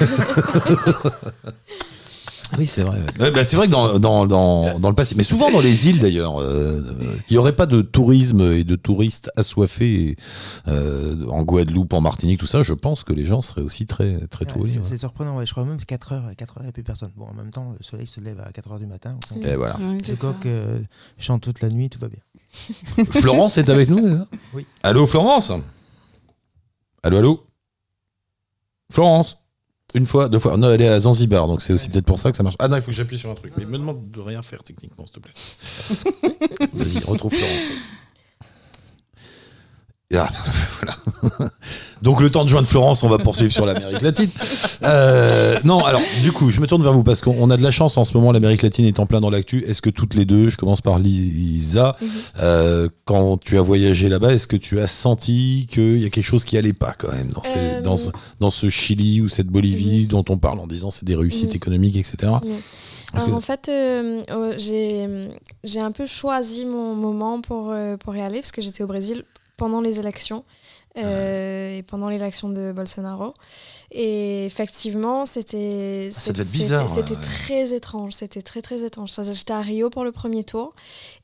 Oui, 2.58 2.66
c'est 2.66 2.82
vrai. 2.82 2.98
ouais. 3.20 3.30
Bah, 3.30 3.44
c'est 3.44 3.56
vrai 3.56 3.66
que 3.66 3.72
dans, 3.72 3.98
dans, 3.98 4.26
dans, 4.26 4.78
dans 4.78 4.88
le 4.88 4.94
passé, 4.94 5.14
mais 5.16 5.22
souvent 5.22 5.50
dans 5.50 5.60
les 5.60 5.88
îles 5.88 6.00
d'ailleurs, 6.00 6.40
euh, 6.40 6.82
il 7.28 7.32
n'y 7.32 7.38
aurait 7.38 7.54
pas 7.54 7.66
de 7.66 7.80
tourisme 7.82 8.40
et 8.52 8.64
de 8.64 8.76
touristes 8.76 9.30
assoiffés 9.36 10.16
euh, 10.68 11.26
en 11.28 11.42
Guadeloupe, 11.42 11.92
en 11.92 12.00
Martinique, 12.00 12.40
tout 12.40 12.46
ça. 12.46 12.62
Je 12.62 12.74
pense 12.74 13.04
que 13.04 13.12
les 13.12 13.24
gens 13.26 13.42
seraient 13.42 13.62
aussi 13.62 13.86
très, 13.86 14.26
très 14.28 14.44
Ouais, 14.52 14.66
c'est 14.68 14.80
ouais. 14.90 14.96
surprenant, 14.96 15.36
ouais. 15.36 15.46
je 15.46 15.52
crois 15.52 15.64
même 15.64 15.76
que 15.76 15.82
c'est 15.88 15.96
4h, 15.96 16.34
4h, 16.34 16.52
il 16.58 16.62
n'y 16.62 16.68
a 16.68 16.72
plus 16.72 16.82
personne. 16.82 17.10
Bon, 17.16 17.26
en 17.26 17.34
même 17.34 17.50
temps, 17.50 17.74
le 17.78 17.84
soleil 17.84 18.06
se 18.06 18.20
lève 18.20 18.40
à 18.40 18.50
4h 18.50 18.78
du 18.78 18.86
matin. 18.86 19.16
ou 19.32 19.40
5 19.40 19.44
Et 19.46 19.54
voilà. 19.56 19.76
Le 19.80 20.16
coq 20.16 20.44
euh, 20.46 20.80
chante 21.18 21.42
toute 21.42 21.60
la 21.60 21.68
nuit, 21.68 21.88
tout 21.88 21.98
va 22.00 22.08
bien. 22.08 22.20
Florence 23.10 23.58
est 23.58 23.68
avec 23.68 23.88
nous, 23.88 24.08
c'est 24.08 24.16
ça 24.16 24.26
Oui. 24.54 24.66
Allô, 24.82 25.06
Florence? 25.06 25.52
Allô, 27.02 27.18
allô? 27.18 27.46
Florence? 28.90 29.38
Une 29.94 30.06
fois, 30.06 30.28
deux 30.28 30.38
fois. 30.38 30.56
Non, 30.56 30.72
elle 30.72 30.82
est 30.82 30.88
à 30.88 31.00
Zanzibar, 31.00 31.46
donc 31.46 31.62
c'est 31.62 31.72
aussi 31.72 31.88
peut-être 31.88 32.04
pour 32.04 32.20
ça 32.20 32.30
que 32.30 32.36
ça 32.36 32.42
marche. 32.42 32.56
Ah 32.58 32.68
non, 32.68 32.76
il 32.76 32.82
faut 32.82 32.90
que 32.90 32.96
j'appuie 32.96 33.18
sur 33.18 33.30
un 33.30 33.34
truc. 33.34 33.52
Mais 33.56 33.64
me 33.64 33.78
demande 33.78 34.10
de 34.10 34.20
rien 34.20 34.42
faire 34.42 34.62
techniquement, 34.62 35.04
s'il 35.06 35.14
te 35.14 35.20
plaît. 35.20 36.68
Vas-y, 36.72 37.04
retrouve 37.04 37.32
Florence. 37.32 37.70
Ah, 40.12 40.28
voilà. 40.80 41.50
Donc 42.02 42.20
le 42.20 42.30
temps 42.30 42.44
de 42.44 42.48
joindre 42.48 42.66
Florence, 42.66 43.02
on 43.04 43.08
va 43.08 43.18
poursuivre 43.18 43.52
sur 43.52 43.64
l'Amérique 43.66 44.00
latine. 44.00 44.28
Euh, 44.82 45.60
non, 45.64 45.84
alors 45.84 46.00
du 46.22 46.32
coup, 46.32 46.50
je 46.50 46.60
me 46.60 46.66
tourne 46.66 46.82
vers 46.82 46.92
vous 46.94 47.04
parce 47.04 47.20
qu'on 47.20 47.48
a 47.50 47.56
de 47.56 47.62
la 47.62 47.70
chance 47.70 47.96
en 47.96 48.04
ce 48.04 48.16
moment. 48.16 48.32
L'Amérique 48.32 48.62
latine 48.62 48.86
est 48.86 48.98
en 48.98 49.06
plein 49.06 49.20
dans 49.20 49.30
l'actu. 49.30 49.62
Est-ce 49.68 49.82
que 49.82 49.90
toutes 49.90 50.14
les 50.14 50.24
deux, 50.24 50.48
je 50.48 50.56
commence 50.56 50.80
par 50.80 50.98
Lisa, 50.98 51.96
Mhm. 52.00 52.08
euh, 52.40 52.88
quand 53.04 53.36
tu 53.38 53.56
as 53.58 53.60
voyagé 53.62 54.08
là-bas, 54.08 54.32
est-ce 54.34 54.46
que 54.48 54.56
tu 54.56 54.80
as 54.80 54.86
senti 54.88 55.68
qu'il 55.70 55.98
y 55.98 56.06
a 56.06 56.10
quelque 56.10 56.24
chose 56.24 56.44
qui 56.44 56.56
allait 56.58 56.72
pas 56.72 56.94
quand 56.98 57.12
même 57.12 57.28
dans, 57.28 57.42
ces- 57.42 57.58
Euh, 57.58 57.80
dans, 57.82 57.96
ce, 57.96 58.10
dans 58.40 58.50
ce 58.50 58.68
Chili 58.70 59.20
ou 59.20 59.28
cette 59.28 59.48
Bolivie 59.48 60.06
dont 60.06 60.24
on 60.28 60.38
parle 60.38 60.58
en 60.58 60.66
disant 60.66 60.90
c'est 60.90 61.04
des 61.04 61.14
réussites 61.16 61.54
économiques, 61.54 61.96
etc. 61.96 62.16
Parce 63.12 63.24
Alors, 63.24 63.26
que- 63.26 63.32
en 63.32 63.40
fait, 63.40 63.68
euh, 63.68 64.22
euh, 64.30 64.54
j'ai 64.56 65.06
j'ai 65.64 65.80
un 65.80 65.92
peu 65.92 66.06
choisi 66.06 66.64
mon 66.64 66.94
moment 66.94 67.40
pour, 67.42 67.70
euh, 67.70 67.96
pour 67.96 68.16
y 68.16 68.20
aller 68.22 68.40
parce 68.40 68.52
que 68.52 68.62
j'étais 68.62 68.82
au 68.82 68.86
Brésil 68.86 69.22
pendant 69.60 69.82
les 69.82 70.00
élections 70.00 70.42
euh, 70.96 71.78
et 71.78 71.82
pendant 71.82 72.08
l'élection 72.08 72.48
de 72.48 72.72
Bolsonaro. 72.72 73.34
Et 73.92 74.46
effectivement, 74.46 75.26
c'était 75.26 76.10
Ah, 76.14 76.18
c'était- 76.86 77.14
ouais. 77.16 77.20
très 77.20 77.72
étrange. 77.74 78.12
C'était 78.12 78.42
très 78.42 78.62
très 78.62 78.84
étrange. 78.84 79.12
J'étais 79.32 79.52
à 79.52 79.60
Rio 79.60 79.90
pour 79.90 80.04
le 80.04 80.12
premier 80.12 80.44
tour 80.44 80.74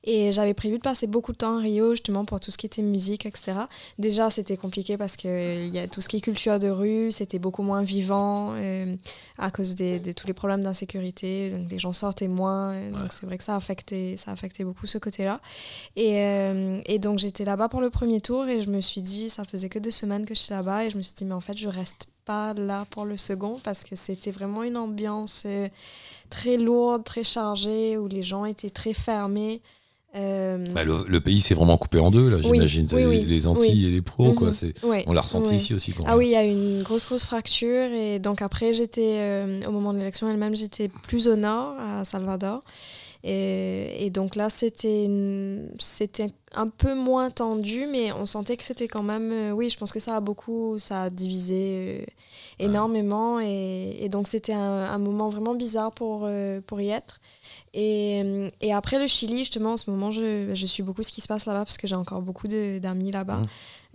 et 0.03 0.33
j'avais 0.33 0.55
prévu 0.55 0.79
de 0.79 0.83
passer 0.83 1.07
beaucoup 1.07 1.31
de 1.33 1.37
temps 1.39 1.59
à 1.59 1.61
Rio 1.61 1.91
justement 1.93 2.25
pour 2.25 2.41
tout 2.41 2.51
ce 2.51 2.59
qui 2.59 2.67
était 2.67 2.83
musique, 2.83 3.25
etc. 3.27 3.53
Déjà, 4.01 4.31
c'était 4.31 4.57
compliqué 4.57 4.97
parce 4.97 5.17
que 5.17 5.65
il 5.67 5.73
y 5.75 5.79
a 5.79 5.87
tout 5.87 6.01
ce 6.01 6.09
qui 6.09 6.17
est 6.17 6.21
culture 6.21 6.59
de 6.59 6.69
rue, 6.69 7.13
c'était 7.13 7.39
beaucoup 7.39 7.63
moins 7.63 7.83
vivant 7.83 8.51
euh, 8.55 8.95
à 9.39 9.51
cause 9.53 9.75
des- 9.77 10.01
de 10.01 10.11
tous 10.13 10.27
les 10.27 10.33
problèmes 10.35 10.63
d'insécurité. 10.65 11.51
Donc 11.51 11.71
les 11.71 11.79
gens 11.79 11.93
sortaient 11.93 12.29
moins. 12.29 12.73
euh, 12.73 12.91
Donc 12.91 13.13
c'est 13.13 13.27
vrai 13.27 13.39
que 13.39 13.45
ça 13.45 13.55
a 13.55 13.57
affecté, 13.57 14.17
ça 14.17 14.31
a 14.31 14.35
affecté 14.35 14.65
beaucoup 14.65 14.87
ce 14.87 14.99
côté-là. 14.99 15.41
Et, 15.95 16.21
euh, 16.21 16.81
et 16.87 16.99
donc 16.99 17.19
j'étais 17.21 17.45
là-bas 17.45 17.69
pour 17.69 17.81
le 17.81 17.91
premier 17.91 18.21
tour 18.21 18.47
et 18.49 18.61
je 18.61 18.71
me 18.71 18.81
suis 18.81 19.03
dit, 19.03 19.29
ça 19.29 19.45
faisait 19.45 19.56
que 19.69 19.79
deux 19.79 19.91
semaines 19.91 20.25
que 20.27 20.35
j'étais 20.35 20.55
là-bas 20.55 20.85
et 20.85 20.91
je 20.91 20.97
me 20.97 21.03
suis 21.03 21.15
dit, 21.15 21.25
mais 21.25 21.35
en 21.35 21.41
fait, 21.41 21.57
je 21.57 21.69
reste 21.69 22.09
pas 22.25 22.55
là 22.55 22.87
pour 22.91 23.05
le 23.05 23.17
second 23.17 23.61
parce 23.63 23.85
que 23.85 23.95
c'était 23.97 24.31
vraiment 24.33 24.63
une 24.63 24.77
ambiance 24.77 25.45
euh, 25.47 25.69
très 26.31 26.57
lourde, 26.57 27.05
très 27.05 27.25
chargée 27.25 27.97
où 27.99 28.09
les 28.09 28.23
gens 28.23 28.45
étaient 28.45 28.71
très 28.71 28.93
fermés. 28.95 29.61
Euh, 30.15 30.65
Bah, 30.75 30.83
le, 30.85 31.05
le 31.07 31.21
pays 31.21 31.41
s'est 31.41 31.55
vraiment 31.55 31.77
coupé 31.77 31.99
en 31.99 32.11
deux, 32.11 32.31
là, 32.31 32.39
j'imagine. 32.41 32.87
oui, 32.93 33.01
les, 33.01 33.07
oui, 33.07 33.25
les 33.27 33.47
Antilles 33.47 33.87
et 33.87 33.91
les 33.91 34.03
pros, 34.03 34.33
quoi. 34.33 34.49
mhm, 34.49 35.03
on 35.07 35.13
l'a 35.13 35.21
ressenti 35.21 35.55
ici 35.55 35.75
aussi. 35.75 35.93
Quand 35.93 36.05
Ah 36.07 36.11
même. 36.11 36.19
oui, 36.19 36.27
il 36.29 36.33
y 36.33 36.37
a 36.37 36.43
une 36.45 36.83
grosse, 36.83 37.05
grosse 37.07 37.25
fracture. 37.25 37.93
Et 37.93 38.19
donc 38.19 38.41
après, 38.41 38.73
j'étais, 38.73 39.17
euh, 39.19 39.61
au 39.67 39.73
moment 39.73 39.93
de 39.93 39.99
l'élection 39.99 40.29
elle-même, 40.31 40.57
j'étais 40.57 40.89
plus 40.89 41.29
au 41.29 41.37
nord, 41.37 41.75
à 41.79 42.05
Salvador. 42.05 42.63
Et, 43.29 44.07
et 44.07 44.11
donc 44.11 44.37
là, 44.37 44.49
c'était, 44.49 45.09
un 46.55 46.69
peu 46.69 46.95
moins 46.95 47.29
tendu, 47.31 47.87
mais 47.91 48.13
on 48.13 48.25
sentait 48.25 48.57
que 48.57 48.63
c'était 48.63 48.87
quand 48.87 49.03
même... 49.03 49.33
euh, 49.33 49.51
oui, 49.51 49.69
je 49.69 49.77
pense 49.77 49.93
que 49.93 49.99
ça 49.99 50.17
a 50.17 50.21
beaucoup, 50.21 50.79
ça 50.79 51.03
a 51.03 51.11
divisé 51.11 51.57
euh, 51.67 52.05
énormément. 52.61 53.41
Et, 53.41 53.97
et 54.01 54.09
donc 54.09 54.29
c'était 54.29 54.53
un, 54.53 54.61
un 54.95 54.99
moment 54.99 55.29
vraiment 55.29 55.57
bizarre 55.57 55.91
pour, 55.91 56.21
euh, 56.23 56.61
pour 56.69 56.81
y 56.81 56.91
être. 56.91 57.21
Et, 57.75 58.49
et 58.61 58.73
après 58.73 59.01
le 59.01 59.09
Chili, 59.09 59.39
justement, 59.39 59.73
en 59.73 59.77
ce 59.77 59.91
moment, 59.91 60.13
je, 60.13 60.55
je 60.55 60.67
suis 60.67 60.85
beaucoup 60.85 61.03
ce 61.03 61.11
qui 61.11 61.21
se 61.21 61.27
passe 61.27 61.47
là-bas 61.47 61.65
parce 61.65 61.79
que 61.79 61.89
j'ai 61.89 61.97
encore 61.97 62.23
beaucoup 62.23 62.47
d'amis 62.47 63.11
là-bas. 63.11 63.43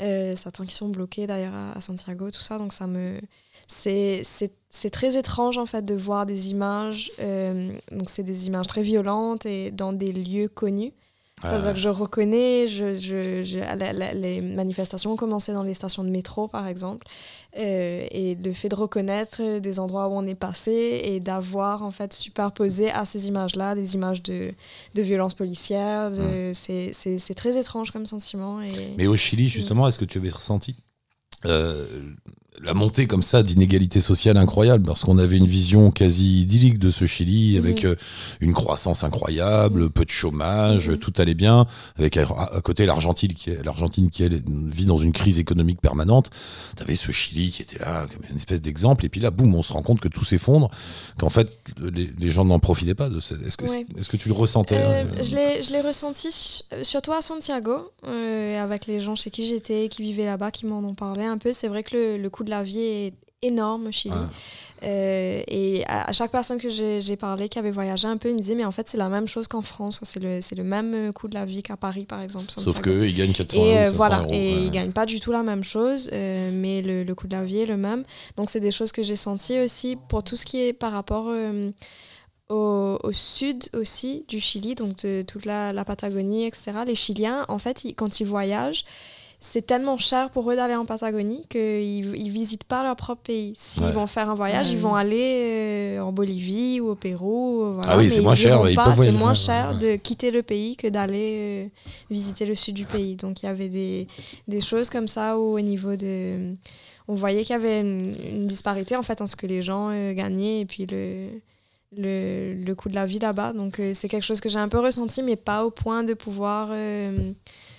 Euh, 0.02 0.36
certains 0.36 0.66
qui 0.66 0.76
sont 0.76 0.90
bloqués 0.90 1.26
d'ailleurs 1.26 1.54
à, 1.54 1.78
à 1.78 1.82
Santiago, 1.82 2.32
tout 2.32 2.42
ça. 2.42 2.58
Donc 2.58 2.74
ça 2.74 2.86
me. 2.86 3.20
C'est 3.68 4.90
très 4.92 5.18
étrange 5.18 5.58
en 5.58 5.66
fait 5.66 5.84
de 5.86 5.96
voir 5.96 6.26
des 6.26 6.52
images. 6.52 7.12
euh, 7.20 7.72
donc 7.92 8.10
c'est 8.10 8.24
des 8.24 8.48
images 8.48 8.68
très 8.68 8.82
violentes 8.84 9.46
et 9.46 9.72
dans 9.72 9.94
des 9.94 10.12
lieux 10.14 10.48
connus. 10.48 10.94
C'est-à-dire 11.44 11.74
que 11.74 11.80
je 11.80 11.90
reconnais, 11.90 12.68
je, 12.68 12.94
je, 12.94 13.42
je- 13.44 13.58
la- 13.58 13.94
la- 13.94 14.14
les 14.14 14.42
manifestations 14.42 15.14
ont 15.14 15.16
commencé 15.16 15.52
dans 15.54 15.64
les 15.64 15.74
stations 15.74 16.04
de 16.04 16.10
métro, 16.12 16.48
par 16.48 16.68
exemple. 16.68 17.08
Euh, 17.58 18.06
et 18.12 18.36
le 18.36 18.52
fait 18.52 18.70
de 18.70 18.76
reconnaître 18.76 19.58
des 19.58 19.80
endroits 19.80 20.08
où 20.08 20.12
on 20.12 20.28
est 20.28 20.36
passé 20.36 21.02
et 21.04 21.20
d'avoir, 21.20 21.82
en 21.82 21.90
fait, 21.90 22.14
superposé 22.14 22.92
à 22.92 23.06
ces 23.06 23.28
images-là 23.28 23.74
des 23.74 23.96
images 23.96 24.22
de, 24.22 24.52
de 24.94 25.02
violences 25.02 25.34
policières, 25.34 26.12
de- 26.12 26.52
c'est 26.54 27.34
très 27.36 27.58
étrange 27.58 27.90
comme 27.90 28.06
sentiment. 28.06 28.62
Et... 28.62 28.70
Mais 28.96 29.08
au 29.08 29.16
Chili, 29.16 29.48
justement, 29.48 29.88
est-ce 29.88 29.98
que 29.98 30.06
tu 30.06 30.20
avais 30.20 30.30
ressenti 30.30 30.76
euh, 31.46 31.88
la 32.62 32.74
montée 32.74 33.08
comme 33.08 33.22
ça 33.24 33.44
d'inégalités 33.44 34.02
sociales 34.02 34.38
incroyables 34.38 34.86
Parce 34.86 35.04
qu'on 35.04 35.18
avait 35.18 35.38
une 35.38 35.48
vision 35.48 35.90
quasi 35.90 36.42
idyllique 36.42 36.80
de 36.80 36.92
ce 36.92 37.06
Chili, 37.06 37.58
avec 37.58 37.86
euh, 37.86 37.96
une 38.40 38.54
croissance 38.54 39.04
incroyable, 39.04 39.90
peu 39.90 40.06
de 40.06 40.10
chômage, 40.12 40.92
tout 41.00 41.14
allait 41.18 41.34
bien, 41.34 41.66
avec 41.98 42.18
à, 42.18 42.24
à 42.24 42.62
côté 42.62 42.86
l'Argentine 42.86 43.34
qui, 43.34 43.50
est- 43.52 43.64
l'Argentine 43.64 44.10
qui 44.10 44.24
elle, 44.24 44.42
vit 44.72 44.86
dans 44.86 44.98
une 44.98 45.12
crise 45.14 45.40
économique 45.40 45.80
permanente. 45.82 46.30
Tu 46.78 46.84
avais 46.84 46.96
ce 46.96 47.12
Chili 47.12 47.52
qui 47.52 47.62
était 47.62 47.80
là, 47.80 48.06
comme 48.06 48.22
une 48.30 48.38
espèce 48.38 48.62
d'exemple, 48.62 49.06
et 49.06 49.10
puis 49.10 49.22
là, 49.22 49.32
boum, 49.32 49.56
on 49.56 49.64
se 49.64 49.74
rend 49.74 49.82
compte 49.82 50.02
que 50.02 50.08
tout 50.10 50.26
s'effondre, 50.26 50.70
qu'en 51.18 51.30
fait, 51.30 51.58
les, 51.82 52.12
les 52.20 52.30
gens 52.30 52.46
n'en 52.46 52.60
profitaient 52.60 52.96
pas 52.96 53.10
de 53.10 53.18
Est-ce 53.18 53.58
que, 53.58 53.66
Ouais. 53.72 53.86
est-ce 53.98 54.10
que 54.10 54.18
tu 54.18 54.28
le 54.28 54.34
ressentais 54.36 54.76
Euh, 54.78 55.04
hein, 55.04 55.22
je 55.24 55.36
l'ai- 55.36 55.64
je 55.64 55.72
l'ai 55.72 55.82
ressenti 55.82 56.32
su- 56.32 56.64
euh, 56.74 56.84
surtout 56.84 57.14
à 57.14 57.22
Santiago, 57.22 57.92
euh, 58.08 58.62
avec 58.62 58.86
les 58.88 59.00
gens 59.00 59.16
chez 59.16 59.32
qui 59.32 59.48
j'étais, 59.48 59.88
qui 59.90 60.02
vivaient 60.04 60.26
là-bas, 60.26 60.52
qui 60.52 60.66
m'en 60.66 60.80
ont 60.80 60.94
parlé 60.96 61.24
un 61.24 61.38
peu. 61.38 61.54
C'est 61.54 61.68
vrai 61.70 61.84
que 61.84 61.96
le, 61.96 62.18
le 62.18 62.30
coût 62.42 62.46
de 62.46 62.50
la 62.50 62.64
vie 62.64 62.80
est 62.82 63.14
énorme 63.44 63.88
au 63.88 63.92
Chili. 63.92 64.14
Ouais. 64.14 64.20
Euh, 64.84 65.44
et 65.48 65.84
à, 65.86 66.10
à 66.10 66.12
chaque 66.14 66.32
personne 66.32 66.58
que 66.60 66.70
j'ai 66.70 67.16
parlé, 67.16 67.50
qui 67.50 67.60
avait 67.60 67.70
voyagé 67.72 68.08
un 68.08 68.18
peu, 68.18 68.30
il 68.30 68.36
me 68.36 68.40
disait, 68.40 68.56
mais 68.56 68.66
en 68.66 68.72
fait, 68.72 68.90
c'est 68.90 68.98
la 68.98 69.10
même 69.10 69.28
chose 69.28 69.48
qu'en 69.48 69.62
France. 69.62 70.00
C'est 70.04 70.20
le, 70.20 70.40
le 70.58 70.64
même 70.64 70.94
euh, 70.94 71.12
coût 71.12 71.28
de 71.28 71.36
la 71.36 71.46
vie 71.46 71.62
qu'à 71.62 71.78
Paris, 71.78 72.06
par 72.06 72.22
exemple. 72.22 72.46
Sauf 72.56 72.82
qu'eux, 72.82 73.08
ils 73.08 73.16
gagnent 73.16 73.32
400 73.34 73.58
Et 73.58 73.60
euros, 73.64 73.78
euh, 73.78 73.86
500 73.86 73.96
voilà, 73.98 74.20
euros. 74.22 74.30
et 74.32 74.36
ouais. 74.56 74.62
ils 74.64 74.72
gagnent 74.72 74.92
pas 74.92 75.06
du 75.06 75.20
tout 75.20 75.32
la 75.32 75.44
même 75.44 75.64
chose, 75.64 76.10
euh, 76.14 76.50
mais 76.54 76.82
le, 76.82 77.04
le 77.04 77.16
coût 77.16 77.28
de 77.28 77.36
la 77.36 77.44
vie 77.44 77.60
est 77.60 77.66
le 77.68 77.78
même. 77.78 78.04
Donc 78.38 78.50
c'est 78.50 78.60
des 78.60 78.72
choses 78.72 78.92
que 78.92 79.04
j'ai 79.04 79.16
senties 79.16 79.60
aussi 79.60 79.98
pour 80.10 80.24
tout 80.24 80.36
ce 80.36 80.46
qui 80.46 80.60
est 80.62 80.74
par 80.74 80.92
rapport 80.92 81.28
euh, 81.30 81.70
au, 82.50 82.98
au 83.04 83.12
sud 83.12 83.64
aussi 83.74 84.26
du 84.28 84.40
Chili, 84.40 84.74
donc 84.76 84.98
de 85.04 85.24
toute 85.28 85.46
la, 85.46 85.74
la 85.74 85.86
Patagonie, 85.86 86.46
etc. 86.46 86.72
Les 86.86 86.96
Chiliens, 86.96 87.46
en 87.50 87.60
fait, 87.60 87.86
ils- 87.86 87.94
quand 87.96 88.20
ils 88.20 88.26
voyagent, 88.26 88.84
c'est 89.44 89.66
tellement 89.66 89.98
cher 89.98 90.30
pour 90.30 90.50
eux 90.52 90.56
d'aller 90.56 90.76
en 90.76 90.86
Patagonie 90.86 91.46
qu'ils 91.50 92.16
ils 92.16 92.30
visitent 92.30 92.64
pas 92.64 92.84
leur 92.84 92.96
propre 92.96 93.24
pays. 93.24 93.54
S'ils 93.58 93.84
Ouais. 93.86 93.92
vont 93.92 94.06
faire 94.06 94.30
un 94.30 94.36
voyage, 94.36 94.68
Ouais. 94.68 94.74
ils 94.74 94.80
vont 94.80 94.94
aller 94.94 95.98
euh, 95.98 96.00
en 96.02 96.12
Bolivie 96.12 96.80
ou 96.80 96.90
au 96.92 96.96
Pérou. 96.96 97.64
euh, 97.64 97.72
voilà, 97.74 97.94
Ah 97.94 97.98
oui, 97.98 98.12
c'est 98.12 98.22
moins 98.22 98.36
cher, 98.36 98.62
C'est 98.96 99.12
moins 99.12 99.34
cher 99.34 99.78
de 99.80 99.96
quitter 99.96 100.30
le 100.30 100.44
pays 100.44 100.76
que 100.76 100.88
d'aller 100.88 101.66
euh, 101.66 101.68
visiter 102.12 102.46
le 102.46 102.54
sud 102.54 102.76
du 102.76 102.86
pays. 102.86 103.16
Donc 103.16 103.42
il 103.42 103.48
y 103.48 103.50
avait 103.50 103.68
des, 103.70 104.08
des 104.48 104.62
choses 104.62 104.92
comme 104.92 105.08
ça 105.08 105.38
où 105.40 105.56
au 105.58 105.62
niveau 105.62 105.96
de... 105.96 106.54
On 107.08 107.16
voyait 107.16 107.42
qu'il 107.42 107.54
y 107.54 107.56
avait 107.56 107.82
une, 107.82 108.14
une 108.32 108.46
disparité 108.48 108.96
en 108.96 109.02
fait 109.02 109.22
entre 109.22 109.32
ce 109.32 109.36
que 109.36 109.48
les 109.48 109.64
gens 109.64 109.90
euh, 109.92 110.14
gagnaient 110.14 110.60
et 110.62 110.66
puis 110.66 110.86
le, 110.86 111.28
le, 111.98 112.54
le 112.54 112.76
coût 112.76 112.90
de 112.90 112.96
la 112.96 113.06
vie 113.08 113.20
là-bas. 113.20 113.54
Donc 113.54 113.80
euh, 113.80 113.94
c'est 113.96 114.08
quelque 114.08 114.24
chose 114.24 114.40
que 114.40 114.50
j'ai 114.50 114.60
un 114.60 114.70
peu 114.70 114.80
ressenti, 114.80 115.24
mais 115.24 115.36
pas 115.36 115.66
au 115.66 115.72
point 115.72 116.04
de 116.04 116.14
pouvoir 116.14 116.70
euh, 116.72 117.32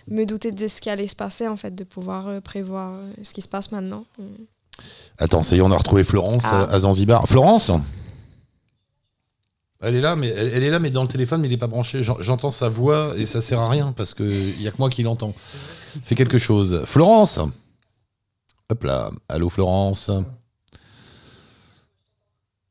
me 0.08 0.24
douter 0.24 0.52
de 0.52 0.68
ce 0.68 0.80
qui 0.80 0.90
allait 0.90 1.06
se 1.08 1.16
passer 1.16 1.46
en 1.48 1.56
fait, 1.56 1.74
de 1.74 1.84
pouvoir 1.84 2.28
euh, 2.28 2.40
prévoir 2.40 2.94
euh, 2.94 3.12
ce 3.22 3.32
qui 3.32 3.42
se 3.42 3.48
passe 3.48 3.70
maintenant. 3.72 4.04
Mm. 4.18 4.24
Attends, 5.18 5.42
ça 5.42 5.54
y 5.54 5.58
est, 5.58 5.62
on 5.62 5.70
a 5.70 5.76
retrouvé 5.76 6.02
Florence 6.04 6.44
Ah. 6.46 6.62
euh, 6.62 6.66
à 6.70 6.78
Zanzibar. 6.80 7.26
Florence 7.28 7.70
Elle 9.80 9.96
est 9.96 10.00
là, 10.00 10.14
mais 10.16 10.28
elle, 10.28 10.48
elle 10.54 10.64
est 10.64 10.70
là, 10.70 10.78
mais 10.78 10.90
dans 10.90 11.02
le 11.02 11.08
téléphone, 11.08 11.40
mais 11.40 11.48
il 11.48 11.52
est 11.52 11.56
pas 11.58 11.66
branché. 11.66 12.02
J'en- 12.02 12.20
J'entends 12.20 12.50
sa 12.50 12.68
voix 12.68 13.14
et 13.16 13.26
ça 13.26 13.40
sert 13.40 13.60
à 13.60 13.68
rien 13.68 13.92
parce 13.92 14.14
que 14.14 14.22
il 14.22 14.62
y 14.62 14.68
a 14.68 14.70
que 14.70 14.78
moi 14.78 14.88
qui 14.90 15.02
l'entends. 15.02 15.34
Fais 15.36 16.14
quelque 16.14 16.38
chose. 16.38 16.82
Florence. 16.86 17.38
Hop 18.70 18.84
là. 18.84 19.10
Allô, 19.28 19.48
Florence. 19.50 20.10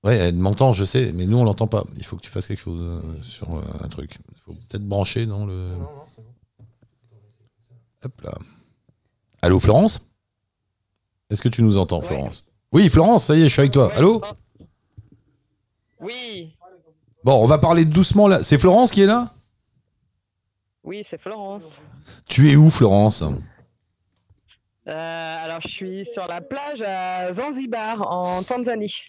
Ouais, 0.03 0.15
elle 0.17 0.35
m'entend, 0.35 0.73
je 0.73 0.83
sais, 0.83 1.11
mais 1.13 1.27
nous 1.27 1.37
on 1.37 1.43
l'entend 1.43 1.67
pas. 1.67 1.83
Il 1.97 2.05
faut 2.05 2.15
que 2.15 2.21
tu 2.23 2.31
fasses 2.31 2.47
quelque 2.47 2.61
chose 2.61 3.03
sur 3.21 3.47
un 3.83 3.87
truc. 3.87 4.17
Il 4.33 4.39
faut 4.45 4.53
peut-être 4.53 4.87
brancher 4.87 5.25
dans 5.27 5.45
le. 5.45 5.73
Hop 8.03 8.21
là. 8.21 8.31
Allô, 9.41 9.59
Florence? 9.59 10.01
Est-ce 11.29 11.41
que 11.41 11.49
tu 11.49 11.61
nous 11.63 11.77
entends, 11.77 12.01
Florence? 12.01 12.45
Oui, 12.71 12.89
Florence, 12.89 13.25
ça 13.25 13.35
y 13.35 13.41
est, 13.41 13.43
je 13.47 13.49
suis 13.53 13.59
avec 13.61 13.71
toi. 13.73 13.91
Allô? 13.95 14.21
Oui, 15.99 16.55
Bon, 17.23 17.35
on 17.43 17.45
va 17.45 17.59
parler 17.59 17.85
doucement 17.85 18.27
là. 18.27 18.41
C'est 18.41 18.57
Florence 18.57 18.91
qui 18.91 19.03
est 19.03 19.05
là? 19.05 19.35
Oui, 20.83 21.01
c'est 21.03 21.21
Florence. 21.21 21.79
Tu 22.27 22.49
es 22.51 22.55
où, 22.55 22.71
Florence? 22.71 23.21
Euh, 24.87 25.45
alors, 25.45 25.61
je 25.61 25.67
suis 25.67 26.05
sur 26.07 26.25
la 26.25 26.41
plage 26.41 26.81
à 26.81 27.31
Zanzibar, 27.31 28.01
en 28.11 28.41
Tanzanie. 28.41 29.03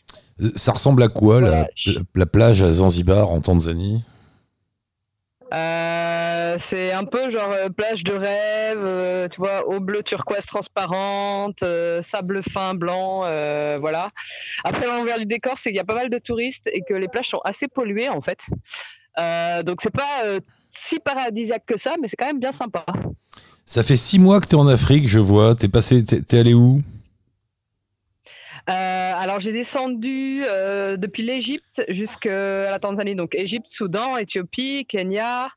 Ça 0.55 0.73
ressemble 0.73 1.03
à 1.03 1.09
quoi, 1.09 1.41
Voilà. 1.41 1.67
la- 1.87 2.01
la 2.15 2.27
plage 2.27 2.61
à 2.63 2.71
Zanzibar, 2.71 3.31
en 3.31 3.41
Tanzanie? 3.41 4.05
Euh, 5.53 6.57
c'est 6.59 6.93
un 6.93 7.05
peu 7.05 7.29
genre 7.31 7.51
euh, 7.51 7.69
plage 7.69 8.05
de 8.05 8.15
rêve, 8.15 8.79
euh, 8.79 9.29
tu 9.29 9.39
vois, 9.39 9.69
eau 9.69 9.81
bleue 9.81 10.03
turquoise 10.03 10.47
transparente, 10.47 11.63
sable 12.01 12.43
fin 12.43 12.75
blanc, 12.75 13.21
voilà. 13.81 14.11
Après, 14.65 14.87
l'envers 14.87 15.19
du 15.19 15.27
décor, 15.27 15.59
c'est 15.59 15.71
qu'il 15.71 15.77
y 15.77 15.81
a 15.81 15.85
pas 15.85 15.95
mal 15.95 16.11
de 16.11 16.19
touristes 16.19 16.69
et 16.73 16.83
que 16.89 16.95
les 16.95 17.09
plages 17.09 17.29
sont 17.29 17.41
assez 17.45 17.69
polluées 17.69 18.09
en 18.09 18.21
fait. 18.21 18.47
Donc, 19.65 19.83
c'est 19.83 19.91
pas 19.91 20.39
si 20.71 20.99
paradisiaque 20.99 21.67
que 21.67 21.79
ça, 21.79 21.95
mais 22.01 22.09
c'est 22.09 22.17
quand 22.17 22.27
même 22.27 22.41
bien 22.41 22.53
sympa. 22.53 22.85
Ça 23.67 23.83
fait 23.83 23.97
six 23.97 24.19
mois 24.19 24.41
que 24.41 24.47
t'es 24.47 24.57
en 24.57 24.67
Afrique, 24.67 25.09
je 25.09 25.19
vois. 25.19 25.55
T'es 25.55 25.69
passé, 25.69 26.05
t'es 26.05 26.39
allé 26.39 26.55
où? 26.55 26.83
Alors 28.67 29.41
j'ai 29.41 29.53
descendu 29.53 30.45
euh, 30.47 30.97
depuis 30.97 31.23
l'Égypte 31.23 31.83
jusqu'à 31.89 32.71
la 32.71 32.79
Tanzanie, 32.79 33.15
donc 33.15 33.35
Égypte, 33.35 33.69
Soudan, 33.69 34.17
Éthiopie, 34.17 34.87
Kenya, 34.89 35.49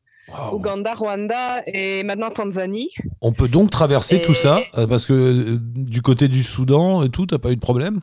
Ouganda, 0.51 0.93
Rwanda 0.95 1.61
et 1.67 2.03
maintenant 2.03 2.31
Tanzanie. 2.31 2.89
On 3.21 3.31
peut 3.31 3.47
donc 3.47 3.69
traverser 3.69 4.15
Et- 4.17 4.21
tout 4.21 4.33
ça 4.33 4.59
euh, 4.77 4.87
Parce 4.87 5.05
que 5.05 5.13
euh, 5.13 5.57
du 5.61 6.01
côté 6.01 6.27
du 6.27 6.41
Soudan 6.41 7.03
et 7.03 7.09
tout, 7.09 7.27
t'as 7.27 7.37
pas 7.37 7.51
eu 7.51 7.55
de 7.55 7.61
problème? 7.61 7.99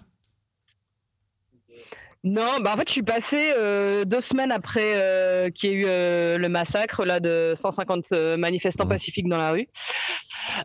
Non, 2.25 2.61
bah 2.61 2.75
en 2.75 2.77
fait 2.77 2.89
je 2.89 2.93
suis 2.93 3.03
passé 3.03 3.53
euh, 3.57 4.05
deux 4.05 4.21
semaines 4.21 4.53
après 4.53 4.95
euh, 4.95 5.51
qu'il 5.51 5.71
y 5.71 5.73
ait 5.73 5.77
eu 5.77 5.85
euh, 5.87 6.39
le 6.39 6.49
massacre 6.49 7.05
là 7.05 7.19
de 7.19 7.55
150 7.57 8.13
euh, 8.13 8.37
manifestants 8.37 8.87
pacifiques 8.87 9.29
dans 9.29 9.39
la 9.39 9.51
rue. 9.51 9.67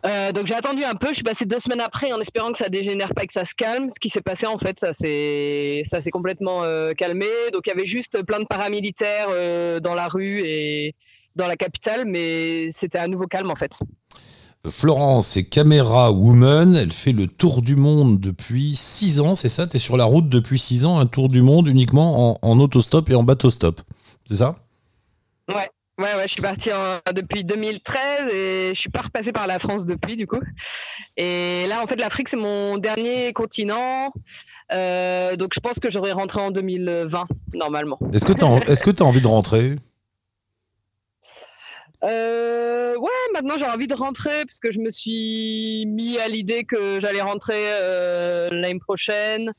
Euh, 0.06 0.30
donc 0.30 0.46
j'ai 0.46 0.54
attendu 0.54 0.84
un 0.84 0.94
peu, 0.94 1.08
je 1.08 1.14
suis 1.14 1.22
passé 1.24 1.46
deux 1.46 1.58
semaines 1.58 1.80
après 1.80 2.12
en 2.12 2.20
espérant 2.20 2.52
que 2.52 2.58
ça 2.58 2.68
dégénère 2.68 3.12
pas 3.12 3.24
et 3.24 3.26
que 3.26 3.32
ça 3.32 3.44
se 3.44 3.54
calme. 3.56 3.90
Ce 3.90 3.98
qui 3.98 4.08
s'est 4.08 4.20
passé 4.20 4.46
en 4.46 4.58
fait, 4.58 4.78
ça 4.78 4.92
s'est 4.92 5.82
ça 5.84 6.00
s'est 6.00 6.12
complètement 6.12 6.62
euh, 6.62 6.92
calmé. 6.92 7.26
Donc 7.52 7.66
il 7.66 7.70
y 7.70 7.72
avait 7.72 7.86
juste 7.86 8.22
plein 8.22 8.38
de 8.38 8.46
paramilitaires 8.46 9.26
euh, 9.30 9.80
dans 9.80 9.94
la 9.94 10.06
rue 10.06 10.42
et 10.44 10.94
dans 11.34 11.48
la 11.48 11.56
capitale, 11.56 12.04
mais 12.04 12.68
c'était 12.70 12.98
à 12.98 13.08
nouveau 13.08 13.26
calme 13.26 13.50
en 13.50 13.56
fait. 13.56 13.78
Florence 14.68 15.36
est 15.36 15.44
caméra 15.44 16.12
woman. 16.12 16.74
Elle 16.76 16.92
fait 16.92 17.12
le 17.12 17.26
tour 17.26 17.62
du 17.62 17.76
monde 17.76 18.20
depuis 18.20 18.74
six 18.76 19.20
ans, 19.20 19.34
c'est 19.34 19.48
ça? 19.48 19.66
T'es 19.66 19.78
sur 19.78 19.96
la 19.96 20.04
route 20.04 20.28
depuis 20.28 20.58
six 20.58 20.84
ans, 20.84 20.98
un 20.98 21.06
tour 21.06 21.28
du 21.28 21.42
monde 21.42 21.68
uniquement 21.68 22.32
en, 22.32 22.38
en 22.42 22.60
autostop 22.60 23.08
et 23.10 23.14
en 23.14 23.22
bateau-stop. 23.22 23.80
C'est 24.26 24.36
ça? 24.36 24.56
Ouais. 25.48 25.68
Ouais, 25.98 26.14
ouais, 26.14 26.22
je 26.28 26.32
suis 26.32 26.42
partie 26.42 26.70
en- 26.72 27.00
depuis 27.12 27.42
2013 27.42 28.28
et 28.32 28.70
je 28.72 28.78
suis 28.78 28.90
pas 28.90 29.00
repassée 29.00 29.32
par 29.32 29.48
la 29.48 29.58
France 29.58 29.84
depuis, 29.84 30.14
du 30.14 30.28
coup. 30.28 30.38
Et 31.16 31.66
là, 31.68 31.82
en 31.82 31.88
fait, 31.88 31.96
l'Afrique, 31.96 32.28
c'est 32.28 32.36
mon 32.36 32.78
dernier 32.78 33.32
continent. 33.32 34.12
Euh, 34.72 35.34
donc, 35.34 35.52
je 35.54 35.60
pense 35.60 35.80
que 35.80 35.90
j'aurais 35.90 36.12
rentré 36.12 36.40
en 36.40 36.52
2020, 36.52 37.24
normalement. 37.52 37.98
Est-ce 38.12 38.26
que 38.26 38.32
que 38.32 38.90
t'as 38.92 39.04
envie 39.04 39.20
de 39.20 39.26
rentrer? 39.26 39.76
Euh, 42.04 42.96
ouais, 42.96 43.10
maintenant 43.32 43.58
j'ai 43.58 43.66
envie 43.66 43.88
de 43.88 43.94
rentrer 43.94 44.44
parce 44.44 44.60
que 44.60 44.70
je 44.70 44.78
me 44.78 44.88
suis 44.88 45.84
mis 45.86 46.18
à 46.18 46.28
l'idée 46.28 46.64
que 46.64 47.00
j'allais 47.00 47.22
rentrer 47.22 47.72
euh, 47.72 48.50
l'année 48.50 48.78
prochaine. 48.78 49.52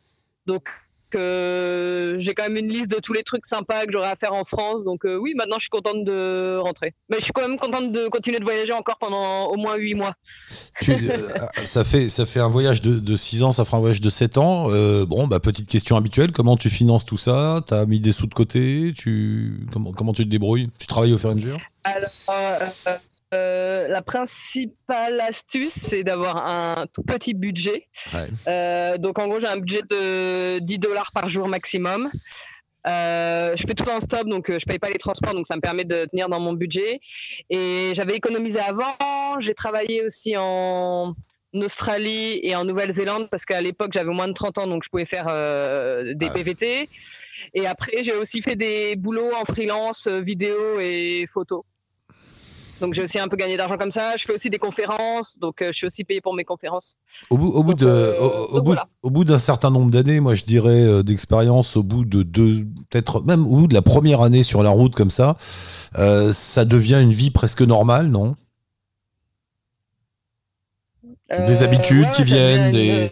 Donc, 0.45 0.69
euh, 1.15 2.15
j'ai 2.17 2.33
quand 2.33 2.43
même 2.43 2.57
une 2.57 2.67
liste 2.69 2.89
de 2.89 2.97
tous 2.97 3.13
les 3.13 3.23
trucs 3.23 3.45
sympas 3.45 3.85
que 3.85 3.91
j'aurais 3.91 4.09
à 4.09 4.15
faire 4.15 4.33
en 4.33 4.43
France. 4.43 4.83
Donc, 4.83 5.05
euh, 5.05 5.15
oui, 5.15 5.33
maintenant 5.35 5.57
je 5.57 5.63
suis 5.63 5.69
contente 5.69 6.03
de 6.03 6.57
rentrer. 6.57 6.93
Mais 7.09 7.17
je 7.17 7.23
suis 7.23 7.33
quand 7.33 7.47
même 7.47 7.57
contente 7.57 7.91
de 7.91 8.07
continuer 8.07 8.39
de 8.39 8.43
voyager 8.43 8.73
encore 8.73 8.97
pendant 8.99 9.45
au 9.47 9.55
moins 9.57 9.75
8 9.75 9.95
mois. 9.95 10.13
Tu- 10.81 10.91
euh, 10.91 11.29
ça, 11.65 11.83
fait, 11.83 12.09
ça 12.09 12.25
fait 12.25 12.39
un 12.39 12.47
voyage 12.49 12.81
de, 12.81 12.99
de 12.99 13.15
6 13.15 13.43
ans, 13.43 13.51
ça 13.51 13.65
fera 13.65 13.77
un 13.77 13.81
voyage 13.81 14.01
de 14.01 14.09
7 14.09 14.37
ans. 14.37 14.67
Euh, 14.71 15.05
bon, 15.05 15.27
bah, 15.27 15.39
petite 15.39 15.67
question 15.67 15.95
habituelle, 15.95 16.31
comment 16.31 16.57
tu 16.57 16.69
finances 16.69 17.05
tout 17.05 17.17
ça? 17.17 17.61
T'as 17.65 17.85
mis 17.85 17.99
des 17.99 18.11
sous 18.11 18.27
de 18.27 18.33
côté? 18.33 18.93
Tu... 18.95 19.67
comment, 19.71 19.91
comment 19.91 20.13
tu 20.13 20.23
te 20.25 20.29
débrouilles? 20.29 20.69
Tu 20.79 20.87
travailles 20.87 21.13
au 21.13 21.17
fur 21.17 21.29
et 21.29 21.33
à 21.33 21.35
mesure? 21.35 21.59
Alors, 21.83 22.09
euh, 23.33 23.87
la 23.87 24.01
principale 24.01 25.21
astuce, 25.21 25.73
c'est 25.73 26.03
d'avoir 26.03 26.37
un 26.37 26.85
tout 26.93 27.03
petit 27.03 27.33
budget. 27.33 27.87
Ouais. 28.13 28.27
Euh, 28.47 28.97
donc, 28.97 29.19
en 29.19 29.27
gros, 29.27 29.39
j'ai 29.39 29.47
un 29.47 29.57
budget 29.57 29.81
de 29.89 30.59
10 30.59 30.79
dollars 30.79 31.11
par 31.11 31.29
jour 31.29 31.47
maximum. 31.47 32.09
Euh, 32.87 33.55
je 33.55 33.67
fais 33.67 33.73
tout 33.73 33.89
en 33.89 33.99
stop, 33.99 34.27
donc 34.27 34.51
je 34.51 34.65
paye 34.65 34.79
pas 34.79 34.89
les 34.89 34.97
transports, 34.97 35.33
donc 35.33 35.47
ça 35.47 35.55
me 35.55 35.61
permet 35.61 35.83
de 35.83 36.05
tenir 36.05 36.29
dans 36.29 36.39
mon 36.39 36.53
budget. 36.53 37.01
Et 37.49 37.91
j'avais 37.93 38.15
économisé 38.15 38.59
avant. 38.59 38.95
J'ai 39.39 39.53
travaillé 39.53 40.03
aussi 40.03 40.35
en 40.37 41.13
Australie 41.53 42.39
et 42.43 42.55
en 42.55 42.65
Nouvelle-Zélande 42.65 43.27
parce 43.29 43.45
qu'à 43.45 43.61
l'époque 43.61 43.91
j'avais 43.93 44.11
moins 44.11 44.27
de 44.27 44.33
30 44.33 44.59
ans, 44.59 44.67
donc 44.67 44.83
je 44.83 44.89
pouvais 44.89 45.05
faire 45.05 45.25
euh, 45.27 46.13
des 46.15 46.29
PVT. 46.29 46.89
Et 47.53 47.67
après, 47.67 48.03
j'ai 48.03 48.13
aussi 48.13 48.41
fait 48.41 48.55
des 48.55 48.95
boulots 48.95 49.33
en 49.33 49.45
freelance, 49.45 50.07
euh, 50.07 50.19
vidéo 50.19 50.79
et 50.79 51.25
photo. 51.31 51.65
Donc 52.81 52.93
j'ai 52.93 53.01
aussi 53.03 53.19
un 53.19 53.27
peu 53.27 53.35
gagné 53.35 53.57
d'argent 53.57 53.77
comme 53.77 53.91
ça. 53.91 54.15
Je 54.17 54.23
fais 54.23 54.33
aussi 54.33 54.49
des 54.49 54.57
conférences, 54.59 55.37
donc 55.39 55.61
euh, 55.61 55.67
je 55.67 55.77
suis 55.77 55.85
aussi 55.85 56.03
payé 56.03 56.21
pour 56.21 56.33
mes 56.33 56.45
conférences. 56.45 56.97
Au 57.29 57.37
bout, 57.37 57.47
au 57.49 57.61
bout 57.63 57.73
de, 57.73 57.85
euh, 57.85 58.19
au, 58.19 58.25
au 58.25 58.53
donc 58.55 58.63
bout, 58.63 58.65
voilà. 58.67 58.87
au 59.03 59.09
bout 59.09 59.25
d'un 59.25 59.37
certain 59.37 59.69
nombre 59.69 59.91
d'années, 59.91 60.19
moi 60.19 60.35
je 60.35 60.43
dirais 60.45 60.83
euh, 60.85 61.03
d'expérience, 61.03 61.75
au 61.75 61.83
bout 61.83 62.05
de 62.05 62.23
deux, 62.23 62.63
peut-être 62.89 63.21
même 63.21 63.45
au 63.45 63.55
bout 63.57 63.67
de 63.67 63.73
la 63.73 63.81
première 63.81 64.21
année 64.21 64.43
sur 64.43 64.63
la 64.63 64.69
route 64.69 64.95
comme 64.95 65.09
ça, 65.11 65.35
ça 66.31 66.65
devient 66.65 66.99
une 67.01 67.11
vie 67.11 67.31
presque 67.31 67.61
normale, 67.61 68.07
non? 68.07 68.35
Des 71.47 71.61
habitudes 71.61 72.05
ouais, 72.07 72.11
qui 72.15 72.23
viennent, 72.23 72.71
des, 72.71 73.11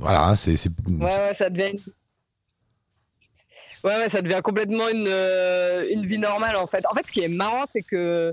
voilà, 0.00 0.28
hein, 0.28 0.36
c'est, 0.36 0.52
Ouais, 0.52 1.10
ça 1.38 1.50
devient. 1.50 1.70
une- 1.72 1.80
Ouais, 3.84 3.96
ouais, 3.98 4.08
ça 4.08 4.20
devient 4.22 4.40
complètement 4.42 4.88
une, 4.88 5.06
une 5.90 6.06
vie 6.06 6.18
normale 6.18 6.56
en 6.56 6.66
fait. 6.66 6.84
En 6.90 6.94
fait, 6.94 7.06
ce 7.06 7.12
qui 7.12 7.20
est 7.20 7.28
marrant, 7.28 7.66
c'est 7.66 7.82
que, 7.82 8.32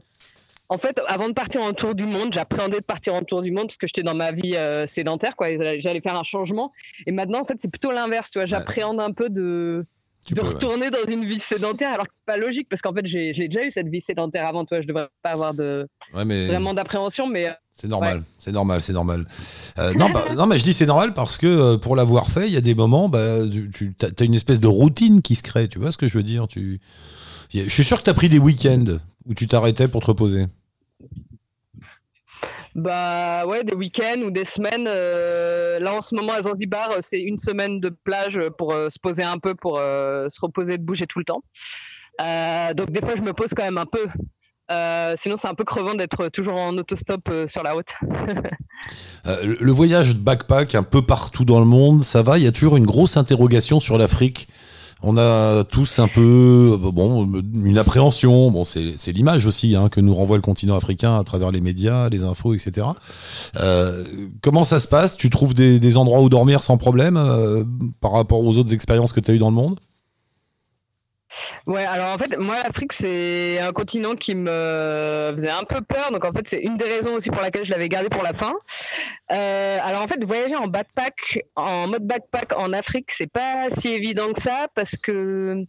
en 0.73 0.77
fait, 0.79 0.99
avant 1.07 1.27
de 1.29 1.33
partir 1.33 1.61
en 1.61 1.73
tour 1.73 1.93
du 1.93 2.05
monde, 2.05 2.33
j'appréhendais 2.33 2.79
de 2.79 2.85
partir 2.85 3.13
en 3.13 3.21
tour 3.21 3.41
du 3.43 3.51
monde 3.51 3.67
parce 3.67 3.77
que 3.77 3.85
j'étais 3.87 4.01
dans 4.03 4.15
ma 4.15 4.31
vie 4.31 4.55
euh, 4.55 4.87
sédentaire, 4.87 5.35
quoi. 5.35 5.47
J'allais 5.79 6.01
faire 6.01 6.15
un 6.15 6.23
changement. 6.23 6.71
Et 7.05 7.11
maintenant, 7.11 7.41
en 7.41 7.45
fait, 7.45 7.55
c'est 7.59 7.69
plutôt 7.69 7.91
l'inverse, 7.91 8.31
tu 8.31 8.39
vois. 8.39 8.45
J'appréhende 8.45 8.99
un 8.99 9.11
peu 9.11 9.29
de, 9.29 9.85
Tu 10.25 10.33
de 10.33 10.39
peux, 10.39 10.47
ouais. 10.47 10.53
retourner 10.53 10.89
dans 10.89 11.05
une 11.07 11.25
vie 11.25 11.39
sédentaire, 11.39 11.91
alors 11.91 12.07
que 12.07 12.13
c'est 12.15 12.25
pas 12.25 12.37
logique 12.37 12.67
parce 12.69 12.81
qu'en 12.81 12.93
fait, 12.93 13.05
j'ai 13.05 13.33
déjà 13.33 13.63
eu 13.63 13.69
cette 13.71 13.87
vie 13.87 14.01
sédentaire 14.01 14.47
avant, 14.47 14.65
toi. 14.65 14.81
Je 14.81 14.87
devrais 14.87 15.07
pas 15.21 15.29
avoir 15.31 15.53
de 15.53 15.87
Ouais, 16.15 16.25
mais- 16.25 16.47
vraiment 16.47 16.73
d'appréhension, 16.73 17.27
mais. 17.27 17.47
euh, 17.49 17.53
C'est 17.75 17.87
normal, 17.87 18.23
c'est 18.39 18.51
normal, 18.51 18.81
c'est 18.81 18.93
normal. 18.93 19.25
Euh, 19.77 19.93
non, 19.93 20.09
bah, 20.09 20.25
non, 20.35 20.45
mais 20.47 20.57
je 20.57 20.63
dis 20.63 20.73
c'est 20.73 20.85
normal 20.87 21.13
parce 21.13 21.37
que 21.37 21.47
euh, 21.47 21.77
pour 21.77 21.95
l'avoir 21.95 22.27
fait, 22.29 22.47
il 22.47 22.53
y 22.53 22.57
a 22.57 22.61
des 22.61 22.75
moments, 22.75 23.09
bah, 23.09 23.39
tu, 23.51 23.69
tu 23.71 23.95
as, 24.05 24.23
une 24.25 24.33
espèce 24.35 24.59
de 24.59 24.67
routine 24.67 25.21
qui 25.21 25.35
se 25.35 25.43
crée. 25.43 25.67
Tu 25.67 25.77
vois 25.79 25.91
ce 25.91 25.97
que 25.97 26.07
je 26.07 26.17
veux 26.17 26.23
dire 26.23 26.47
tu, 26.47 26.79
Je 27.53 27.69
suis 27.69 27.83
sûr 27.83 27.97
que 27.99 28.03
tu 28.03 28.09
as 28.09 28.13
pris 28.15 28.29
des 28.29 28.39
week-ends 28.39 28.97
où 29.25 29.33
tu 29.33 29.47
t'arrêtais 29.47 29.87
pour 29.87 30.01
te 30.01 30.07
reposer. 30.07 30.47
Bah 32.75 33.45
ouais, 33.45 33.63
des 33.63 33.75
week-ends 33.75 34.21
ou 34.25 34.31
des 34.31 34.45
semaines. 34.45 34.87
euh, 34.87 35.79
là 35.79 35.93
en 35.93 36.01
ce 36.01 36.15
moment 36.15 36.33
à 36.33 36.41
Zanzibar, 36.41 36.89
euh, 36.91 36.97
c'est 37.01 37.21
une 37.21 37.37
semaine 37.37 37.79
de 37.79 37.89
plage 37.89 38.39
pour 38.57 38.73
euh, 38.73 38.89
se 38.89 38.97
poser 38.99 39.21
un 39.23 39.37
peu, 39.37 39.53
pour 39.53 39.77
se 39.77 40.41
reposer, 40.41 40.77
de 40.77 40.83
bouger 40.83 41.05
tout 41.05 41.19
le 41.19 41.25
temps. 41.25 41.43
Donc 42.75 42.91
des 42.91 43.01
fois 43.01 43.15
je 43.15 43.21
me 43.21 43.33
pose 43.33 43.53
quand 43.55 43.63
même 43.63 43.77
un 43.77 43.85
peu. 43.85 44.07
Sinon 45.17 45.37
c'est 45.37 45.47
un 45.47 45.53
peu 45.53 45.65
crevant 45.65 45.93
d'être 45.93 46.29
toujours 46.29 46.55
en 46.55 46.75
autostop 46.77 47.29
sur 47.47 47.61
la 47.61 47.73
route. 47.73 47.93
Le 49.25 49.71
voyage 49.71 50.15
de 50.15 50.19
backpack 50.19 50.73
un 50.75 50.83
peu 50.83 51.05
partout 51.05 51.45
dans 51.45 51.59
le 51.59 51.65
monde, 51.65 52.03
ça 52.03 52.23
va? 52.23 52.39
Il 52.39 52.43
y 52.43 52.47
a 52.47 52.51
toujours 52.51 52.75
une 52.75 52.85
grosse 52.85 53.17
interrogation 53.17 53.79
sur 53.79 53.97
l'Afrique? 53.97 54.47
On 55.05 55.17
a 55.17 55.65
tous 55.65 55.99
un 55.99 56.07
peu, 56.07 56.77
bon, 56.81 57.29
une 57.53 57.77
appréhension. 57.77 58.49
Bon, 58.51 58.63
c'est 58.63 58.93
c'est 58.97 59.11
l'image 59.11 59.45
aussi 59.45 59.75
hein, 59.75 59.89
que 59.89 59.99
nous 59.99 60.15
renvoie 60.15 60.37
le 60.37 60.41
continent 60.41 60.75
africain 60.75 61.19
à 61.19 61.23
travers 61.25 61.51
les 61.51 61.59
médias, 61.59 62.07
les 62.09 62.23
infos, 62.23 62.53
etc. 62.53 62.87
Euh, 63.59 64.03
comment 64.41 64.63
ça 64.63 64.79
se 64.79 64.87
passe? 64.87 65.17
Tu 65.17 65.29
trouves 65.29 65.53
des, 65.53 65.79
des 65.79 65.97
endroits 65.97 66.21
où 66.21 66.29
dormir 66.29 66.63
sans 66.63 66.77
problème 66.77 67.17
euh, 67.17 67.65
par 67.99 68.13
rapport 68.13 68.39
aux 68.39 68.57
autres 68.57 68.73
expériences 68.73 69.11
que 69.11 69.19
tu 69.19 69.31
as 69.31 69.33
eues 69.33 69.39
dans 69.39 69.49
le 69.49 69.55
monde? 69.55 69.79
Ouais, 71.65 71.85
alors 71.85 72.13
en 72.13 72.17
fait, 72.17 72.37
moi, 72.37 72.55
l'Afrique, 72.63 72.93
c'est 72.93 73.59
un 73.59 73.71
continent 73.71 74.15
qui 74.15 74.35
me 74.35 75.33
faisait 75.35 75.49
un 75.49 75.63
peu 75.63 75.81
peur. 75.81 76.11
Donc 76.11 76.25
en 76.25 76.31
fait, 76.31 76.47
c'est 76.47 76.61
une 76.61 76.77
des 76.77 76.85
raisons 76.85 77.15
aussi 77.15 77.29
pour 77.29 77.41
laquelle 77.41 77.65
je 77.65 77.71
l'avais 77.71 77.89
gardé 77.89 78.09
pour 78.09 78.23
la 78.23 78.33
fin. 78.33 78.53
Euh, 79.31 79.77
alors 79.81 80.01
en 80.01 80.07
fait, 80.07 80.23
voyager 80.23 80.55
en 80.55 80.67
backpack, 80.67 81.43
en 81.55 81.87
mode 81.87 82.05
backpack 82.05 82.53
en 82.57 82.73
Afrique, 82.73 83.11
c'est 83.11 83.31
pas 83.31 83.69
si 83.69 83.89
évident 83.89 84.33
que 84.33 84.41
ça 84.41 84.67
parce 84.75 84.95
que. 84.97 85.65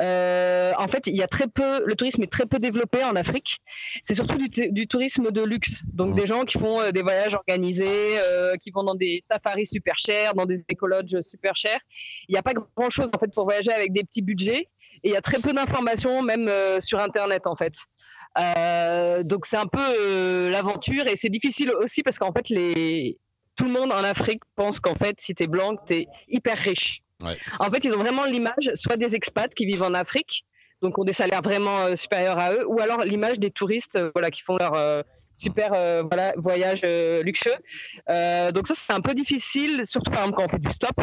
euh, 0.00 0.72
en 0.78 0.88
fait, 0.88 1.06
il 1.06 1.16
y 1.16 1.22
a 1.22 1.28
très 1.28 1.46
peu, 1.46 1.84
le 1.84 1.94
tourisme 1.94 2.22
est 2.22 2.32
très 2.32 2.46
peu 2.46 2.58
développé 2.58 3.04
en 3.04 3.16
Afrique. 3.16 3.60
C'est 4.02 4.14
surtout 4.14 4.38
du, 4.38 4.86
tourisme 4.86 5.30
de 5.30 5.42
luxe, 5.42 5.82
donc 5.92 6.14
des 6.16 6.26
gens 6.26 6.44
qui 6.44 6.58
font 6.58 6.80
euh, 6.80 6.90
des 6.90 7.02
voyages 7.02 7.34
organisés, 7.34 8.18
euh, 8.18 8.56
qui 8.56 8.70
vont 8.70 8.82
dans 8.82 8.94
des 8.94 9.22
safaris 9.30 9.66
super 9.66 9.98
chers, 9.98 10.34
dans 10.34 10.46
des 10.46 10.64
écologes 10.68 11.20
super 11.20 11.54
chers. 11.54 11.80
Il 12.28 12.32
n'y 12.32 12.38
a 12.38 12.42
pas 12.42 12.54
grand 12.54 12.90
chose 12.90 13.10
en 13.14 13.18
fait 13.18 13.32
pour 13.34 13.44
voyager 13.44 13.72
avec 13.72 13.92
des 13.92 14.04
petits 14.04 14.22
budgets. 14.22 14.68
Et 15.02 15.10
il 15.10 15.12
y 15.12 15.16
a 15.16 15.20
très 15.20 15.38
peu 15.38 15.52
d'informations, 15.52 16.22
même 16.22 16.48
euh, 16.48 16.80
sur 16.80 16.98
Internet, 17.00 17.46
en 17.46 17.56
fait. 17.56 17.74
Euh, 18.38 19.22
donc 19.22 19.46
c'est 19.46 19.56
un 19.56 19.66
peu 19.66 19.80
euh, 19.80 20.50
l'aventure 20.50 21.06
et 21.08 21.16
c'est 21.16 21.28
difficile 21.28 21.72
aussi 21.72 22.02
parce 22.02 22.18
qu'en 22.18 22.32
fait, 22.32 22.48
les... 22.48 23.18
tout 23.56 23.64
le 23.64 23.72
monde 23.72 23.92
en 23.92 24.04
Afrique 24.04 24.42
pense 24.56 24.78
qu'en 24.80 24.94
fait, 24.94 25.20
si 25.20 25.34
tu 25.34 25.44
es 25.44 25.46
blanc, 25.46 25.76
tu 25.86 25.94
es 25.94 26.06
hyper 26.28 26.56
riche. 26.56 27.02
Ouais. 27.24 27.36
En 27.58 27.70
fait, 27.70 27.84
ils 27.84 27.92
ont 27.92 27.98
vraiment 27.98 28.24
l'image 28.24 28.70
soit 28.74 28.96
des 28.96 29.14
expats 29.14 29.52
qui 29.54 29.66
vivent 29.66 29.82
en 29.82 29.94
Afrique, 29.94 30.44
donc 30.80 30.98
ont 30.98 31.04
des 31.04 31.12
salaires 31.12 31.42
vraiment 31.42 31.94
supérieurs 31.96 32.38
à 32.38 32.54
eux, 32.54 32.64
ou 32.66 32.80
alors 32.80 33.04
l'image 33.04 33.38
des 33.38 33.50
touristes 33.50 33.98
voilà, 34.14 34.30
qui 34.30 34.42
font 34.42 34.56
leur 34.56 35.04
super 35.40 35.72
euh, 35.72 36.02
voilà, 36.02 36.34
voyage 36.36 36.82
euh, 36.84 37.22
luxueux. 37.22 37.56
Euh, 38.08 38.52
donc 38.52 38.66
ça, 38.66 38.74
c'est 38.76 38.92
un 38.92 39.00
peu 39.00 39.14
difficile, 39.14 39.82
surtout 39.84 40.10
par 40.10 40.20
exemple 40.20 40.36
quand 40.36 40.44
on 40.44 40.48
fait 40.48 40.58
du 40.58 40.72
stop. 40.72 41.00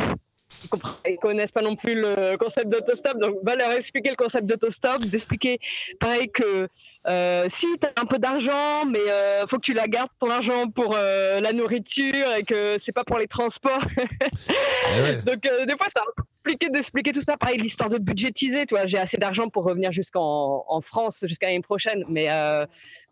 Ils 1.05 1.17
connaissent 1.17 1.51
pas 1.51 1.61
non 1.61 1.75
plus 1.75 1.93
le 1.93 2.35
concept 2.37 2.69
d'autostop, 2.69 3.19
donc 3.19 3.35
va 3.43 3.55
leur 3.55 3.71
expliquer 3.71 4.09
le 4.09 4.15
concept 4.15 4.45
d'autostop, 4.45 5.05
d'expliquer 5.05 5.59
pareil 5.99 6.29
que 6.29 6.67
euh, 7.07 7.45
si 7.47 7.67
tu 7.79 7.87
as 7.87 8.01
un 8.01 8.05
peu 8.05 8.17
d'argent, 8.17 8.85
mais 8.85 8.99
euh, 9.09 9.45
faut 9.47 9.57
que 9.57 9.61
tu 9.61 9.73
la 9.73 9.87
gardes 9.87 10.09
ton 10.19 10.29
argent 10.29 10.69
pour 10.69 10.95
euh, 10.95 11.39
la 11.39 11.53
nourriture 11.53 12.33
et 12.37 12.43
que 12.43 12.77
c'est 12.79 12.91
pas 12.91 13.03
pour 13.03 13.19
les 13.19 13.27
transports. 13.27 13.83
Eh 14.89 15.01
ouais. 15.01 15.21
Donc 15.23 15.45
euh, 15.45 15.65
des 15.65 15.75
fois 15.75 15.87
peu 16.15 16.23
compliqué 16.47 16.69
d'expliquer 16.69 17.11
tout 17.11 17.21
ça. 17.21 17.35
Pareil 17.35 17.59
l'histoire 17.59 17.89
de 17.89 17.97
budgétiser, 17.97 18.65
tu 18.65 18.75
vois, 18.75 18.87
j'ai 18.87 18.97
assez 18.97 19.17
d'argent 19.17 19.49
pour 19.49 19.65
revenir 19.65 19.91
jusqu'en 19.91 20.63
en 20.67 20.81
France 20.81 21.23
jusqu'à 21.27 21.47
l'année 21.47 21.61
prochaine, 21.61 22.05
mais 22.07 22.29
euh, 22.29 22.65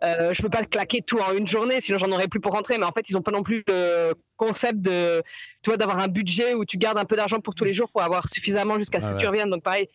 euh, 0.04 0.34
je 0.34 0.42
peux 0.42 0.50
pas 0.50 0.64
claquer 0.64 1.02
tout 1.02 1.20
en 1.20 1.34
une 1.34 1.48
journée, 1.48 1.82
sinon 1.82 1.98
j'en 1.98 2.12
aurais 2.12 2.30
plus 2.30 2.40
pour 2.40 2.54
rentrer. 2.54 2.78
Mais 2.78 2.86
en 2.86 2.94
fait 2.94 3.10
ils 3.10 3.18
ont 3.18 3.22
pas 3.22 3.32
non 3.32 3.44
plus 3.44 3.64
le 3.68 4.14
concept 4.38 4.80
de, 4.82 5.22
tu 5.64 5.70
vois, 5.70 5.78
d'avoir 5.78 6.00
un 6.00 6.08
budget 6.08 6.54
où 6.54 6.64
tu 6.64 6.78
gardes 6.78 6.98
un 6.98 7.06
peu 7.06 7.18
d'argent 7.18 7.42
pour 7.42 7.56
tous 7.56 7.66
les 7.66 7.74
jours 7.74 7.90
pour 7.92 8.02
avoir 8.02 8.30
suffisamment 8.30 8.80
jusqu'à 8.80 9.02
ce 9.02 9.08
Ah 9.10 9.14
que 9.14 9.20
tu 9.20 9.28
reviennes. 9.28 9.50
Donc 9.50 9.64
pareil, 9.64 9.90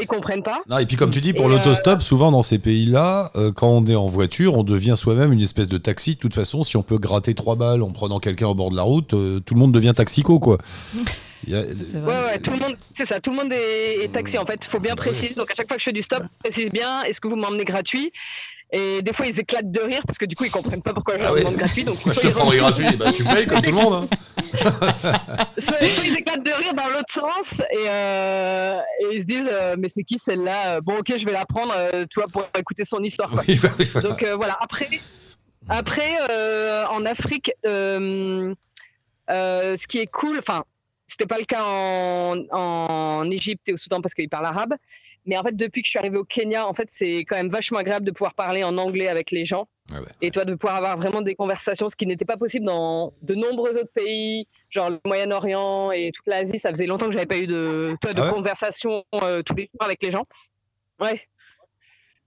ils 0.00 0.06
comprennent 0.06 0.42
pas. 0.42 0.60
Non, 0.68 0.78
et 0.78 0.86
puis 0.86 0.96
comme 0.96 1.10
tu 1.10 1.20
dis, 1.20 1.32
pour 1.32 1.46
euh, 1.46 1.50
l'autostop, 1.50 2.02
souvent 2.02 2.30
dans 2.30 2.42
ces 2.42 2.58
pays-là, 2.58 3.30
euh, 3.36 3.52
quand 3.52 3.68
on 3.68 3.86
est 3.86 3.94
en 3.94 4.06
voiture, 4.06 4.56
on 4.56 4.64
devient 4.64 4.94
soi-même 4.96 5.32
une 5.32 5.40
espèce 5.40 5.68
de 5.68 5.78
taxi. 5.78 6.14
De 6.14 6.18
toute 6.18 6.34
façon, 6.34 6.62
si 6.62 6.76
on 6.76 6.82
peut 6.82 6.98
gratter 6.98 7.34
trois 7.34 7.56
balles 7.56 7.82
en 7.82 7.90
prenant 7.90 8.18
quelqu'un 8.18 8.48
au 8.48 8.54
bord 8.54 8.70
de 8.70 8.76
la 8.76 8.82
route, 8.82 9.14
euh, 9.14 9.40
tout 9.40 9.54
le 9.54 9.60
monde 9.60 9.72
devient 9.72 9.92
taxico, 9.94 10.38
quoi. 10.38 10.58
A- 11.52 11.98
Ouais, 12.30 12.38
tout 12.38 12.50
le 12.52 12.58
monde, 12.58 12.76
c'est 12.96 13.08
ça, 13.08 13.20
tout 13.20 13.30
le 13.30 13.36
monde 13.36 13.52
est, 13.52 14.04
est 14.04 14.12
taxi 14.12 14.38
en 14.38 14.46
fait. 14.46 14.60
Il 14.64 14.68
faut 14.68 14.80
bien 14.80 14.94
préciser. 14.94 15.34
Donc 15.34 15.50
à 15.50 15.54
chaque 15.54 15.68
fois 15.68 15.76
que 15.76 15.80
je 15.80 15.84
fais 15.86 15.92
du 15.92 16.02
stop, 16.02 16.22
je 16.24 16.48
précise 16.48 16.70
bien 16.70 17.02
est-ce 17.02 17.20
que 17.20 17.28
vous 17.28 17.36
m'emmenez 17.36 17.64
gratuit? 17.64 18.12
Et 18.72 19.02
des 19.02 19.12
fois 19.12 19.26
ils 19.26 19.38
éclatent 19.38 19.70
de 19.70 19.80
rire 19.80 20.00
parce 20.06 20.18
que 20.18 20.24
du 20.24 20.34
coup 20.34 20.44
ils 20.44 20.50
comprennent 20.50 20.82
pas 20.82 20.92
pourquoi 20.94 21.14
je 21.14 21.20
Ah 21.20 21.24
leur 21.24 21.32
ouais. 21.34 21.40
demande 21.40 21.56
gratuit. 21.56 21.84
Donc 21.84 22.04
Moi, 22.04 22.14
je 22.14 22.20
te 22.20 22.26
ils 22.26 22.32
prendrai 22.32 22.58
rentrent- 22.60 22.80
gratuit. 22.80 22.96
Bah, 22.96 23.12
tu 23.12 23.22
payes 23.22 23.46
comme 23.46 23.62
tout 23.62 23.70
le 23.70 23.76
monde. 23.76 24.08
hein. 24.10 24.16
soit, 25.58 25.78
soit 25.88 26.04
ils 26.04 26.16
éclatent 26.16 26.42
de 26.44 26.50
rire 26.50 26.74
dans 26.74 26.88
l'autre 26.88 27.12
sens 27.12 27.60
et, 27.70 27.88
euh, 27.88 28.78
et 29.02 29.14
ils 29.16 29.20
se 29.20 29.26
disent 29.26 29.48
euh, 29.50 29.76
mais 29.78 29.88
c'est 29.88 30.02
qui 30.02 30.18
celle-là? 30.18 30.80
Bon 30.80 30.98
ok 30.98 31.12
je 31.16 31.24
vais 31.24 31.32
la 31.32 31.44
prendre, 31.44 31.72
euh, 31.76 32.04
tu 32.10 32.18
vois, 32.20 32.28
pour 32.28 32.46
écouter 32.58 32.84
son 32.84 33.00
histoire. 33.02 33.30
quoi. 33.30 33.42
Oui, 33.46 33.58
bah, 33.62 33.68
oui, 33.78 33.84
voilà. 33.92 34.08
Donc 34.08 34.22
euh, 34.22 34.34
voilà. 34.34 34.56
Après, 34.60 34.88
après 35.68 36.16
euh, 36.30 36.84
en 36.86 37.04
Afrique, 37.06 37.52
euh, 37.66 38.52
euh, 39.30 39.76
ce 39.76 39.86
qui 39.86 39.98
est 39.98 40.06
cool, 40.06 40.38
enfin, 40.38 40.64
c'était 41.14 41.26
pas 41.26 41.38
le 41.38 41.44
cas 41.44 41.62
en, 41.64 42.44
en 42.50 43.30
Égypte 43.30 43.68
et 43.68 43.72
au 43.72 43.76
Soudan 43.76 44.00
parce 44.00 44.14
qu'ils 44.14 44.28
parlent 44.28 44.46
arabe. 44.46 44.74
Mais 45.26 45.36
en 45.36 45.44
fait, 45.44 45.56
depuis 45.56 45.80
que 45.80 45.86
je 45.86 45.90
suis 45.90 45.98
arrivée 45.98 46.18
au 46.18 46.24
Kenya, 46.24 46.66
en 46.66 46.74
fait, 46.74 46.90
c'est 46.90 47.20
quand 47.20 47.36
même 47.36 47.48
vachement 47.48 47.78
agréable 47.78 48.04
de 48.04 48.10
pouvoir 48.10 48.34
parler 48.34 48.64
en 48.64 48.76
anglais 48.78 49.06
avec 49.06 49.30
les 49.30 49.44
gens. 49.44 49.68
Ah 49.92 50.00
ouais. 50.00 50.08
Et 50.22 50.30
toi, 50.32 50.44
de 50.44 50.54
pouvoir 50.54 50.74
avoir 50.74 50.96
vraiment 50.96 51.22
des 51.22 51.36
conversations, 51.36 51.88
ce 51.88 51.94
qui 51.94 52.06
n'était 52.06 52.24
pas 52.24 52.36
possible 52.36 52.66
dans 52.66 53.14
de 53.22 53.34
nombreux 53.36 53.78
autres 53.78 53.92
pays, 53.94 54.48
genre 54.70 54.90
le 54.90 54.98
Moyen-Orient 55.06 55.92
et 55.92 56.10
toute 56.12 56.26
l'Asie. 56.26 56.58
Ça 56.58 56.70
faisait 56.70 56.86
longtemps 56.86 57.06
que 57.06 57.12
j'avais 57.12 57.26
pas 57.26 57.38
eu 57.38 57.46
de, 57.46 57.96
toi, 58.00 58.12
de 58.12 58.20
Ah 58.20 58.26
ouais 58.26 58.32
conversation 58.32 59.04
euh, 59.14 59.42
tous 59.42 59.54
les 59.54 59.70
jours 59.72 59.84
avec 59.84 60.02
les 60.02 60.10
gens. 60.10 60.26
Ouais. 61.00 61.20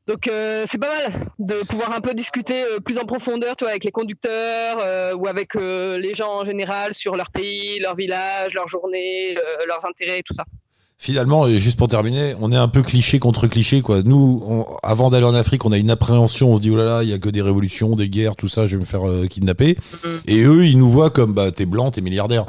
Donc 0.08 0.30
euh, 0.30 0.66
c'est 0.68 0.78
pas 0.78 0.88
mal 0.88 1.28
de 1.38 1.66
pouvoir 1.68 1.92
un 1.92 2.00
peu 2.00 2.14
discuter 2.14 2.64
euh, 2.64 2.80
plus 2.80 2.98
en 2.98 3.04
profondeur, 3.04 3.58
toi, 3.58 3.70
avec 3.70 3.84
les 3.84 3.92
conducteurs 3.92 4.78
euh, 4.80 5.14
ou 5.14 5.28
avec 5.28 5.56
les 5.56 6.14
gens 6.14 6.40
en 6.40 6.46
général 6.46 6.94
sur 6.94 7.16
leur 7.18 7.30
pays, 7.30 7.80
leur 7.80 7.96
village, 7.96 8.54
leur 8.54 8.70
journée, 8.70 9.36
leurs 9.68 9.86
intérêts, 9.86 10.22
tout 10.26 10.34
ça. 10.34 10.46
Finalement, 11.00 11.46
et 11.46 11.60
juste 11.60 11.78
pour 11.78 11.88
terminer, 11.88 12.34
on 12.42 12.52
est 12.52 12.56
un 12.56 12.68
peu 12.68 12.82
cliché 12.82 13.20
contre 13.20 13.46
cliché, 13.46 13.82
quoi. 13.82 14.02
Nous, 14.02 14.42
on- 14.48 14.66
avant 14.82 15.12
d'aller 15.12 15.28
en 15.28 15.36
Afrique, 15.36 15.64
on 15.64 15.72
a 15.72 15.78
une 15.78 15.92
appréhension, 15.92 16.52
on 16.54 16.58
se 16.58 16.62
dit, 16.64 16.72
oh 16.72 16.76
là 16.76 16.86
là, 16.86 17.04
il 17.04 17.10
y 17.10 17.14
a 17.14 17.20
que 17.20 17.30
des 17.30 17.44
révolutions, 17.44 17.96
des 17.96 18.10
guerres, 18.10 18.36
tout 18.36 18.48
ça, 18.48 18.66
je 18.66 18.78
vais 18.78 18.82
me 18.82 18.86
faire 18.86 19.08
euh, 19.08 19.28
kidnapper. 19.28 19.78
Et 20.26 20.42
eux, 20.42 20.66
ils 20.66 20.78
nous 20.80 20.90
voient 20.90 21.12
comme, 21.12 21.34
bah, 21.34 21.52
t'es 21.52 21.68
blanc, 21.68 21.92
t'es 21.92 22.02
milliardaire. 22.02 22.46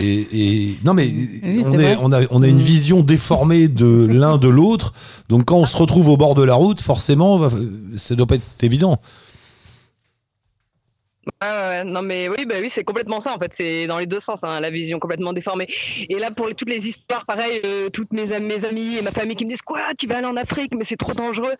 Et, 0.00 0.26
et- 0.32 0.76
non, 0.86 0.94
mais 0.94 1.04
Oui, 1.04 1.62
on, 1.66 1.78
est, 1.78 1.96
on, 2.00 2.12
a, 2.12 2.20
on 2.30 2.42
a 2.42 2.48
une 2.48 2.56
Mm. 2.56 2.60
vision 2.60 3.02
déformée 3.02 3.68
de 3.68 4.06
l'un 4.10 4.38
de 4.38 4.48
l'autre. 4.48 4.94
Donc, 5.28 5.44
quand 5.44 5.58
on 5.58 5.66
se 5.66 5.76
retrouve 5.76 6.08
au 6.08 6.16
bord 6.16 6.34
de 6.34 6.42
la 6.42 6.54
route, 6.54 6.80
forcément, 6.80 7.36
va- 7.36 7.50
ça 7.96 8.14
doit 8.14 8.26
pas 8.26 8.36
être 8.36 8.64
évident. 8.64 9.00
Ouais, 11.40 11.48
ouais. 11.48 11.84
non 11.84 12.02
mais 12.02 12.28
oui, 12.28 12.44
bah 12.46 12.56
oui, 12.60 12.68
c'est 12.68 12.84
complètement 12.84 13.20
ça 13.20 13.34
en 13.34 13.38
fait. 13.38 13.52
C'est 13.52 13.86
dans 13.86 13.98
les 13.98 14.06
deux 14.06 14.20
sens, 14.20 14.42
hein, 14.42 14.60
la 14.60 14.70
vision 14.70 14.98
complètement 14.98 15.32
déformée. 15.32 15.68
Et 16.08 16.18
là, 16.18 16.30
pour 16.30 16.52
toutes 16.54 16.68
les 16.68 16.88
histoires, 16.88 17.24
pareil, 17.26 17.60
euh, 17.64 17.90
toutes 17.90 18.12
mes, 18.12 18.38
mes 18.40 18.64
amis 18.64 18.96
et 18.98 19.02
ma 19.02 19.12
famille 19.12 19.36
qui 19.36 19.44
me 19.44 19.50
disent 19.50 19.62
quoi, 19.62 19.94
tu 19.96 20.06
vas 20.06 20.18
aller 20.18 20.26
en 20.26 20.36
Afrique, 20.36 20.72
mais 20.74 20.84
c'est 20.84 20.96
trop 20.96 21.14
dangereux. 21.14 21.54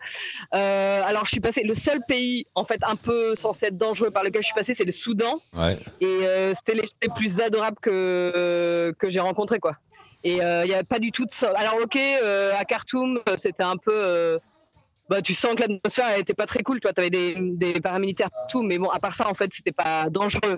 Euh, 0.53 1.01
alors 1.03 1.25
je 1.25 1.31
suis 1.31 1.39
passé, 1.39 1.63
le 1.63 1.73
seul 1.73 2.01
pays 2.07 2.45
en 2.55 2.65
fait 2.65 2.79
un 2.83 2.95
peu 2.95 3.35
censé 3.35 3.67
être 3.67 3.77
dangereux 3.77 4.11
par 4.11 4.23
lequel 4.23 4.41
je 4.41 4.47
suis 4.47 4.55
passé, 4.55 4.73
c'est 4.73 4.85
le 4.85 4.91
Soudan. 4.91 5.39
Ouais. 5.53 5.77
Et 6.01 6.05
euh, 6.05 6.53
c'était 6.53 6.73
les 6.73 6.87
les 7.01 7.09
plus 7.15 7.41
adorables 7.41 7.77
que, 7.81 8.93
que 8.99 9.09
j'ai 9.09 9.19
rencontrés, 9.19 9.59
quoi. 9.59 9.77
Et 10.25 10.37
il 10.37 10.67
n'y 10.67 10.73
a 10.73 10.83
pas 10.83 10.99
du 10.99 11.11
tout 11.11 11.25
de 11.25 11.33
ça. 11.33 11.51
Alors, 11.55 11.77
ok, 11.83 11.97
à 11.97 12.63
Khartoum, 12.63 13.19
c'était 13.35 13.63
un 13.63 13.75
peu. 13.77 14.39
Bah, 15.13 15.21
tu 15.21 15.35
sens 15.35 15.53
que 15.53 15.61
l'atmosphère 15.61 16.07
elle 16.09 16.21
était 16.21 16.33
pas 16.33 16.47
très 16.47 16.63
cool. 16.63 16.79
Tu 16.79 16.87
vois, 16.87 16.93
avais 16.97 17.11
des, 17.11 17.35
des 17.37 17.79
paramilitaires 17.79 18.31
partout, 18.31 18.63
mais 18.63 18.79
bon, 18.79 18.89
à 18.89 18.97
part 18.99 19.13
ça, 19.13 19.29
en 19.29 19.35
fait, 19.35 19.53
c'était 19.53 19.71
pas 19.71 20.09
dangereux. 20.09 20.57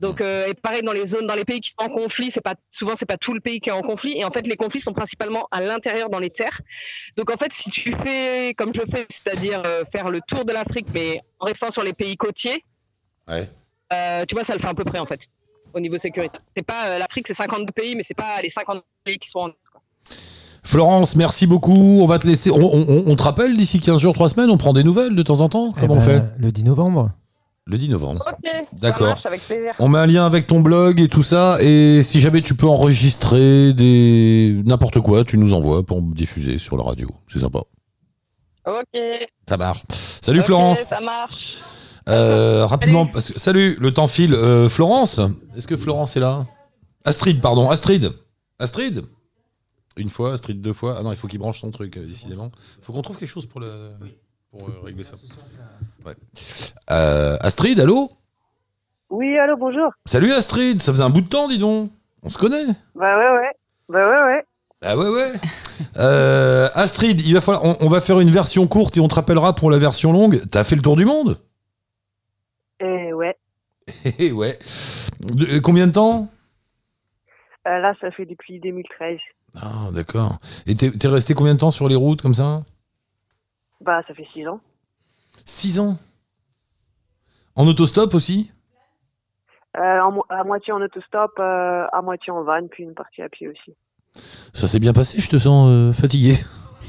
Donc, 0.00 0.20
euh, 0.20 0.48
et 0.48 0.52
pareil 0.52 0.82
dans 0.82 0.92
les 0.92 1.06
zones, 1.06 1.26
dans 1.26 1.34
les 1.34 1.46
pays 1.46 1.62
qui 1.62 1.70
sont 1.70 1.86
en 1.86 1.88
conflit, 1.88 2.30
c'est 2.30 2.42
pas 2.42 2.56
souvent 2.68 2.94
c'est 2.94 3.06
pas 3.06 3.16
tout 3.16 3.32
le 3.32 3.40
pays 3.40 3.58
qui 3.58 3.70
est 3.70 3.72
en 3.72 3.80
conflit. 3.80 4.12
Et 4.18 4.22
en 4.26 4.30
fait, 4.30 4.46
les 4.46 4.56
conflits 4.56 4.82
sont 4.82 4.92
principalement 4.92 5.48
à 5.50 5.62
l'intérieur 5.62 6.10
dans 6.10 6.18
les 6.18 6.28
terres. 6.28 6.60
Donc, 7.16 7.30
en 7.30 7.38
fait, 7.38 7.54
si 7.54 7.70
tu 7.70 7.92
fais 8.04 8.52
comme 8.58 8.74
je 8.74 8.82
fais, 8.82 9.06
c'est-à-dire 9.08 9.62
euh, 9.64 9.84
faire 9.90 10.10
le 10.10 10.20
tour 10.20 10.44
de 10.44 10.52
l'Afrique, 10.52 10.88
mais 10.92 11.22
en 11.38 11.46
restant 11.46 11.70
sur 11.70 11.82
les 11.82 11.94
pays 11.94 12.18
côtiers, 12.18 12.62
Ouais. 13.26 13.48
euh, 13.94 14.26
tu 14.26 14.34
vois, 14.34 14.44
ça 14.44 14.52
le 14.52 14.60
fait 14.60 14.68
à 14.68 14.74
peu 14.74 14.84
près 14.84 14.98
en 14.98 15.06
fait, 15.06 15.22
au 15.72 15.80
niveau 15.80 15.96
sécurité. 15.96 16.36
C'est 16.54 16.66
pas 16.66 16.98
l'Afrique, 16.98 17.26
c'est 17.28 17.32
52 17.32 17.72
pays, 17.72 17.96
mais 17.96 18.02
c'est 18.02 18.12
pas 18.12 18.42
les 18.42 18.50
50 18.50 18.84
pays 19.04 19.18
qui 19.18 19.30
sont 19.30 19.38
en. 19.38 19.50
Florence, 20.66 21.14
merci 21.16 21.46
beaucoup. 21.46 22.00
On 22.02 22.06
va 22.06 22.18
te 22.18 22.26
laisser. 22.26 22.50
On, 22.50 22.58
on- 22.60 23.04
on 23.06 23.14
te 23.16 23.22
rappelle 23.22 23.56
d'ici 23.56 23.78
15 23.78 24.00
jours, 24.00 24.14
3 24.14 24.30
semaines, 24.30 24.50
on 24.50 24.56
prend 24.58 24.72
des 24.72 24.82
nouvelles 24.82 25.14
de 25.14 25.22
temps 25.22 25.40
en 25.40 25.48
temps 25.48 25.70
Eh 25.76 25.80
Comment 25.80 25.94
on 25.94 25.98
ben, 25.98 26.02
fait 26.02 26.22
Le 26.38 26.50
10 26.50 26.64
novembre. 26.64 27.10
Le 27.68 27.78
10 27.78 27.88
novembre. 27.90 28.20
Ok, 28.28 28.50
D'accord. 28.80 28.98
ça 29.06 29.12
marche 29.12 29.26
avec 29.26 29.40
plaisir. 29.42 29.72
On 29.78 29.88
met 29.88 29.98
un 29.98 30.06
lien 30.06 30.26
avec 30.26 30.46
ton 30.48 30.60
blog 30.60 31.00
et 31.00 31.08
tout 31.08 31.22
ça. 31.22 31.58
Et 31.60 32.02
si 32.02 32.20
jamais 32.20 32.42
tu 32.42 32.54
peux 32.54 32.66
enregistrer 32.66 33.72
des 33.74 34.60
n'importe 34.64 35.00
quoi, 35.00 35.24
tu 35.24 35.38
nous 35.38 35.52
envoies 35.54 35.84
pour 35.84 36.00
diffuser 36.02 36.58
sur 36.58 36.76
la 36.76 36.82
radio. 36.84 37.08
C'est 37.32 37.38
sympa. 37.40 37.60
Ok. 38.66 39.00
Ça 39.48 39.56
marche. 39.56 39.82
Salut 40.20 40.42
Florence. 40.42 40.80
Ça 40.88 41.00
marche. 41.00 41.58
Euh, 42.08 42.66
rapidement, 42.66 43.06
parce 43.06 43.32
que- 43.32 43.38
salut, 43.40 43.76
le 43.80 43.92
temps 43.92 44.06
file. 44.08 44.34
Euh, 44.34 44.68
Florence, 44.68 45.20
est-ce 45.56 45.66
que 45.68 45.76
Florence 45.76 46.16
est 46.16 46.20
là? 46.20 46.44
Astrid, 47.04 47.40
pardon, 47.40 47.70
Astrid. 47.70 48.10
Astrid? 48.58 49.02
Une 49.96 50.08
fois, 50.10 50.32
Astrid 50.34 50.60
deux 50.60 50.72
fois. 50.72 50.96
Ah 50.98 51.02
non, 51.02 51.10
il 51.12 51.16
faut 51.16 51.26
qu'il 51.26 51.38
branche 51.38 51.60
son 51.60 51.70
truc, 51.70 51.96
euh, 51.96 52.04
décidément. 52.06 52.50
Il 52.78 52.84
faut 52.84 52.92
qu'on 52.92 53.02
trouve 53.02 53.16
quelque 53.16 53.28
chose 53.28 53.46
pour, 53.46 53.60
le, 53.60 53.92
pour 54.50 54.68
euh, 54.68 54.80
régler 54.82 55.04
ça. 55.04 55.16
Ouais. 56.04 56.14
Euh, 56.90 57.36
Astrid, 57.40 57.80
allô? 57.80 58.10
Oui, 59.08 59.38
allô, 59.38 59.56
bonjour. 59.56 59.90
Salut 60.04 60.32
Astrid, 60.32 60.82
ça 60.82 60.92
faisait 60.92 61.04
un 61.04 61.10
bout 61.10 61.22
de 61.22 61.28
temps, 61.28 61.48
dis 61.48 61.58
donc. 61.58 61.90
On 62.22 62.28
se 62.30 62.38
connaît 62.38 62.64
Bah 62.94 63.16
ouais, 63.18 63.38
ouais. 63.38 63.52
Bah 63.88 64.08
ouais, 64.08 64.22
ouais. 64.34 64.44
Ah 64.82 64.98
ouais, 64.98 65.08
ouais. 65.08 65.32
Euh, 65.96 66.68
Astrid, 66.74 67.20
il 67.20 67.32
va 67.34 67.40
falloir, 67.40 67.64
on, 67.64 67.76
on 67.80 67.88
va 67.88 68.00
faire 68.00 68.20
une 68.20 68.30
version 68.30 68.66
courte 68.66 68.96
et 68.96 69.00
on 69.00 69.08
te 69.08 69.14
rappellera 69.14 69.54
pour 69.54 69.70
la 69.70 69.78
version 69.78 70.12
longue. 70.12 70.42
T'as 70.50 70.64
fait 70.64 70.76
le 70.76 70.82
tour 70.82 70.96
du 70.96 71.04
monde? 71.06 71.40
Et 72.80 73.12
ouais. 73.14 73.36
Eh 74.18 74.32
ouais. 74.32 74.58
De- 75.20 75.58
combien 75.60 75.86
de 75.86 75.92
temps? 75.92 76.28
Euh, 77.66 77.78
là, 77.78 77.94
ça 78.00 78.10
fait 78.10 78.26
depuis 78.26 78.60
2013. 78.60 79.18
Ah, 79.60 79.88
d'accord. 79.92 80.38
Et 80.66 80.74
t'es 80.74 81.08
resté 81.08 81.34
combien 81.34 81.54
de 81.54 81.58
temps 81.60 81.70
sur 81.70 81.88
les 81.88 81.96
routes 81.96 82.20
comme 82.22 82.34
ça? 82.34 82.62
Bah, 83.80 84.02
ça 84.06 84.14
fait 84.14 84.26
6 84.32 84.46
ans. 84.48 84.60
6 85.44 85.80
ans? 85.80 85.98
En 87.54 87.66
autostop 87.66 88.12
aussi? 88.14 88.50
Euh, 89.76 90.00
en 90.00 90.12
mo- 90.12 90.24
à 90.28 90.42
moitié 90.44 90.72
en 90.72 90.80
autostop, 90.80 91.32
euh, 91.38 91.86
à 91.92 92.00
moitié 92.02 92.32
en 92.32 92.42
van, 92.42 92.66
puis 92.70 92.84
une 92.84 92.94
partie 92.94 93.22
à 93.22 93.28
pied 93.28 93.48
aussi. 93.48 93.74
Ça 94.54 94.66
s'est 94.66 94.78
bien 94.78 94.92
passé, 94.94 95.18
je 95.20 95.28
te 95.28 95.38
sens 95.38 95.68
euh, 95.68 95.92
fatigué. 95.92 96.36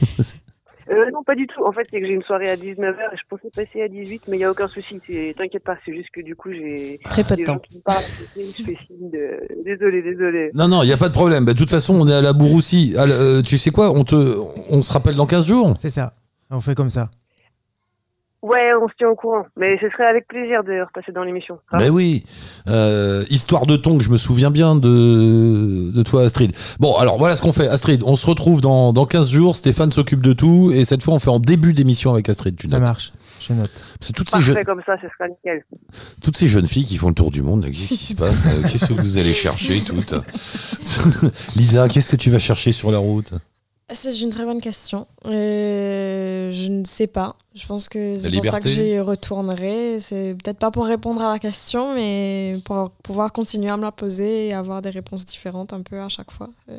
Euh, 0.89 1.11
non, 1.11 1.21
pas 1.23 1.35
du 1.35 1.47
tout. 1.47 1.63
En 1.65 1.71
fait, 1.71 1.85
c'est 1.91 1.99
que 1.99 2.07
j'ai 2.07 2.13
une 2.13 2.21
soirée 2.23 2.49
à 2.49 2.55
19h 2.55 2.95
et 3.13 3.17
je 3.17 3.23
pensais 3.29 3.49
passer 3.53 3.81
à 3.81 3.87
18, 3.87 4.23
mais 4.27 4.37
il 4.37 4.39
n'y 4.39 4.45
a 4.45 4.51
aucun 4.51 4.67
souci. 4.69 4.99
T'inquiète 5.37 5.63
pas, 5.63 5.77
c'est 5.85 5.93
juste 5.93 6.09
que 6.13 6.21
du 6.21 6.35
coup, 6.35 6.49
j'ai 6.51 6.99
Très 7.03 7.23
peu 7.23 7.31
de 7.31 7.35
des 7.37 7.43
temps. 7.43 7.53
gens 7.53 7.59
qui 7.59 7.75
me 7.77 7.81
parlent 7.81 8.03
je 8.35 8.63
fais 8.63 8.77
signe 8.87 9.09
de... 9.11 9.63
Désolé, 9.65 10.01
désolé. 10.01 10.51
Non, 10.53 10.67
non, 10.67 10.83
il 10.83 10.87
n'y 10.87 10.93
a 10.93 10.97
pas 10.97 11.09
de 11.09 11.13
problème. 11.13 11.45
Bah, 11.45 11.53
De 11.53 11.57
toute 11.57 11.69
façon, 11.69 11.95
on 11.99 12.07
est 12.07 12.13
à 12.13 12.21
la 12.21 12.33
bourre 12.33 12.53
aussi. 12.53 12.93
Ah, 12.97 13.03
euh, 13.03 13.41
tu 13.41 13.57
sais 13.57 13.71
quoi? 13.71 13.91
On, 13.91 14.03
te, 14.03 14.15
on 14.69 14.81
se 14.81 14.93
rappelle 14.93 15.15
dans 15.15 15.25
15 15.27 15.47
jours 15.47 15.73
C'est 15.79 15.89
ça. 15.89 16.13
On 16.49 16.61
fait 16.61 16.75
comme 16.75 16.89
ça. 16.89 17.09
Ouais, 18.47 18.71
on 18.81 18.87
se 18.87 18.93
tient 18.97 19.09
au 19.09 19.15
courant. 19.15 19.45
Mais 19.57 19.77
ce 19.81 19.89
serait 19.89 20.05
avec 20.07 20.27
plaisir 20.27 20.63
de 20.63 20.81
repasser 20.85 21.11
dans 21.11 21.23
l'émission. 21.23 21.59
Ben 21.71 21.89
oui, 21.89 22.23
Euh, 22.67 23.23
histoire 23.29 23.65
de 23.65 23.75
ton, 23.77 23.97
que 23.97 24.03
je 24.03 24.09
me 24.09 24.17
souviens 24.17 24.51
bien 24.51 24.75
de, 24.75 25.91
de 25.91 26.03
toi 26.03 26.23
Astrid. 26.23 26.51
Bon, 26.79 26.95
alors 26.95 27.17
voilà 27.17 27.35
ce 27.35 27.41
qu'on 27.41 27.53
fait. 27.53 27.67
Astrid, 27.67 28.03
on 28.05 28.15
se 28.15 28.25
retrouve 28.25 28.61
dans, 28.61 28.93
dans 28.93 29.05
15 29.05 29.29
jours, 29.29 29.55
Stéphane 29.55 29.91
s'occupe 29.91 30.21
de 30.21 30.33
tout, 30.33 30.71
et 30.73 30.83
cette 30.85 31.03
fois 31.03 31.13
on 31.13 31.19
fait 31.19 31.29
en 31.29 31.39
début 31.39 31.73
d'émission 31.73 32.13
avec 32.13 32.29
Astrid, 32.29 32.55
tu 32.55 32.67
Ça 32.67 32.75
notes. 32.79 32.87
marche. 32.87 33.13
Je 33.39 33.53
note. 33.53 33.71
C'est 34.01 34.13
toutes 34.13 34.29
ces, 34.29 34.41
jeunes, 34.41 34.63
comme 34.65 34.81
ça, 34.85 34.95
ce 35.01 35.07
sera 35.07 35.29
nickel. 35.29 35.63
toutes 36.21 36.35
ces 36.35 36.47
jeunes 36.47 36.67
filles 36.67 36.85
qui 36.85 36.97
font 36.97 37.07
le 37.09 37.13
tour 37.13 37.31
du 37.31 37.41
monde, 37.41 37.65
qu'est-ce 37.65 37.87
qui 37.87 37.97
se 38.05 38.15
passe 38.15 38.37
Qu'est-ce 38.69 38.85
que 38.87 38.93
vous 38.93 39.17
allez 39.17 39.33
chercher 39.33 39.81
toutes? 39.81 40.13
Lisa, 41.55 41.87
qu'est-ce 41.87 42.09
que 42.09 42.15
tu 42.15 42.29
vas 42.29 42.39
chercher 42.39 42.71
sur 42.71 42.91
la 42.91 42.97
route? 42.97 43.33
C'est 43.93 44.19
une 44.19 44.31
très 44.31 44.43
bonne 44.43 44.59
question. 44.61 45.07
Euh, 45.25 46.51
je 46.51 46.67
ne 46.67 46.83
sais 46.83 47.07
pas. 47.07 47.37
Je 47.55 47.65
pense 47.65 47.87
que 47.87 48.17
c'est 48.17 48.31
pour 48.31 48.45
ça 48.45 48.59
que 48.59 48.67
j'y 48.67 48.99
retournerai. 48.99 49.97
C'est 49.99 50.35
peut-être 50.43 50.59
pas 50.59 50.71
pour 50.71 50.85
répondre 50.85 51.21
à 51.21 51.31
la 51.31 51.39
question, 51.39 51.95
mais 51.95 52.53
pour 52.65 52.89
pouvoir 52.91 53.31
continuer 53.31 53.69
à 53.69 53.77
me 53.77 53.83
la 53.83 53.93
poser 53.93 54.47
et 54.47 54.53
avoir 54.53 54.81
des 54.81 54.89
réponses 54.89 55.25
différentes 55.25 55.71
un 55.71 55.81
peu 55.83 56.01
à 56.01 56.09
chaque 56.09 56.31
fois. 56.31 56.49
Euh, 56.69 56.77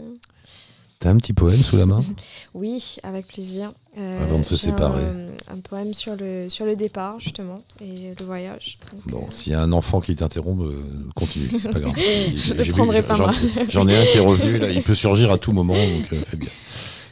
T'as 1.01 1.11
un 1.11 1.17
petit 1.17 1.33
poème 1.33 1.63
sous 1.63 1.77
la 1.79 1.87
main? 1.87 2.03
Oui, 2.55 2.97
avec 3.03 3.27
plaisir. 3.29 3.73
Euh, 3.97 4.23
Avant 4.25 4.39
de 4.39 4.43
se 4.45 4.57
séparer. 4.59 5.03
Un, 5.49 5.55
un 5.57 5.61
poème 5.61 5.95
sur 5.95 6.15
le, 6.15 6.51
sur 6.51 6.67
le 6.67 6.77
départ, 6.77 7.21
justement, 7.21 7.63
et 7.81 8.13
le 8.19 8.25
voyage. 8.27 8.79
Donc, 8.93 9.07
Bon, 9.07 9.31
s'il 9.31 9.53
y 9.53 9.55
a 9.55 9.63
un 9.63 9.73
enfant 9.73 10.01
qui 10.01 10.15
t'interrompt, 10.15 10.61
euh, 10.63 10.83
continue, 11.15 11.49
c'est 11.59 11.71
pas 11.73 11.81
grave. 11.81 11.95
Je 11.97 12.37
J'ai- 12.37 12.55
le 12.55 12.63
j'ai 12.65 12.73
vu- 12.73 12.73
prendrai 12.73 13.03
pas 13.03 13.15
j'en- 13.15 13.27
mal. 13.29 13.37
J'en 13.69 13.89
ai 13.89 13.97
un 13.97 14.05
qui 14.05 14.19
est 14.19 14.21
revenu, 14.21 14.59
là, 14.59 14.71
il 14.71 14.83
peut 14.83 14.95
surgir 14.95 15.31
à 15.31 15.39
tout 15.39 15.53
moment, 15.53 15.75
donc 15.75 16.13
euh, 16.13 16.21
faites 16.27 16.39
bien. 16.41 16.51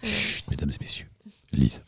Chut, 0.03 0.49
mesdames 0.49 0.74
et 0.74 0.80
messieurs. 0.80 1.09
Lise. 1.53 1.80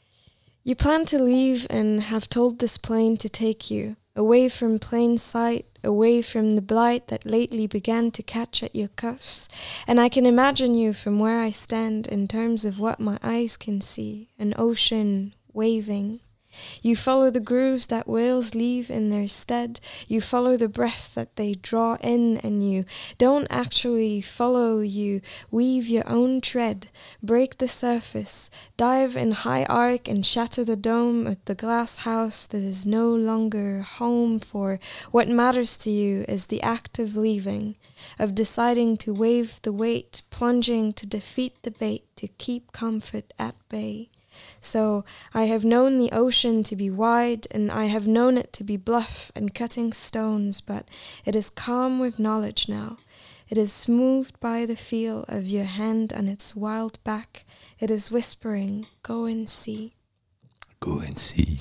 You 0.64 0.74
plan 0.74 1.06
to 1.06 1.22
leave 1.22 1.66
and 1.70 2.02
have 2.02 2.28
told 2.28 2.58
this 2.58 2.76
plane 2.76 3.16
to 3.18 3.28
take 3.28 3.70
you 3.70 3.96
away 4.14 4.48
from 4.48 4.78
plain 4.78 5.16
sight, 5.16 5.64
away 5.84 6.20
from 6.20 6.56
the 6.56 6.62
blight 6.62 7.06
that 7.08 7.24
lately 7.24 7.66
began 7.66 8.10
to 8.10 8.22
catch 8.22 8.62
at 8.62 8.74
your 8.74 8.88
cuffs. 8.88 9.48
And 9.86 10.00
I 10.00 10.08
can 10.08 10.26
imagine 10.26 10.74
you 10.74 10.92
from 10.92 11.20
where 11.20 11.40
I 11.40 11.50
stand 11.50 12.06
in 12.08 12.26
terms 12.26 12.64
of 12.64 12.80
what 12.80 13.00
my 13.00 13.18
eyes 13.22 13.56
can 13.56 13.80
see 13.80 14.30
an 14.38 14.54
ocean 14.58 15.34
waving. 15.52 16.20
You 16.82 16.96
follow 16.96 17.30
the 17.30 17.40
grooves 17.40 17.86
that 17.86 18.08
whales 18.08 18.54
leave 18.54 18.90
in 18.90 19.10
their 19.10 19.28
stead. 19.28 19.80
You 20.06 20.20
follow 20.20 20.56
the 20.56 20.68
breath 20.68 21.14
that 21.14 21.36
they 21.36 21.54
draw 21.54 21.96
in, 22.00 22.38
and 22.38 22.68
you. 22.68 22.84
Don't 23.16 23.46
actually 23.50 24.20
follow, 24.20 24.80
you. 24.80 25.20
Weave 25.50 25.86
your 25.86 26.08
own 26.08 26.40
tread, 26.40 26.88
break 27.22 27.58
the 27.58 27.68
surface, 27.68 28.50
dive 28.76 29.16
in 29.16 29.32
high 29.32 29.64
arc 29.64 30.08
and 30.08 30.24
shatter 30.24 30.64
the 30.64 30.76
dome 30.76 31.26
of 31.26 31.44
the 31.44 31.54
glass 31.54 31.98
house 31.98 32.46
that 32.46 32.62
is 32.62 32.86
no 32.86 33.14
longer 33.14 33.82
home 33.82 34.38
for. 34.38 34.80
What 35.10 35.28
matters 35.28 35.76
to 35.78 35.90
you 35.90 36.24
is 36.28 36.46
the 36.46 36.62
act 36.62 36.98
of 36.98 37.16
leaving, 37.16 37.76
of 38.18 38.34
deciding 38.34 38.96
to 38.98 39.14
wave 39.14 39.60
the 39.62 39.72
weight, 39.72 40.22
plunging 40.30 40.92
to 40.94 41.06
defeat 41.06 41.62
the 41.62 41.70
bait, 41.70 42.04
to 42.16 42.28
keep 42.28 42.72
comfort 42.72 43.32
at 43.38 43.54
bay. 43.68 44.10
So 44.60 45.04
I 45.34 45.44
have 45.44 45.64
known 45.64 45.98
the 45.98 46.10
ocean 46.12 46.62
to 46.64 46.76
be 46.76 46.90
wide, 46.90 47.46
and 47.50 47.70
I 47.70 47.86
have 47.86 48.06
known 48.06 48.36
it 48.36 48.52
to 48.54 48.64
be 48.64 48.76
bluff 48.76 49.30
and 49.34 49.52
cutting 49.54 49.92
stones, 49.92 50.60
but 50.60 50.84
it 51.24 51.36
is 51.36 51.50
calm 51.50 52.00
with 52.00 52.18
knowledge 52.18 52.68
now. 52.68 52.96
It 53.50 53.56
is 53.56 53.72
smoothed 53.72 54.38
by 54.40 54.66
the 54.66 54.76
feel 54.76 55.24
of 55.28 55.46
your 55.46 55.64
hand 55.64 56.12
on 56.14 56.28
its 56.28 56.54
wild 56.54 56.98
back. 57.04 57.44
It 57.80 57.90
is 57.90 58.10
whispering, 58.10 58.86
Go 59.02 59.24
and 59.26 59.48
see. 59.48 59.92
Go 60.80 61.00
and 61.00 61.18
see. 61.18 61.58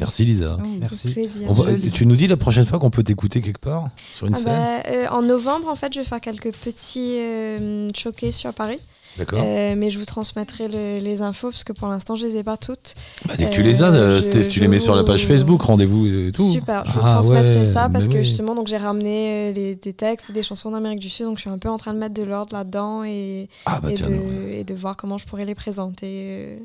Merci 0.00 0.24
Lisa. 0.24 0.56
Merci. 0.56 1.14
On 1.46 1.52
va- 1.52 1.72
tu 1.92 2.04
nous 2.04 2.16
dis 2.16 2.26
la 2.26 2.36
prochaine 2.36 2.64
fois 2.64 2.78
qu'on 2.80 2.90
peut 2.90 3.04
t'écouter 3.04 3.40
quelque 3.40 3.60
part 3.60 3.90
sur 4.10 4.26
une 4.26 4.34
Ah 4.34 4.38
scène 4.38 4.46
bah, 4.46 4.90
euh, 4.90 5.06
en 5.10 5.22
novembre, 5.22 5.68
en 5.68 5.76
fait, 5.76 5.92
je 5.92 6.00
vais 6.00 6.04
faire 6.04 6.20
quelques 6.20 6.52
petits 6.52 7.18
euh, 7.18 7.88
showcases 7.94 8.34
sur 8.34 8.52
Paris. 8.54 8.80
D'accord. 9.16 9.40
Euh, 9.42 9.74
mais 9.76 9.90
je 9.90 9.98
vous 9.98 10.04
transmettrai 10.04 10.68
le- 10.68 10.98
les 11.02 11.22
infos 11.22 11.50
parce 11.50 11.64
que 11.64 11.72
pour 11.72 11.88
l'instant, 11.88 12.14
je 12.16 12.26
les 12.26 12.36
ai 12.36 12.42
pas 12.42 12.56
toutes. 12.56 12.94
Bah, 13.26 13.34
dès 13.36 13.46
que 13.46 13.50
tu 13.50 13.62
les 13.62 13.82
as, 13.82 13.88
Euh, 13.92 14.18
euh, 14.18 14.20
je- 14.20 14.30
tu 14.48 14.50
je 14.50 14.60
les 14.60 14.68
mets 14.68 14.78
sur 14.78 14.94
la 14.94 15.04
page 15.04 15.26
Facebook, 15.26 15.62
rendez-vous 15.62 16.06
et 16.06 16.32
tout. 16.32 16.48
Super, 16.52 16.84
je 16.86 16.92
vous 16.92 17.00
Ah 17.02 17.14
transmettrai 17.14 17.58
ouais, 17.58 17.64
ça 17.64 17.88
parce 17.88 18.08
que 18.08 18.22
justement, 18.22 18.54
donc 18.54 18.66
j'ai 18.68 18.76
ramené 18.76 19.50
euh, 19.50 19.52
les- 19.52 19.74
des 19.74 19.92
textes 19.92 20.30
et 20.30 20.32
des 20.32 20.42
chansons 20.42 20.70
d'Amérique 20.70 21.00
du 21.00 21.08
Sud, 21.08 21.26
donc 21.26 21.36
je 21.38 21.42
suis 21.42 21.50
un 21.50 21.58
peu 21.58 21.68
en 21.70 21.76
train 21.78 21.94
de 21.94 21.98
mettre 21.98 22.14
de 22.14 22.22
l'ordre 22.22 22.54
là-dedans 22.54 23.02
et, 23.04 23.48
Ah 23.66 23.80
bah 23.82 23.90
et, 23.90 23.94
tiens, 23.94 24.08
de, 24.10 24.50
et 24.50 24.64
de 24.64 24.74
voir 24.74 24.96
comment 24.96 25.18
je 25.18 25.26
pourrais 25.26 25.44
les 25.44 25.54
présenter 25.54 26.58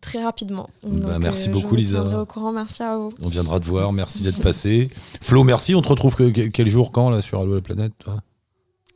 très 0.00 0.22
rapidement. 0.22 0.68
Bah, 0.86 1.18
merci 1.18 1.48
beaucoup, 1.48 1.64
je 1.64 1.68
vous 1.70 1.76
Lisa. 1.76 2.20
au 2.22 2.26
courant, 2.26 2.52
merci 2.52 2.82
à 2.82 2.96
vous. 2.96 3.12
On 3.22 3.28
viendra 3.28 3.60
te 3.60 3.66
voir, 3.66 3.92
merci 3.92 4.22
d'être 4.22 4.40
passé. 4.42 4.90
Flo, 5.20 5.44
merci, 5.44 5.74
on 5.74 5.82
te 5.82 5.88
retrouve 5.88 6.14
que- 6.16 6.30
que- 6.30 6.48
quel 6.48 6.68
jour, 6.68 6.92
quand, 6.92 7.10
là, 7.10 7.20
sur 7.22 7.40
Allo 7.40 7.54
la 7.54 7.60
planète 7.60 7.92
toi? 7.98 8.16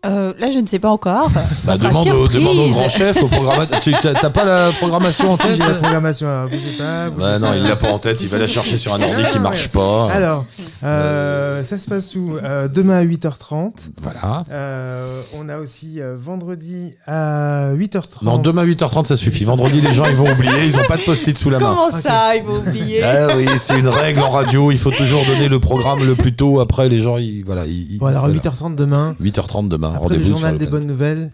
Euh, 0.05 0.32
là, 0.38 0.50
je 0.52 0.59
ne 0.59 0.66
sais 0.66 0.78
pas 0.78 0.90
encore. 0.90 1.30
Ça 1.30 1.42
Bah, 1.66 1.78
sera 1.78 1.88
demande, 1.88 2.09
au, 2.09 2.28
demande 2.28 2.59
au 2.59 2.68
grand 2.68 2.88
chef, 2.88 3.22
au 3.22 3.28
programmateur. 3.28 3.80
Tu 3.84 3.92
t'as 4.02 4.14
t'as 4.14 4.30
pas 4.30 4.44
la 4.44 4.70
programmation 4.72 5.32
en 5.32 5.36
Si, 5.36 5.42
tête 5.42 5.52
j'ai 5.57 5.59
la 5.59 5.74
programmation, 5.74 6.26
alors 6.28 6.48
bougez 6.48 6.76
pas. 6.78 7.11
bougez 7.11 7.26
Ouais, 7.26 7.38
non, 7.38 7.48
pas. 7.48 7.57
il 7.57 7.62
l'a 7.64 7.76
pas 7.76 7.90
en 7.90 7.98
tête, 7.98 8.20
il 8.22 8.28
va 8.28 8.38
la 8.38 8.46
chercher 8.46 8.76
sur 8.76 8.92
un 8.94 9.00
ordi 9.02 9.22
Ah, 9.26 9.30
qui 9.30 9.38
marche 9.38 9.64
ouais. 9.64 9.68
pas. 9.72 10.11
Alors, 10.12 10.44
euh, 10.82 11.62
ça 11.62 11.78
se 11.78 11.88
passe 11.88 12.14
où 12.16 12.36
Euh, 12.42 12.68
Demain 12.68 12.98
à 12.98 13.05
8h30. 13.05 13.72
Voilà. 14.02 14.44
Euh, 14.50 15.20
on 15.38 15.48
a 15.48 15.59
aussi 15.59 16.00
euh, 16.00 16.14
vendredi 16.18 16.92
à 17.07 17.72
8h30. 17.74 18.22
Non, 18.22 18.38
demain 18.38 18.64
8h30, 18.66 19.07
ça 19.07 19.16
suffit. 19.16 19.44
Vendredi, 19.44 19.80
les 19.80 19.92
gens, 19.94 20.05
ils 20.07 20.16
vont 20.16 20.30
oublier, 20.30 20.64
ils 20.66 20.76
ont 20.76 20.84
pas 20.88 20.96
de 20.96 21.02
post-it 21.02 21.36
sous 21.36 21.50
la 21.50 21.59
main. 21.59 21.74
Comment 21.74 21.90
ça, 22.00 22.36
il 22.36 22.42
faut 22.44 22.57
oublier 22.57 23.02
Ah 23.02 23.28
oui, 23.36 23.46
c'est 23.57 23.78
une 23.78 23.88
règle 23.88 24.20
en 24.20 24.30
radio, 24.30 24.70
il 24.70 24.78
faut 24.78 24.90
toujours 24.90 25.24
donner 25.26 25.48
le 25.48 25.61
programme 25.61 26.05
le 26.05 26.14
plus 26.14 26.34
tôt. 26.34 26.61
Après, 26.61 26.88
les 26.88 27.00
gens, 27.00 27.16
ils, 27.16 27.42
voilà. 27.44 27.64
Ils, 27.66 27.92
ils- 27.94 27.98
Bon, 27.98 28.07
alors 28.07 28.24
voilà. 28.26 28.38
8h30 28.40 28.74
demain. 28.74 29.14
8h30 29.22 29.68
demain, 29.68 29.92
Après 29.95 30.09
le 30.09 30.14
rendez-vous 30.14 30.30
journal 30.30 30.59
des 30.59 30.66
bonnes 30.66 30.86
nouvelles. 30.86 31.32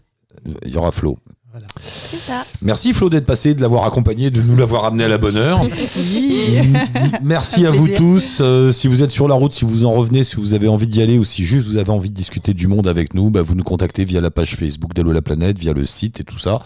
Il 0.65 0.73
y 0.73 0.77
aura 0.77 0.93
Flo. 0.93 1.19
C'est 1.83 2.17
ça. 2.19 2.45
Merci 2.63 2.93
Flo 2.93 3.09
d'être 3.11 3.27
passé, 3.27 3.55
de 3.55 3.61
l'avoir 3.61 3.85
accompagné, 3.85 4.31
de 4.31 4.41
nous 4.41 4.57
l'avoir 4.57 4.85
amené 4.85 5.05
à 5.05 5.09
la 5.09 5.19
bonne 5.19 5.37
heure. 5.37 5.61
Oui. 5.97 6.57
Merci 7.23 7.67
à 7.67 7.71
vous 7.71 7.89
tous. 7.89 8.39
Euh, 8.41 8.73
si 8.73 8.89
vous 8.89 9.03
êtes 9.03 9.11
sur 9.11 9.29
la 9.29 9.35
route, 9.35 9.53
si 9.53 9.65
vous 9.65 9.85
en 9.85 9.93
revenez, 9.93 10.25
si 10.25 10.37
vous 10.37 10.55
avez 10.55 10.69
envie 10.69 10.87
d'y 10.87 11.03
aller 11.03 11.19
ou 11.19 11.25
si 11.25 11.45
juste 11.45 11.67
vous 11.67 11.77
avez 11.77 11.91
envie 11.91 12.11
de 12.11 12.15
discuter 12.15 12.55
du 12.55 12.67
monde 12.69 12.87
avec 12.89 13.15
nous, 13.15 13.31
bah, 13.31 13.43
vous 13.43 13.55
nous 13.55 13.63
contactez 13.65 14.05
via 14.05 14.21
la 14.21 14.31
page 14.31 14.57
Facebook 14.57 14.95
d'Allo 14.95 15.13
la 15.13 15.23
planète, 15.23 15.59
via 15.59 15.73
le 15.73 15.85
site 15.87 16.21
et 16.21 16.25
tout 16.25 16.39
ça. 16.39 16.61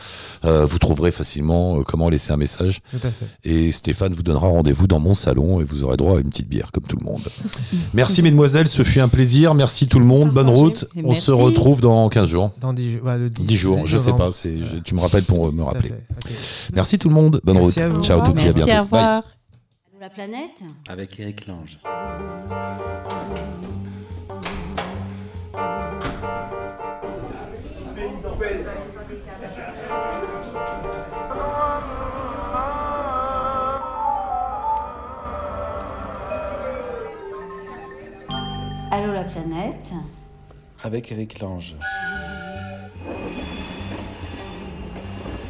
Euh, 0.44 0.66
vous 0.66 0.78
trouverez 0.78 1.10
facilement 1.10 1.78
euh, 1.78 1.82
comment 1.82 2.08
laisser 2.08 2.32
un 2.32 2.36
message. 2.36 2.80
Tout 2.90 3.06
à 3.06 3.10
fait. 3.10 3.26
Et 3.44 3.72
Stéphane 3.72 4.12
vous 4.14 4.22
donnera 4.22 4.48
rendez-vous 4.48 4.86
dans 4.86 5.00
mon 5.00 5.14
salon 5.14 5.60
et 5.60 5.64
vous 5.64 5.82
aurez 5.84 5.96
droit 5.96 6.16
à 6.18 6.20
une 6.20 6.28
petite 6.30 6.48
bière 6.48 6.70
comme 6.72 6.84
tout 6.84 6.96
le 6.98 7.04
monde. 7.04 7.22
Merci 7.94 8.22
mesdemoiselles, 8.22 8.68
ce 8.68 8.82
fut 8.82 9.00
un 9.00 9.08
plaisir. 9.08 9.54
Merci 9.54 9.86
tout 9.88 9.98
le 9.98 10.06
monde. 10.06 10.30
Bonne 10.32 10.48
route. 10.50 10.86
On 11.02 11.14
se 11.14 11.30
retrouve 11.30 11.80
dans 11.80 12.08
15 12.08 12.28
jours. 12.28 12.50
Dans 12.60 12.72
10, 12.72 12.98
ouais, 13.02 13.18
le 13.18 13.30
10, 13.30 13.42
10 13.44 13.56
jours, 13.56 13.86
je 13.86 13.98
sais 13.98 14.12
pas, 14.12 14.30
c'est, 14.32 14.58
je- 14.58 14.73
tu 14.82 14.94
me 14.94 15.00
rappelles 15.00 15.24
pour 15.24 15.52
me 15.52 15.62
rappeler. 15.62 15.92
Merci 16.74 16.98
tout 16.98 17.08
le 17.08 17.14
monde, 17.14 17.40
bonne 17.44 17.58
Merci 17.58 17.80
à 17.80 17.88
route. 17.88 17.96
vous. 17.96 18.04
Ciao 18.04 18.18
et 18.18 18.22
à 18.22 18.32
Merci, 18.32 18.52
bientôt. 18.64 18.72
au 18.80 18.82
revoir. 18.82 19.22
Allô 19.92 20.00
la 20.00 20.10
planète 20.10 20.62
Avec 20.88 21.18
Eric 21.20 21.46
Lange. 21.46 21.78
Allô 38.90 39.12
la 39.12 39.24
planète 39.24 39.92
Avec 40.82 41.10
Eric 41.12 41.40
Lange. 41.40 41.76